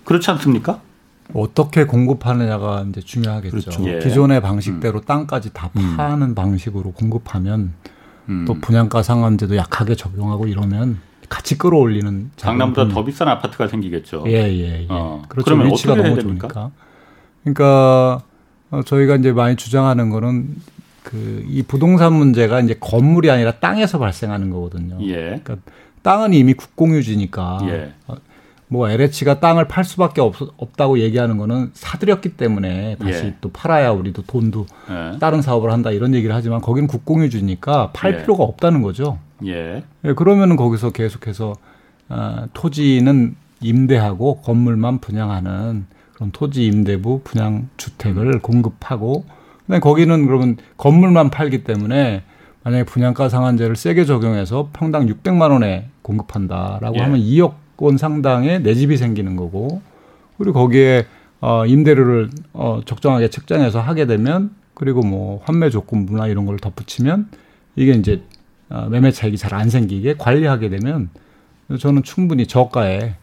그렇지 0.03 0.31
않습니까? 0.31 0.81
어떻게 1.33 1.85
공급하느냐가 1.85 2.85
이제 2.89 3.01
중요하겠죠. 3.01 3.51
그렇죠. 3.51 3.87
예. 3.87 3.99
기존의 3.99 4.41
방식대로 4.41 4.99
음. 4.99 5.05
땅까지 5.05 5.53
다 5.53 5.69
음. 5.77 5.95
파는 5.97 6.29
음. 6.29 6.35
방식으로 6.35 6.91
공급하면 6.91 7.73
음. 8.29 8.45
또 8.47 8.55
분양가 8.55 9.03
상한제도 9.03 9.55
약하게 9.55 9.95
적용하고 9.95 10.47
이러면 10.47 10.99
같이 11.29 11.57
끌어올리는 11.57 12.31
강남보다 12.39 12.93
더 12.93 13.03
비싼 13.03 13.27
아파트가 13.27 13.67
생기겠죠. 13.67 14.23
예, 14.27 14.43
예, 14.43 14.81
예. 14.83 14.87
어. 14.89 15.23
그렇죠. 15.27 15.45
그러면 15.45 15.67
위치가 15.67 15.95
너무 15.95 16.19
좋으니까. 16.19 16.71
그러니까 17.43 18.21
어, 18.71 18.81
저희가 18.83 19.15
이제 19.15 19.31
많이 19.31 19.55
주장하는 19.55 20.09
거는 20.09 20.55
그 21.05 21.45
이 21.47 21.63
부동산 21.63 22.13
문제가 22.13 22.59
이제 22.59 22.75
건물이 22.79 23.29
아니라 23.29 23.51
땅에서 23.53 23.99
발생하는 23.99 24.49
거거든요. 24.49 24.97
예. 25.01 25.39
그러니까 25.43 25.57
땅은 26.01 26.33
이미 26.33 26.53
국공유지니까 26.53 27.59
예. 27.63 27.93
어, 28.07 28.15
뭐 28.67 28.89
LH가 28.89 29.39
땅을 29.39 29.67
팔 29.67 29.83
수밖에 29.83 30.21
없, 30.21 30.35
없다고 30.57 30.99
얘기하는 30.99 31.37
거는 31.37 31.71
사들였기 31.73 32.35
때문에 32.35 32.97
다시 32.97 33.25
예. 33.25 33.35
또 33.41 33.49
팔아야 33.51 33.91
우리도 33.91 34.23
돈도 34.23 34.65
예. 34.89 35.17
다른 35.19 35.41
사업을 35.41 35.71
한다 35.71 35.91
이런 35.91 36.13
얘기를 36.13 36.35
하지만 36.35 36.61
거기는 36.61 36.87
국공유지니까 36.87 37.91
팔 37.93 38.13
예. 38.13 38.21
필요가 38.21 38.43
없다는 38.43 38.81
거죠. 38.81 39.19
예. 39.45 39.83
예 40.03 40.13
그러면은 40.13 40.55
거기서 40.55 40.91
계속해서 40.91 41.53
어, 42.09 42.45
토지는 42.53 43.35
임대하고 43.61 44.41
건물만 44.41 44.99
분양하는 44.99 45.85
그런 46.13 46.31
토지 46.31 46.65
임대부 46.65 47.21
분양 47.23 47.69
주택을 47.77 48.39
공급하고 48.39 49.25
근데 49.67 49.79
거기는 49.79 50.25
그러면 50.25 50.57
건물만 50.77 51.29
팔기 51.29 51.63
때문에 51.63 52.23
만약에 52.63 52.83
분양가 52.83 53.29
상한제를 53.29 53.75
세게 53.75 54.05
적용해서 54.05 54.69
평당 54.73 55.05
600만 55.07 55.51
원에 55.51 55.89
공급한다라고 56.01 56.97
예. 56.97 57.01
하면 57.01 57.19
2억 57.19 57.53
원 57.77 57.97
상당의 57.97 58.63
내 58.63 58.73
집이 58.73 58.97
생기는 58.97 59.35
거고 59.35 59.81
그리고 60.37 60.53
거기에 60.53 61.05
어 61.41 61.65
임대료를 61.65 62.29
어 62.53 62.81
적정하게 62.85 63.29
책정해서 63.29 63.81
하게 63.81 64.05
되면 64.05 64.51
그리고 64.73 65.01
뭐 65.01 65.41
환매 65.45 65.69
조건부나 65.69 66.27
이런 66.27 66.45
걸 66.45 66.57
덧붙이면 66.57 67.29
이게 67.75 67.91
이제 67.91 68.21
어 68.69 68.87
매매 68.89 69.11
차익이 69.11 69.37
잘 69.37 69.53
안 69.53 69.69
생기게 69.69 70.15
관리하게 70.17 70.69
되면 70.69 71.09
저는 71.79 72.03
충분히 72.03 72.47
저가에 72.47 73.15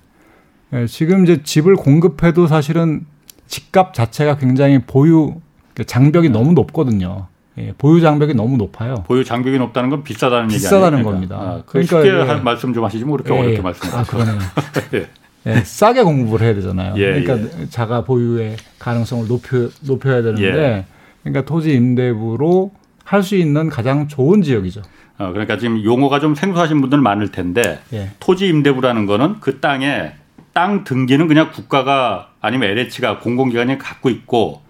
예, 0.74 0.86
지금 0.86 1.24
이제 1.24 1.42
집을 1.42 1.76
공급해도 1.76 2.46
사실은 2.46 3.06
집값 3.46 3.94
자체가 3.94 4.36
굉장히 4.38 4.80
보유 4.80 5.34
그 5.34 5.40
장벽이 5.86 6.28
네. 6.28 6.32
너무 6.32 6.52
높거든요. 6.52 7.26
예, 7.58 7.72
보유 7.76 8.00
장벽이 8.00 8.34
너무 8.34 8.56
높아요. 8.56 8.94
보유 9.06 9.24
장벽이 9.24 9.58
높다는 9.58 9.90
건 9.90 10.02
비싸다는 10.02 10.44
얘기 10.50 10.54
아니에요? 10.54 10.58
비싸다는 10.58 11.02
겁니다. 11.02 11.36
아, 11.36 11.62
그러니까 11.66 12.02
쉽게 12.02 12.18
예. 12.18 12.34
말씀 12.40 12.72
좀 12.72 12.84
하시지 12.84 13.04
뭐 13.04 13.16
그렇게 13.18 13.34
예, 13.34 13.38
어렵게 13.40 13.60
말씀하시죠. 13.62 13.98
아, 13.98 14.04
그러네요. 14.04 14.38
예. 14.94 15.06
예, 15.46 15.56
싸게 15.56 16.02
공급을 16.02 16.40
해야 16.40 16.54
되잖아요. 16.54 16.94
예, 16.96 17.20
그러니까 17.20 17.60
예. 17.60 17.66
자가 17.68 18.04
보유의 18.04 18.56
가능성을 18.78 19.26
높여 19.28 19.68
높여야 19.82 20.22
되는데 20.22 20.86
그러니까 21.22 21.44
토지 21.44 21.74
임대부로 21.74 22.70
할 23.04 23.22
수 23.22 23.36
있는 23.36 23.68
가장 23.68 24.08
좋은 24.08 24.40
지역이죠. 24.40 24.80
어, 25.18 25.30
그러니까 25.32 25.58
지금 25.58 25.84
용어가 25.84 26.20
좀 26.20 26.34
생소하신 26.34 26.80
분들 26.80 26.98
많을 26.98 27.30
텐데 27.30 27.80
토지 28.18 28.48
임대부라는 28.48 29.04
거는 29.04 29.40
그 29.40 29.60
땅에 29.60 30.12
땅 30.54 30.84
등기는 30.84 31.28
그냥 31.28 31.50
국가가 31.52 32.30
아니면 32.40 32.70
LH가 32.70 33.18
공공기관이 33.18 33.76
갖고 33.78 34.08
있고 34.08 34.61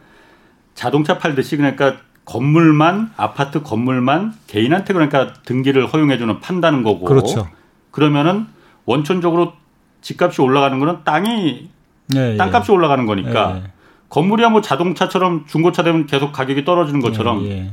자동차 0.75 1.19
팔듯이 1.19 1.57
그러니까 1.57 1.97
건물만 2.25 3.13
아파트 3.17 3.63
건물만 3.63 4.35
개인한테 4.47 4.93
그러니까 4.93 5.33
등기를 5.45 5.87
허용해주는 5.87 6.41
판다는 6.41 6.83
거고. 6.83 7.05
그렇죠. 7.05 7.49
그러면은 7.91 8.47
원천적으로 8.85 9.53
집값이 10.01 10.41
올라가는 10.41 10.79
거는 10.79 10.99
땅이 11.05 11.69
네, 12.09 12.37
땅값이 12.37 12.73
예. 12.73 12.77
올라가는 12.77 13.07
거니까 13.07 13.57
예. 13.57 13.71
건물이야 14.09 14.51
뭐 14.51 14.61
자동차처럼 14.61 15.47
중고차 15.47 15.83
되면 15.83 16.07
계속 16.07 16.33
가격이 16.33 16.65
떨어지는 16.65 17.01
것처럼 17.01 17.45
예, 17.45 17.51
예. 17.51 17.71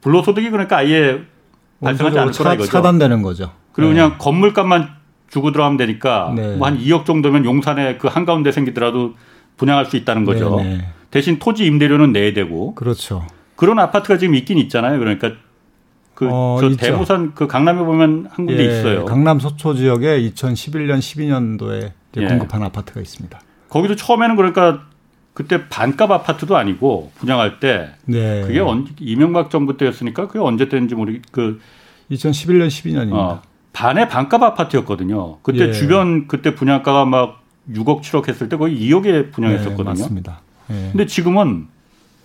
불로소득이 0.00 0.50
그러니까 0.50 0.78
아예 0.78 1.22
발생하지 1.80 2.18
않을 2.18 2.32
거라 2.32 2.54
이거죠. 2.54 2.70
차단되는 2.70 3.22
거죠. 3.22 3.52
그리고 3.72 3.92
그냥 3.92 4.16
건물값만 4.18 4.88
주고 5.30 5.52
들어가면 5.52 5.76
되니까 5.76 6.32
네. 6.34 6.56
뭐한 6.56 6.78
2억 6.78 7.04
정도면 7.04 7.44
용산에 7.44 7.98
그 7.98 8.08
한가운데 8.08 8.50
생기더라도 8.50 9.14
분양할 9.56 9.86
수 9.86 9.96
있다는 9.96 10.24
거죠. 10.24 10.56
네, 10.56 10.78
네. 10.78 10.88
대신 11.10 11.38
토지 11.38 11.66
임대료는 11.66 12.12
내야 12.12 12.32
되고. 12.32 12.74
그렇죠. 12.74 13.26
그런 13.56 13.78
아파트가 13.78 14.18
지금 14.18 14.34
있긴 14.34 14.58
있잖아요. 14.58 14.98
그러니까 14.98 15.32
그저 16.14 16.30
어, 16.32 16.60
대모산 16.78 17.34
그 17.34 17.46
강남에 17.46 17.82
보면 17.82 18.28
한 18.30 18.46
군데 18.46 18.64
예, 18.64 18.78
있어요. 18.78 19.04
강남 19.04 19.38
서초 19.38 19.74
지역에 19.74 20.20
2011년 20.30 20.98
12년도에 20.98 21.92
예. 22.16 22.26
공급한 22.26 22.62
아파트가 22.62 23.00
있습니다. 23.00 23.40
거기도 23.68 23.94
처음에는 23.94 24.36
그러니까 24.36 24.86
그때 25.32 25.68
반값 25.68 26.10
아파트도 26.10 26.56
아니고 26.56 27.12
분양할 27.16 27.60
때 27.60 27.90
네. 28.06 28.42
그게 28.42 28.58
언, 28.58 28.88
이명박 28.98 29.50
정부 29.50 29.76
때였으니까 29.76 30.26
그게 30.26 30.40
언제 30.40 30.68
때인지 30.68 30.96
모르 30.96 31.20
그 31.30 31.60
2011년 32.10 32.66
12년입니다. 32.66 33.14
어, 33.14 33.42
반의 33.72 34.08
반값 34.08 34.42
아파트였거든요. 34.42 35.38
그때 35.42 35.68
예. 35.68 35.72
주변 35.72 36.26
그때 36.26 36.56
분양가가 36.56 37.04
막 37.04 37.44
6억 37.70 38.00
7억 38.00 38.28
했을 38.28 38.48
때 38.48 38.56
거의 38.56 38.76
2억에 38.80 39.30
분양했었거든요. 39.30 39.94
네, 39.94 40.00
맞습니다. 40.00 40.40
예. 40.70 40.88
근데 40.92 41.06
지금은 41.06 41.66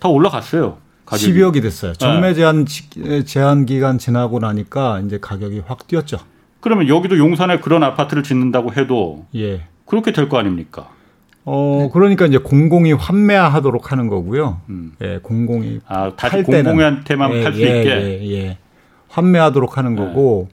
다 0.00 0.08
올라갔어요. 0.08 0.78
가격이. 1.06 1.32
12억이 1.32 1.62
됐어요. 1.62 1.92
전매 1.94 2.28
네. 2.28 2.34
제한 2.34 2.66
제한 3.26 3.66
기간 3.66 3.98
지나고 3.98 4.38
나니까 4.38 5.00
이제 5.00 5.18
가격이 5.20 5.62
확 5.66 5.86
뛰었죠. 5.86 6.18
그러면 6.60 6.88
여기도 6.88 7.18
용산에 7.18 7.60
그런 7.60 7.82
아파트를 7.82 8.22
짓는다고 8.22 8.72
해도 8.74 9.26
예. 9.34 9.62
그렇게 9.86 10.12
될 10.12 10.28
거 10.28 10.38
아닙니까? 10.38 10.88
어 11.44 11.90
그러니까 11.92 12.24
이제 12.24 12.38
공공이 12.38 12.94
환매하도록 12.94 13.92
하는 13.92 14.08
거고요. 14.08 14.62
음. 14.70 14.92
예, 15.02 15.18
공공이 15.22 15.80
아 15.86 16.10
다시 16.16 16.42
공공한테만 16.42 17.34
예, 17.34 17.44
팔수 17.44 17.60
예, 17.60 17.66
있게 17.80 17.90
예, 17.90 18.32
예. 18.32 18.58
환매하도록 19.08 19.76
하는 19.76 19.94
네. 19.94 20.02
거고. 20.04 20.48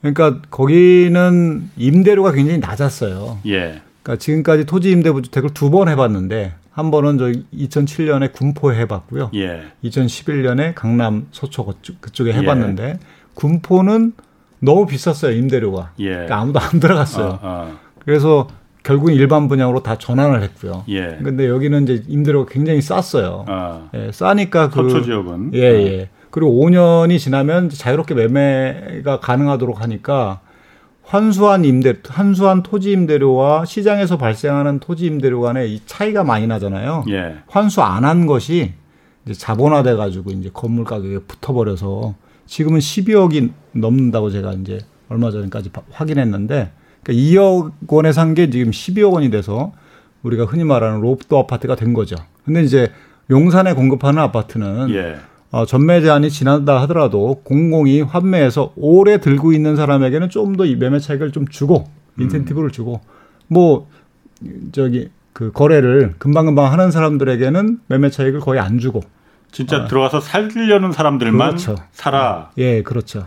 그러니까 0.00 0.40
거기는 0.50 1.68
임대료가 1.76 2.32
굉장히 2.32 2.58
낮았어요. 2.58 3.40
예. 3.46 3.82
그러니까 4.02 4.16
지금까지 4.16 4.64
토지 4.64 4.90
임대부 4.92 5.20
주택을 5.20 5.50
두 5.52 5.68
번 5.70 5.90
해봤는데 5.90 6.54
한 6.70 6.90
번은 6.90 7.18
저 7.18 7.26
2007년에 7.56 8.32
군포에 8.32 8.78
해봤고요. 8.80 9.30
예. 9.34 9.62
2011년에 9.84 10.74
강남 10.74 11.26
서초 11.32 11.66
그쪽, 11.66 12.00
그쪽에 12.00 12.32
해봤는데 12.32 12.82
예. 12.84 12.98
군포는 13.34 14.12
너무 14.60 14.86
비쌌어요 14.86 15.36
임대료가. 15.36 15.92
예. 15.98 16.10
그러니까 16.10 16.38
아무도 16.38 16.60
안 16.60 16.80
들어갔어요. 16.80 17.26
어, 17.26 17.38
어. 17.42 17.78
그래서 18.04 18.48
결국은 18.82 19.14
일반 19.14 19.48
분양으로 19.48 19.82
다 19.82 19.96
전환을 19.98 20.42
했고요. 20.42 20.84
예. 20.88 21.18
근데 21.22 21.48
여기는 21.48 21.82
이제 21.82 22.04
임대료가 22.08 22.50
굉장히 22.50 22.80
쌌어요. 22.80 23.44
어. 23.48 23.90
예, 23.94 24.10
싸니까 24.12 24.70
그 24.70 24.88
서초 24.88 25.02
지역은 25.02 25.52
예, 25.54 25.60
예. 25.60 26.08
그리고 26.30 26.52
5년이 26.64 27.18
지나면 27.18 27.68
자유롭게 27.70 28.14
매매가 28.14 29.20
가능하도록 29.20 29.80
하니까 29.82 30.40
환수한 31.10 31.64
임대, 31.64 31.94
환수한 32.08 32.62
토지 32.62 32.92
임대료와 32.92 33.64
시장에서 33.64 34.16
발생하는 34.16 34.78
토지 34.78 35.06
임대료 35.06 35.40
간의 35.40 35.74
이 35.74 35.80
차이가 35.84 36.22
많이 36.22 36.46
나잖아요. 36.46 37.04
예. 37.08 37.34
환수 37.48 37.82
안 37.82 38.04
한 38.04 38.26
것이 38.26 38.74
이제 39.24 39.34
자본화돼 39.34 39.96
가지고 39.96 40.30
이제 40.30 40.50
건물 40.52 40.84
가격에 40.84 41.18
붙어버려서 41.26 42.14
지금은 42.46 42.78
12억이 42.78 43.50
넘는다고 43.72 44.30
제가 44.30 44.52
이제 44.52 44.78
얼마 45.08 45.32
전까지 45.32 45.70
확인했는데 45.90 46.70
그러니까 47.02 47.12
2억 47.42 47.72
원에 47.88 48.12
산 48.12 48.34
게 48.34 48.48
지금 48.48 48.70
12억 48.70 49.12
원이 49.12 49.30
돼서 49.30 49.72
우리가 50.22 50.44
흔히 50.44 50.62
말하는 50.62 51.00
로프트 51.00 51.34
아파트가 51.34 51.74
된 51.74 51.92
거죠. 51.92 52.14
근데 52.44 52.62
이제 52.62 52.92
용산에 53.30 53.72
공급하는 53.74 54.22
아파트는 54.22 54.90
예. 54.94 55.16
어, 55.50 55.66
전매 55.66 56.00
제한이 56.00 56.30
지난다 56.30 56.80
하더라도 56.82 57.40
공공이 57.44 58.02
환매해서 58.02 58.72
오래 58.76 59.18
들고 59.18 59.52
있는 59.52 59.74
사람에게는 59.76 60.30
좀 60.30 60.56
더 60.56 60.64
이 60.64 60.76
매매 60.76 60.98
차익을 61.00 61.32
좀 61.32 61.46
주고 61.48 61.88
인센티브를 62.18 62.68
음. 62.68 62.72
주고 62.72 63.00
뭐 63.48 63.88
저기 64.72 65.10
그 65.32 65.50
거래를 65.52 66.14
금방금방 66.18 66.70
하는 66.72 66.90
사람들에게는 66.90 67.80
매매 67.88 68.10
차익을 68.10 68.40
거의 68.40 68.60
안 68.60 68.78
주고 68.78 69.00
진짜 69.50 69.78
어. 69.84 69.86
들어가서 69.88 70.20
살려는 70.20 70.92
사람들만 70.92 71.48
그렇죠. 71.50 71.76
살아. 71.92 72.50
예, 72.58 72.82
그렇죠. 72.82 73.26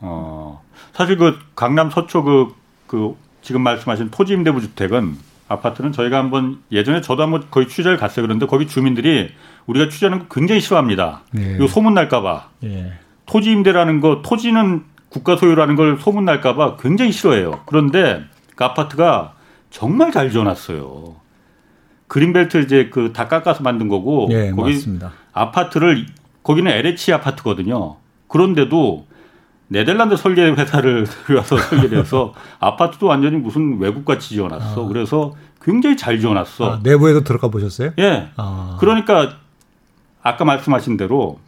어. 0.00 0.62
사실 0.92 1.16
그 1.16 1.38
강남 1.54 1.90
서초 1.90 2.24
그, 2.24 2.48
그 2.86 3.14
지금 3.40 3.62
말씀하신 3.62 4.10
토지 4.10 4.34
임대부 4.34 4.60
주택은 4.60 5.16
아파트는 5.48 5.92
저희가 5.92 6.18
한번 6.18 6.58
예전에 6.70 7.00
저도 7.00 7.22
한번 7.22 7.44
거의 7.50 7.68
취재를 7.68 7.96
갔어요. 7.96 8.26
그런데 8.26 8.46
거기 8.46 8.66
주민들이 8.66 9.30
우리가 9.66 9.88
취재하는 9.88 10.20
거 10.20 10.26
굉장히 10.34 10.60
싫어합니다. 10.60 11.22
예. 11.38 11.54
이거 11.56 11.66
소문 11.66 11.94
날까봐. 11.94 12.48
예. 12.64 12.92
토지 13.26 13.50
임대라는 13.52 14.00
거, 14.00 14.20
토지는 14.22 14.84
국가 15.08 15.36
소유라는 15.36 15.76
걸 15.76 15.98
소문 16.00 16.24
날까봐 16.24 16.76
굉장히 16.78 17.12
싫어해요. 17.12 17.60
그런데 17.66 18.22
그 18.56 18.64
아파트가 18.64 19.34
정말 19.70 20.10
잘 20.12 20.30
지어놨어요. 20.30 21.16
그린벨트 22.08 22.62
이제 22.62 22.90
그 22.90 23.12
다 23.12 23.28
깎아서 23.28 23.62
만든 23.62 23.88
거고 23.88 24.28
예, 24.30 24.50
거기 24.50 24.74
맞습니다. 24.74 25.12
아파트를 25.32 26.06
거기는 26.42 26.70
LH 26.70 27.12
아파트거든요. 27.14 27.96
그런데도 28.28 29.06
네덜란드 29.68 30.16
설계 30.16 30.42
회사를 30.50 31.06
들여서 31.26 31.56
설계를 31.56 31.98
해서 32.00 32.34
아파트도 32.58 33.06
완전히 33.06 33.36
무슨 33.36 33.78
외국같이 33.80 34.30
지어놨어. 34.34 34.84
아. 34.84 34.88
그래서 34.88 35.32
굉장히 35.62 35.96
잘 35.96 36.18
지어놨어. 36.20 36.70
아, 36.72 36.80
내부에도 36.82 37.22
들어가 37.24 37.48
보셨어요? 37.48 37.92
예. 37.98 38.28
아. 38.36 38.76
그러니까 38.80 39.38
아까 40.22 40.44
말씀하신 40.44 40.96
대로 40.96 41.38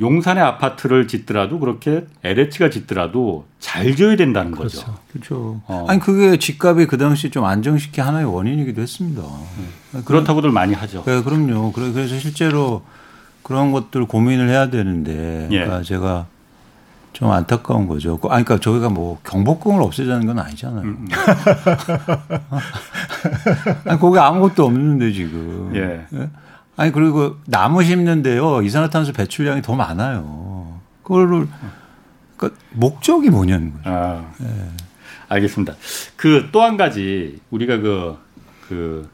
용산의 0.00 0.42
아파트를 0.42 1.08
짓더라도 1.08 1.58
그렇게 1.58 2.06
LH가 2.22 2.70
짓더라도 2.70 3.46
잘 3.58 3.96
지어야 3.96 4.16
된다는 4.16 4.52
그렇죠. 4.52 4.78
거죠. 4.78 4.94
그렇죠. 5.12 5.60
어. 5.66 5.86
아니 5.88 5.98
그게 5.98 6.38
집값이 6.38 6.86
그 6.86 6.98
당시 6.98 7.30
좀 7.30 7.44
안정시키 7.44 8.00
하나의 8.00 8.26
원인이기도 8.26 8.80
했습니다. 8.80 9.22
네. 9.92 10.02
그렇다고들 10.04 10.52
많이 10.52 10.74
하죠. 10.74 11.02
네, 11.04 11.22
그럼요. 11.22 11.72
그래서 11.72 12.06
실제로 12.06 12.82
그런 13.42 13.72
것들 13.72 14.04
고민을 14.04 14.48
해야 14.48 14.70
되는데, 14.70 15.48
예. 15.50 15.60
그러니까 15.60 15.82
제가 15.82 16.26
좀 17.14 17.30
안타까운 17.30 17.88
거죠. 17.88 18.20
아니, 18.24 18.44
그러니까 18.44 18.58
저희가 18.58 18.90
뭐 18.90 19.18
경복궁을 19.24 19.82
없애자는 19.82 20.26
건 20.26 20.38
아니잖아요. 20.38 20.82
음. 20.82 20.98
음. 21.00 21.08
아니, 23.86 23.98
거기 23.98 24.18
아무것도 24.18 24.66
없는데 24.66 25.12
지금. 25.12 25.72
예. 25.74 26.04
예? 26.16 26.28
아니 26.78 26.92
그리고 26.92 27.36
나무 27.46 27.82
심는데요 27.82 28.62
이산화탄소 28.62 29.12
배출량이 29.12 29.62
더 29.62 29.74
많아요. 29.74 30.78
그거를 31.02 31.48
그 32.36 32.56
목적이 32.70 33.30
뭐냐는 33.30 33.72
거죠. 33.72 33.90
아, 33.90 34.24
예. 34.40 34.46
알겠습니다. 35.28 35.74
그 36.16 36.50
또 36.52 36.62
한 36.62 36.76
가지 36.76 37.40
우리가 37.50 37.78
그, 37.78 38.16
그 38.68 39.08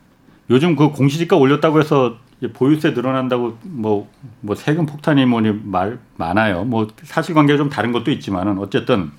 요즘 0.50 0.76
그 0.76 0.90
공시지가 0.90 1.36
올렸다고 1.36 1.80
해서 1.80 2.18
보유세 2.52 2.90
늘어난다고 2.90 3.56
뭐, 3.62 4.10
뭐 4.40 4.54
세금 4.54 4.84
폭탄이 4.84 5.24
뭐니 5.24 5.60
말 5.64 5.98
많아요. 6.16 6.64
뭐 6.64 6.88
사실관계가 7.02 7.56
좀 7.56 7.70
다른 7.70 7.92
것도 7.92 8.10
있지만은 8.10 8.58
어쨌든 8.58 9.10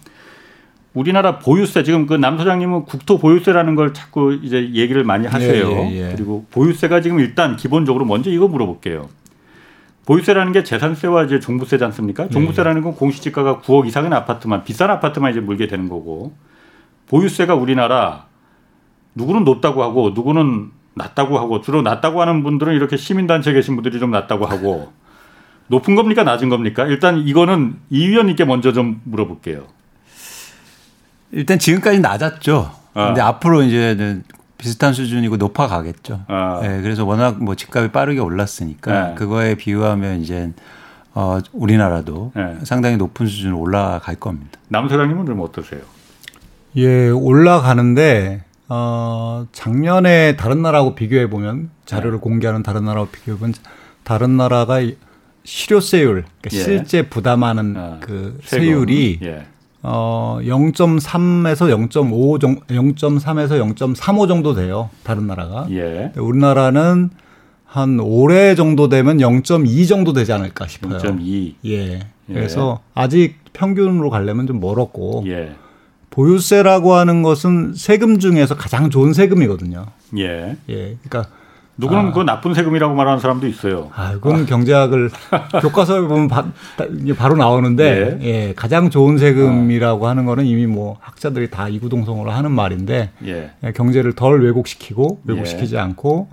우리나라 0.96 1.38
보유세 1.40 1.84
지금 1.84 2.08
그 2.08 2.16
남 2.18 2.38
소장님은 2.38 2.86
국토 2.86 3.18
보유세라는 3.20 3.76
걸 3.76 3.94
자꾸 3.94 4.34
이제 4.42 4.72
얘기를 4.74 5.04
많이 5.04 5.28
하세요. 5.28 5.70
예, 5.70 5.92
예, 5.92 6.10
예. 6.10 6.14
그리고 6.16 6.46
보유세가 6.52 7.02
지금 7.02 7.20
일단 7.20 7.56
기본적으로 7.58 8.06
먼저 8.06 8.32
이거 8.32 8.48
물어볼게요. 8.48 9.10
보유세라는 10.06 10.54
게 10.54 10.64
재산세와 10.64 11.24
이제 11.26 11.40
종부세지 11.40 11.84
않습니까? 11.84 12.26
예, 12.26 12.30
종부세라는 12.30 12.82
건 12.82 12.96
공시지가가 12.96 13.60
9억 13.60 13.86
이상인 13.88 14.14
아파트만 14.14 14.64
비싼 14.64 14.90
아파트만 14.90 15.32
이제 15.32 15.42
물게 15.42 15.68
되는 15.68 15.90
거고 15.90 16.34
보유세가 17.08 17.56
우리나라 17.56 18.26
누구는 19.16 19.44
높다고 19.44 19.84
하고 19.84 20.12
누구는 20.12 20.72
낮다고 20.96 21.38
하고 21.38 21.60
주로 21.62 21.82
낮다고 21.82 22.22
하는 22.22 22.42
분들은 22.44 22.74
이렇게 22.74 22.96
시민단체 22.96 23.52
계신 23.52 23.76
분들이 23.76 24.00
좀 24.00 24.12
낮다고 24.12 24.46
하고 24.46 24.94
높은 25.68 25.96
겁니까 25.96 26.24
낮은 26.24 26.48
겁니까? 26.48 26.86
일단 26.86 27.18
이거는 27.18 27.76
이 27.90 28.08
위원님께 28.08 28.46
먼저 28.46 28.72
좀 28.72 29.02
물어볼게요. 29.04 29.64
일단 31.36 31.60
지금까지 31.60 32.00
낮았죠. 32.00 32.72
아. 32.94 33.08
근데 33.08 33.22
앞으로 33.22 33.62
이제는 33.62 34.24
비슷한 34.58 34.94
수준이고 34.94 35.38
높아 35.38 35.68
가겠죠. 35.68 36.22
아. 36.28 36.60
네, 36.64 36.82
그래서 36.82 37.06
워낙 37.06 37.44
뭐 37.44 37.56
집값이 37.56 37.92
빠르게 37.92 38.20
올랐으니까 38.20 39.10
네. 39.10 39.16
그거에 39.16 39.56
비유하면 39.56 40.22
이제 40.22 40.54
어, 41.14 41.40
우리나라도 41.52 42.32
네. 42.36 42.58
상당히 42.64 42.98
높은 42.98 43.28
수준으로 43.28 43.60
올라갈 43.60 44.16
겁니다. 44.16 44.60
남 44.70 44.88
소장님은 44.88 45.26
좀 45.26 45.42
어떠세요? 45.42 45.82
예, 46.78 47.10
올라가는데 47.10 48.44
어, 48.70 49.46
작년에 49.52 50.38
다른 50.38 50.62
나라하고 50.62 50.96
비교해 50.96 51.30
보면 51.30 51.70
자료를 51.86 52.14
네. 52.14 52.22
공개하는 52.22 52.64
다른 52.64 52.86
나라하고 52.86 53.12
비교해 53.12 53.38
보면 53.38 53.54
다른 54.04 54.38
나라가 54.38 54.80
실효세율 55.44 56.26
그러니까 56.42 56.50
예. 56.54 56.64
실제 56.64 57.08
부담하는 57.10 57.76
아, 57.78 57.98
그 58.00 58.40
세율이 58.44 59.20
예. 59.24 59.46
어 59.88 60.40
0.3에서 60.42 61.90
0.5 61.90 62.40
정도 62.42 62.62
0.3에서 62.66 63.76
0.35 63.76 64.28
정도 64.28 64.56
돼요. 64.56 64.90
다른 65.04 65.28
나라가. 65.28 65.68
예. 65.70 66.12
우리나라는 66.18 67.12
한 67.66 68.00
올해 68.00 68.56
정도 68.56 68.90
되면 68.90 69.20
0.2 69.20 69.88
정도 69.88 70.12
되지 70.12 70.34
않을까 70.34 70.66
싶어요. 70.66 70.98
0.2. 70.98 71.54
예. 71.66 72.00
예. 72.00 72.00
그래서 72.34 72.80
아직 72.96 73.36
평균으로 73.54 74.10
가려면 74.10 74.48
좀 74.48 74.60
멀었고. 74.60 75.24
예. 75.28 75.54
보유세라고 76.10 76.94
하는 76.94 77.22
것은 77.22 77.74
세금 77.76 78.18
중에서 78.18 78.56
가장 78.56 78.90
좋은 78.90 79.14
세금이거든요. 79.14 79.86
예. 80.18 80.56
예. 80.68 80.98
그러니까 81.04 81.30
누구는 81.78 82.08
아. 82.08 82.12
그 82.14 82.22
나쁜 82.22 82.54
세금이라고 82.54 82.96
말하는 82.96 83.20
사람도 83.20 83.48
있어요. 83.48 83.90
아, 83.96 84.14
그건 84.14 84.44
아. 84.44 84.46
경제학을 84.46 85.10
교과서에 85.62 86.02
보면 86.02 86.28
바, 86.28 86.46
로 87.28 87.36
나오는데 87.36 88.20
예. 88.22 88.26
예. 88.26 88.54
가장 88.54 88.90
좋은 88.90 89.18
세금이라고 89.18 90.06
아. 90.06 90.10
하는 90.12 90.26
거는 90.26 90.46
이미 90.46 90.68
뭐 90.68 90.98
학자들이 91.02 91.50
다 91.50 91.68
이구동성으로 91.68 92.32
하는 92.32 92.52
말인데 92.52 93.12
예. 93.26 93.52
예 93.64 93.72
경제를 93.74 94.14
덜 94.14 94.42
왜곡시키고 94.44 95.22
왜곡시키지 95.26 95.76
예. 95.76 95.80
않고 95.80 96.30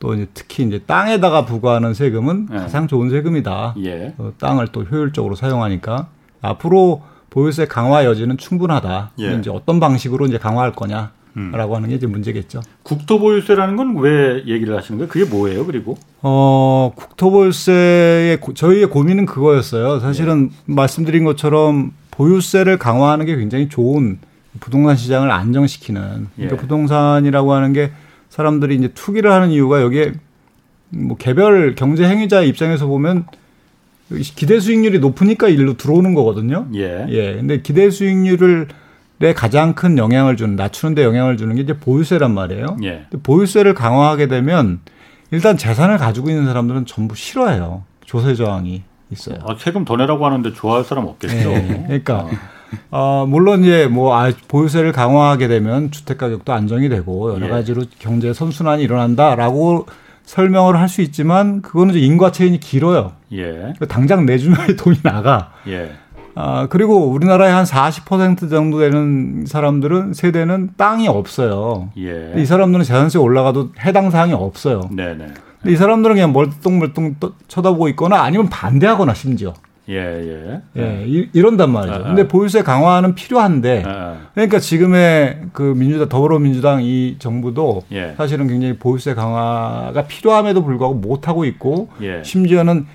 또 0.00 0.14
이제 0.14 0.26
특히 0.32 0.64
이제 0.64 0.78
땅에다가 0.86 1.44
부과하는 1.44 1.92
세금은 1.92 2.48
예. 2.52 2.56
가장 2.56 2.88
좋은 2.88 3.10
세금이다. 3.10 3.74
예. 3.84 4.14
어, 4.18 4.32
땅을 4.38 4.68
또 4.68 4.84
효율적으로 4.84 5.34
사용하니까 5.34 6.08
앞으로 6.40 7.02
보유세 7.30 7.66
강화 7.66 8.04
여지는 8.04 8.38
충분하다. 8.38 9.10
예. 9.20 9.34
이제 9.34 9.50
어떤 9.50 9.80
방식으로 9.80 10.26
이제 10.26 10.38
강화할 10.38 10.72
거냐. 10.72 11.10
라고 11.52 11.76
하는 11.76 11.88
게 11.88 11.94
이제 11.96 12.06
문제겠죠. 12.06 12.60
국토보유세라는 12.82 13.76
건 13.76 13.96
왜 13.98 14.44
얘기를 14.46 14.76
하시는 14.76 14.98
거예요? 14.98 15.08
그게 15.08 15.24
뭐예요? 15.24 15.64
그리고 15.66 15.96
어 16.22 16.92
국토보유세의 16.94 18.38
저희의 18.54 18.86
고민은 18.90 19.26
그거였어요. 19.26 20.00
사실은 20.00 20.50
네. 20.66 20.74
말씀드린 20.74 21.24
것처럼 21.24 21.92
보유세를 22.10 22.78
강화하는 22.78 23.26
게 23.26 23.36
굉장히 23.36 23.68
좋은 23.68 24.18
부동산 24.60 24.96
시장을 24.96 25.30
안정시키는 25.30 26.28
그러니까 26.34 26.56
예. 26.56 26.60
부동산이라고 26.60 27.52
하는 27.52 27.72
게 27.72 27.92
사람들이 28.30 28.74
이제 28.76 28.88
투기를 28.88 29.30
하는 29.32 29.50
이유가 29.50 29.80
여기에 29.82 30.12
뭐 30.90 31.16
개별 31.16 31.74
경제 31.74 32.04
행위자 32.08 32.42
입장에서 32.42 32.86
보면 32.86 33.26
기대 34.10 34.58
수익률이 34.58 35.00
높으니까 35.00 35.48
일로 35.48 35.76
들어오는 35.76 36.14
거거든요. 36.14 36.66
예. 36.74 37.06
예. 37.08 37.34
근데 37.34 37.60
기대 37.60 37.90
수익률을 37.90 38.68
에 39.20 39.32
가장 39.34 39.74
큰 39.74 39.98
영향을 39.98 40.36
주는 40.36 40.54
낮추는 40.54 40.94
데 40.94 41.02
영향을 41.02 41.36
주는 41.36 41.54
게 41.56 41.62
이제 41.62 41.72
보유세란 41.76 42.32
말이에요. 42.32 42.76
예. 42.84 43.06
보유세를 43.24 43.74
강화하게 43.74 44.28
되면 44.28 44.78
일단 45.32 45.56
재산을 45.56 45.98
가지고 45.98 46.30
있는 46.30 46.46
사람들은 46.46 46.86
전부 46.86 47.16
싫어해요. 47.16 47.82
조세 48.06 48.34
저항이 48.36 48.84
있어요. 49.10 49.38
아, 49.44 49.56
세금 49.58 49.84
더 49.84 49.96
내라고 49.96 50.24
하는데 50.24 50.52
좋아할 50.52 50.84
사람 50.84 51.06
없겠죠. 51.06 51.48
네. 51.50 51.82
그러니까 51.86 52.28
어, 52.92 53.26
물론 53.28 53.64
이제 53.64 53.86
뭐 53.88 54.14
아, 54.16 54.30
보유세를 54.46 54.92
강화하게 54.92 55.48
되면 55.48 55.90
주택 55.90 56.18
가격도 56.18 56.52
안정이 56.52 56.88
되고 56.88 57.34
여러 57.34 57.46
예. 57.46 57.50
가지로 57.50 57.82
경제 57.98 58.32
선순환이 58.32 58.84
일어난다라고 58.84 59.86
설명을 60.24 60.76
할 60.78 60.88
수 60.88 61.00
있지만 61.02 61.62
그거는 61.62 61.94
이제 61.94 62.04
인과 62.06 62.30
체인이 62.32 62.60
길어요. 62.60 63.12
예. 63.32 63.72
당장 63.88 64.26
내 64.26 64.38
주머니에 64.38 64.76
돈이 64.76 64.98
나가. 65.02 65.52
예. 65.66 65.90
아, 66.40 66.68
그리고 66.70 67.08
우리나라의 67.08 67.52
한 67.52 67.64
40% 67.64 68.48
정도 68.48 68.78
되는 68.78 69.44
사람들은 69.44 70.14
세대는 70.14 70.70
땅이 70.76 71.08
없어요. 71.08 71.90
예. 71.98 72.32
이 72.36 72.46
사람들은 72.46 72.84
재산세 72.84 73.18
올라가도 73.18 73.70
해당 73.80 74.12
사항이 74.12 74.34
없어요. 74.34 74.82
네네. 74.92 75.26
이 75.66 75.74
사람들은 75.74 76.14
그냥 76.14 76.32
멀뚱멀뚱 76.32 77.16
쳐다보고 77.48 77.88
있거나 77.88 78.22
아니면 78.22 78.48
반대하거나 78.48 79.14
심지어. 79.14 79.52
예, 79.88 79.96
예. 79.96 80.60
예, 80.76 81.04
이, 81.08 81.28
이런단 81.32 81.72
말이죠. 81.72 81.94
아, 81.94 82.02
근데 82.04 82.28
보유세 82.28 82.62
강화는 82.62 83.16
필요한데, 83.16 83.82
아, 83.86 84.16
그러니까 84.34 84.60
지금의 84.60 85.40
그 85.52 85.62
민주당, 85.62 86.08
더불어민주당 86.08 86.84
이 86.84 87.16
정부도 87.18 87.82
예. 87.90 88.14
사실은 88.16 88.46
굉장히 88.46 88.76
보유세 88.76 89.14
강화가 89.14 90.04
필요함에도 90.06 90.62
불구하고 90.62 90.94
못하고 90.94 91.44
있고, 91.46 91.88
예. 92.02 92.22
심지어는 92.22 92.86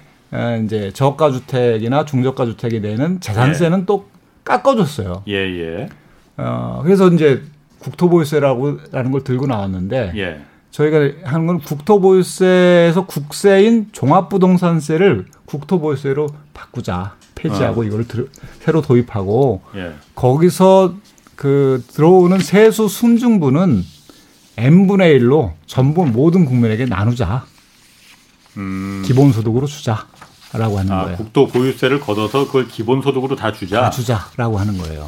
이제 0.63 0.91
저가 0.93 1.31
주택이나 1.31 2.05
중저가 2.05 2.45
주택에 2.45 2.81
대한 2.81 3.19
재산세는 3.19 3.81
예. 3.81 3.85
또 3.85 4.09
깎아줬어요. 4.43 5.23
예, 5.27 5.33
예. 5.33 5.89
어, 6.37 6.81
그래서 6.83 7.07
이제 7.09 7.43
국토보유세라고 7.79 8.79
라는 8.91 9.11
걸 9.11 9.23
들고 9.23 9.45
나왔는데, 9.45 10.13
예. 10.15 10.41
저희가 10.71 11.29
하는 11.29 11.45
건 11.45 11.59
국토보유세에서 11.59 13.05
국세인 13.05 13.89
종합부동산세를 13.91 15.25
국토보유세로 15.45 16.27
바꾸자. 16.53 17.15
폐지하고 17.35 17.81
어. 17.81 17.83
이걸 17.83 18.07
들, 18.07 18.29
새로 18.59 18.81
도입하고 18.81 19.61
예. 19.75 19.93
거기서 20.15 20.95
그 21.35 21.83
들어오는 21.89 22.39
세수 22.39 22.87
순증분은 22.87 23.83
n분의 24.57 25.19
1로 25.19 25.53
전부 25.65 26.05
모든 26.05 26.45
국민에게 26.45 26.85
나누자. 26.85 27.45
음. 28.57 29.03
기본소득으로 29.05 29.65
주자 29.65 30.07
라고 30.53 30.77
하는 30.79 30.91
아, 30.91 31.03
거예요. 31.03 31.17
국토 31.17 31.47
보유세를 31.47 31.99
걷어서 31.99 32.45
그걸 32.45 32.67
기본소득으로 32.67 33.35
다 33.35 33.51
주자. 33.51 33.81
다 33.81 33.89
주자라고 33.89 34.57
하는 34.59 34.77
거예요. 34.77 35.07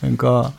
그러니까 0.00 0.52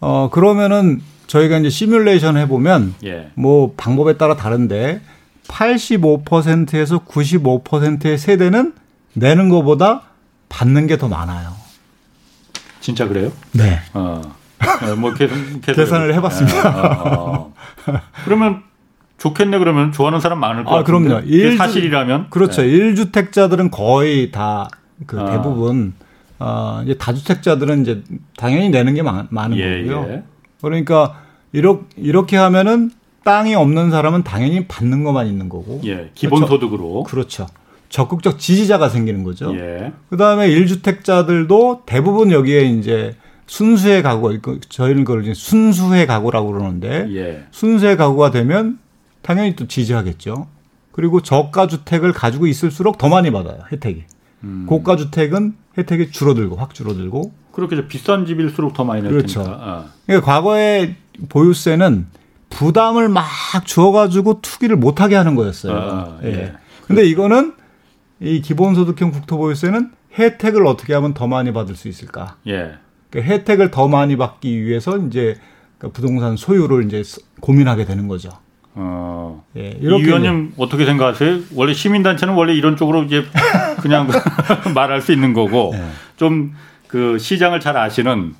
어 0.00 0.28
그러면은 0.30 1.02
저희가 1.26 1.58
이제 1.58 1.70
시뮬레이션 1.70 2.36
해 2.36 2.46
보면 2.46 2.94
예. 3.04 3.30
뭐 3.34 3.72
방법에 3.76 4.16
따라 4.16 4.36
다른데 4.36 5.00
85%에서 5.48 7.00
95%의 7.04 8.18
세대는 8.18 8.74
내는 9.14 9.48
것보다 9.48 10.02
받는 10.48 10.86
게 10.86 10.96
더 10.96 11.08
많아요. 11.08 11.52
진짜 12.80 13.08
그래요? 13.08 13.32
네. 13.52 13.80
어. 13.94 14.20
네, 14.82 14.94
뭐 14.94 15.12
계속, 15.14 15.34
계속 15.62 15.80
계산을 15.82 16.14
해봤습니다. 16.14 16.68
어, 16.68 17.32
어. 17.32 17.54
그러면 18.24 18.62
좋겠네 19.24 19.56
그러면 19.58 19.90
좋아하는 19.90 20.20
사람 20.20 20.38
많을 20.38 20.64
것 20.64 20.76
아. 20.76 20.84
그럼요. 20.84 21.22
일 21.24 21.56
사실이라면 21.56 22.26
그렇죠. 22.28 22.60
네. 22.60 22.68
1주택자들은 22.68 23.70
거의 23.70 24.30
다그 24.30 25.18
아. 25.18 25.30
대부분 25.30 25.94
어, 26.38 26.82
이제 26.84 26.94
다주택자들은 26.98 27.82
이제 27.82 28.02
당연히 28.36 28.68
내는 28.68 28.92
게 28.92 29.02
많, 29.02 29.28
은 29.32 29.56
예, 29.56 29.86
거고요. 29.86 30.12
예. 30.12 30.22
그러니까 30.60 31.22
이렇게, 31.52 31.86
이렇게 31.96 32.36
하면은 32.36 32.90
땅이 33.24 33.54
없는 33.54 33.90
사람은 33.90 34.24
당연히 34.24 34.66
받는 34.66 35.04
것만 35.04 35.26
있는 35.26 35.48
거고. 35.48 35.80
예, 35.86 36.10
기본 36.14 36.46
소득으로. 36.46 37.04
그렇죠. 37.04 37.46
적극적 37.88 38.38
지지자가 38.38 38.90
생기는 38.90 39.24
거죠. 39.24 39.56
예. 39.56 39.92
그 40.10 40.18
다음에 40.18 40.50
1주택자들도 40.50 41.86
대부분 41.86 42.30
여기에 42.30 42.64
이제 42.64 43.14
순수의 43.46 44.02
가구, 44.02 44.38
저희는 44.68 45.04
그걸 45.04 45.22
이제 45.22 45.32
순수의 45.32 46.06
가구라고 46.06 46.52
그러는데 46.52 47.06
예. 47.14 47.44
순수의 47.52 47.96
가구가 47.96 48.30
되면 48.30 48.83
당연히 49.24 49.56
또 49.56 49.66
지지하겠죠. 49.66 50.46
그리고 50.92 51.22
저가 51.22 51.66
주택을 51.66 52.12
가지고 52.12 52.46
있을수록 52.46 52.98
더 52.98 53.08
많이 53.08 53.32
받아요 53.32 53.58
혜택이. 53.72 54.04
음. 54.44 54.66
고가 54.68 54.96
주택은 54.96 55.56
혜택이 55.76 56.12
줄어들고 56.12 56.56
확 56.56 56.74
줄어들고. 56.74 57.32
그렇게 57.50 57.88
비싼 57.88 58.26
집일수록 58.26 58.74
더 58.74 58.84
많이 58.84 59.02
낼 59.02 59.10
그렇죠. 59.10 59.42
테니까. 59.42 59.58
아. 59.60 59.84
그러니까 60.06 60.26
과거에 60.26 60.96
보유세는 61.30 62.06
부담을 62.50 63.08
막 63.08 63.24
주어가지고 63.64 64.40
투기를 64.42 64.76
못하게 64.76 65.16
하는 65.16 65.34
거였어요. 65.34 65.74
아, 65.74 66.18
예. 66.22 66.28
예. 66.28 66.52
근데 66.86 67.04
이거는 67.04 67.54
이 68.20 68.42
기본소득형 68.42 69.10
국토보유세는 69.10 69.90
혜택을 70.18 70.66
어떻게 70.66 70.92
하면 70.94 71.14
더 71.14 71.26
많이 71.26 71.52
받을 71.52 71.74
수 71.74 71.88
있을까? 71.88 72.36
예. 72.46 72.74
그러니까 73.10 73.34
혜택을 73.34 73.70
더 73.70 73.88
많이 73.88 74.16
받기 74.16 74.62
위해서 74.62 74.98
이제 74.98 75.38
그 75.78 75.90
부동산 75.90 76.36
소유를 76.36 76.84
이제 76.84 77.02
고민하게 77.40 77.86
되는 77.86 78.06
거죠. 78.06 78.30
어. 78.74 79.44
예, 79.56 79.78
이 79.80 79.86
의원님 79.86 80.54
어떻게 80.56 80.84
생각하세요? 80.84 81.40
원래 81.54 81.72
시민단체는 81.72 82.34
원래 82.34 82.54
이런 82.54 82.76
쪽으로 82.76 83.04
이제 83.04 83.24
그냥 83.80 84.08
말할 84.74 85.00
수 85.00 85.12
있는 85.12 85.32
거고 85.32 85.72
예. 85.74 85.84
좀그 86.16 87.18
시장을 87.18 87.60
잘 87.60 87.76
아시는 87.76 88.34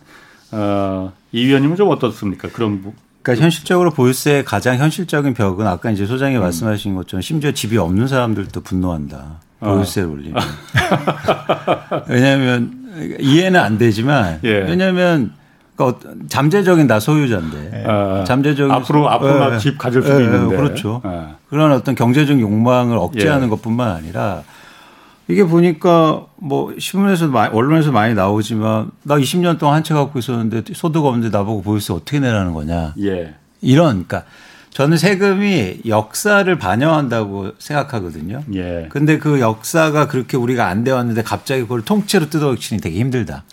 어, 0.53 1.13
이 1.33 1.47
위원님은 1.47 1.77
좀 1.77 1.89
어떻습니까? 1.91 2.49
그런 2.49 2.95
그러니까 3.23 3.43
현실적으로 3.43 3.91
보유세의 3.91 4.45
가장 4.45 4.77
현실적인 4.77 5.35
벽은 5.35 5.67
아까 5.67 5.91
이제 5.91 6.05
소장이 6.05 6.37
음. 6.37 6.41
말씀하신 6.41 6.95
것처럼 6.95 7.23
심지어 7.23 7.53
집이 7.53 7.79
없는 7.79 8.07
사람들도 8.07 8.61
분노한다. 8.61 9.41
보유세를 9.61 10.09
어. 10.09 10.13
올리면. 10.13 10.43
왜냐하면 12.09 13.17
이해는 13.19 13.59
안 13.59 13.79
되지만 13.79 14.41
예. 14.45 14.51
왜냐하면 14.51 15.33
그러니까 15.77 16.09
잠재적인 16.29 16.87
다 16.87 17.01
소유자인데 17.01 17.71
예. 17.75 17.85
아, 17.87 18.25
잠재적인 18.25 18.73
앞으로 18.73 19.09
앞으로 19.11 19.55
예. 19.55 19.59
집 19.59 19.77
가질 19.77 20.03
수도 20.03 20.21
예. 20.21 20.25
있는데 20.25 20.57
그렇죠. 20.57 21.03
예. 21.05 21.35
그런 21.49 21.73
어떤 21.73 21.95
경제적 21.95 22.41
욕망을 22.41 22.97
억제하는 22.97 23.47
예. 23.47 23.51
것뿐만 23.51 23.91
아니라 23.91 24.43
이게 25.27 25.45
보니까 25.45 26.27
뭐 26.37 26.75
신문에서 26.79 27.31
도 27.31 27.39
언론에서 27.39 27.91
많이 27.93 28.15
나오지만 28.15 28.91
나 29.03 29.17
20년 29.17 29.59
동안 29.59 29.77
한 29.77 29.83
채 29.83 29.95
갖고 29.95 30.19
있었는데 30.19 30.63
소득 30.75 31.05
없는데 31.05 31.37
나보고 31.37 31.63
보유세 31.63 31.93
어떻게 31.93 32.21
내라는 32.21 32.53
거냐. 32.53 32.95
예. 33.03 33.35
이런 33.61 34.05
그러니까 34.07 34.25
저는 34.71 34.97
세금이 34.97 35.83
역사를 35.87 36.59
반영한다고 36.59 37.53
생각하거든요. 37.59 38.43
예. 38.55 38.87
근데 38.91 39.19
그 39.19 39.41
역사가 39.41 40.09
그렇게 40.09 40.37
우리가 40.37 40.67
안 40.67 40.85
되었는데 40.85 41.23
갑자기 41.23 41.63
그걸 41.63 41.83
통째로 41.83 42.29
뜯어치니 42.29 42.81
되게 42.81 42.99
힘들다. 42.99 43.45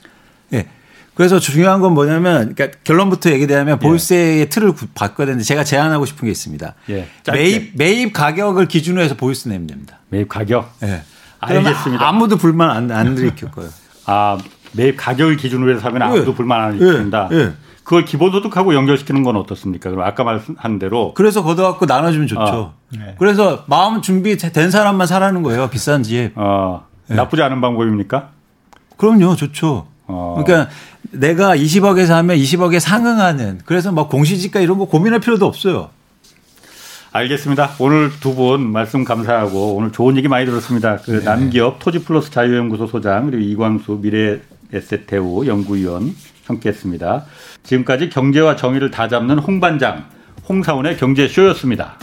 예. 0.53 0.67
그래서 1.13 1.39
중요한 1.39 1.81
건 1.81 1.93
뭐냐면 1.93 2.53
그러니까 2.55 2.79
결론부터 2.83 3.31
얘기되면 3.31 3.77
예. 3.81 3.85
보유세의 3.85 4.49
틀을 4.49 4.73
바꿔야 4.95 5.25
되는데 5.25 5.43
제가 5.43 5.63
제안하고 5.63 6.05
싶은 6.05 6.25
게 6.25 6.31
있습니다. 6.31 6.73
예. 6.89 7.07
매입 7.31 7.73
매입 7.75 8.13
가격을 8.13 8.67
기준으로 8.67 9.03
해서 9.03 9.15
보유세 9.15 9.49
내면 9.49 9.67
됩니다. 9.67 9.99
매입 10.09 10.29
가격? 10.29 10.73
예. 10.83 11.03
알겠습니다. 11.39 12.07
아무도 12.07 12.37
불만 12.37 12.69
안, 12.69 12.91
안 12.91 13.17
일으킬 13.17 13.51
거예요. 13.51 13.69
아, 14.05 14.37
매입 14.73 14.95
가격을 14.97 15.37
기준으로 15.37 15.75
해서 15.75 15.87
하면 15.87 16.01
아무도 16.01 16.31
예. 16.31 16.35
불만 16.35 16.61
안 16.61 16.77
일으킨다. 16.77 17.29
예. 17.31 17.35
예. 17.35 17.53
그걸 17.83 18.05
기본소득하고 18.05 18.73
연결시키는 18.73 19.23
건 19.23 19.35
어떻습니까? 19.35 19.89
그럼 19.89 20.05
아까 20.05 20.23
말한 20.23 20.79
대로 20.79 21.13
그래서 21.13 21.43
걷어갖고 21.43 21.87
나눠주면 21.87 22.27
좋죠. 22.27 22.41
어. 22.41 22.73
네. 22.97 23.15
그래서 23.19 23.65
마음 23.67 24.01
준비된 24.01 24.71
사람만 24.71 25.07
사라는 25.07 25.41
거예요. 25.43 25.69
비싼 25.69 26.03
집. 26.03 26.31
어. 26.35 26.85
네. 27.07 27.15
나쁘지 27.15 27.41
않은 27.41 27.59
방법입니까? 27.59 28.29
그럼요, 28.97 29.35
좋죠. 29.35 29.87
어. 30.07 30.41
그러니까 30.43 30.69
내가 31.11 31.55
20억에서 31.55 32.09
하면 32.09 32.37
20억에 32.37 32.79
상응하는 32.79 33.59
그래서 33.65 33.91
막 33.91 34.09
공시지가 34.09 34.59
이런 34.61 34.77
거 34.77 34.85
고민할 34.85 35.19
필요도 35.19 35.45
없어요. 35.45 35.89
알겠습니다. 37.13 37.71
오늘 37.79 38.09
두 38.21 38.33
분 38.35 38.71
말씀 38.71 39.03
감사하고 39.03 39.75
오늘 39.75 39.91
좋은 39.91 40.15
얘기 40.15 40.27
많이 40.29 40.45
들었습니다. 40.45 40.97
그 41.03 41.11
네. 41.11 41.23
남기업 41.25 41.79
토지플러스 41.79 42.31
자유연구소 42.31 42.87
소장 42.87 43.25
그리고 43.29 43.43
이광수 43.43 43.99
미래 44.01 44.39
에셋 44.73 45.05
대우 45.07 45.45
연구위원 45.45 46.15
함께했습니다. 46.47 47.25
지금까지 47.63 48.09
경제와 48.09 48.55
정의를 48.55 48.91
다 48.91 49.09
잡는 49.09 49.39
홍반장 49.39 50.05
홍사원의 50.47 50.95
경제쇼였습니다. 50.97 51.97